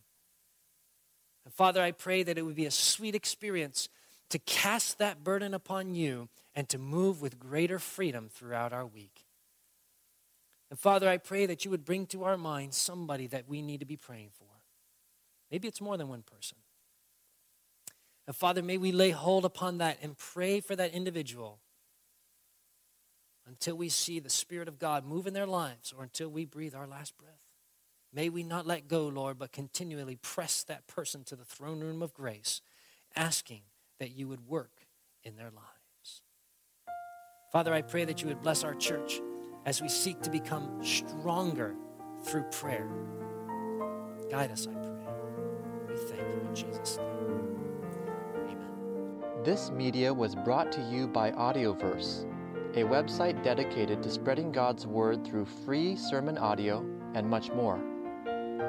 And 1.43 1.53
Father, 1.53 1.81
I 1.81 1.91
pray 1.91 2.21
that 2.21 2.37
it 2.37 2.43
would 2.43 2.55
be 2.55 2.67
a 2.67 2.71
sweet 2.71 3.15
experience 3.15 3.89
to 4.29 4.37
cast 4.39 4.99
that 4.99 5.23
burden 5.23 5.55
upon 5.55 5.95
you 5.95 6.29
and 6.53 6.69
to 6.69 6.77
move 6.77 7.21
with 7.21 7.39
greater 7.39 7.79
freedom 7.79 8.29
throughout 8.31 8.71
our 8.71 8.85
week. 8.85 9.26
And 10.69 10.77
Father, 10.77 11.07
I 11.07 11.17
pray 11.17 11.45
that 11.45 11.63
you 11.63 11.71
would 11.71 11.85
bring 11.85 12.05
to 12.07 12.23
our 12.23 12.37
minds 12.37 12.77
somebody 12.77 13.27
that 13.27 13.47
we 13.47 13.61
need 13.61 13.79
to 13.79 13.85
be 13.85 13.95
praying 13.95 14.29
for. 14.37 14.47
Maybe 15.49 15.67
it's 15.67 15.81
more 15.81 15.97
than 15.97 16.09
one 16.09 16.23
person. 16.23 16.57
And 18.27 18.35
Father, 18.35 18.61
may 18.61 18.77
we 18.77 18.91
lay 18.91 19.11
hold 19.11 19.45
upon 19.45 19.77
that 19.77 19.99
and 20.01 20.17
pray 20.17 20.59
for 20.59 20.75
that 20.75 20.91
individual 20.91 21.59
until 23.47 23.77
we 23.77 23.87
see 23.87 24.19
the 24.19 24.29
Spirit 24.29 24.67
of 24.67 24.77
God 24.77 25.05
move 25.05 25.25
in 25.25 25.33
their 25.33 25.47
lives 25.47 25.93
or 25.97 26.03
until 26.03 26.27
we 26.27 26.43
breathe 26.43 26.75
our 26.75 26.87
last 26.87 27.17
breath. 27.17 27.39
May 28.13 28.27
we 28.27 28.43
not 28.43 28.67
let 28.67 28.89
go, 28.89 29.07
Lord, 29.07 29.39
but 29.39 29.53
continually 29.53 30.17
press 30.17 30.63
that 30.63 30.87
person 30.87 31.23
to 31.25 31.37
the 31.37 31.45
throne 31.45 31.79
room 31.79 32.01
of 32.01 32.13
grace, 32.13 32.61
asking 33.15 33.61
that 33.99 34.11
you 34.11 34.27
would 34.27 34.47
work 34.47 34.87
in 35.23 35.37
their 35.37 35.51
lives. 35.51 36.21
Father, 37.53 37.73
I 37.73 37.81
pray 37.81 38.03
that 38.03 38.21
you 38.21 38.27
would 38.27 38.41
bless 38.41 38.65
our 38.65 38.75
church 38.75 39.21
as 39.67 39.79
we 39.81 39.89
seek 39.89 40.21
to 40.21 40.29
become 40.29 40.81
stronger 40.81 41.75
through 42.23 42.43
prayer. 42.43 42.87
Guide 44.31 44.49
us, 44.49 44.65
I 44.65 44.71
pray. 44.71 44.87
We 45.89 45.97
thank 45.97 46.21
you 46.21 46.39
in 46.47 46.55
Jesus' 46.55 46.97
name. 46.97 47.49
Amen. 48.45 49.43
This 49.43 49.69
media 49.69 50.13
was 50.13 50.35
brought 50.35 50.71
to 50.71 50.79
you 50.89 51.05
by 51.05 51.31
Audioverse, 51.31 52.23
a 52.75 52.83
website 52.83 53.43
dedicated 53.43 54.01
to 54.03 54.09
spreading 54.09 54.53
God's 54.53 54.87
Word 54.87 55.27
through 55.27 55.43
free 55.45 55.97
sermon 55.97 56.37
audio 56.37 56.85
and 57.13 57.29
much 57.29 57.51
more. 57.51 57.77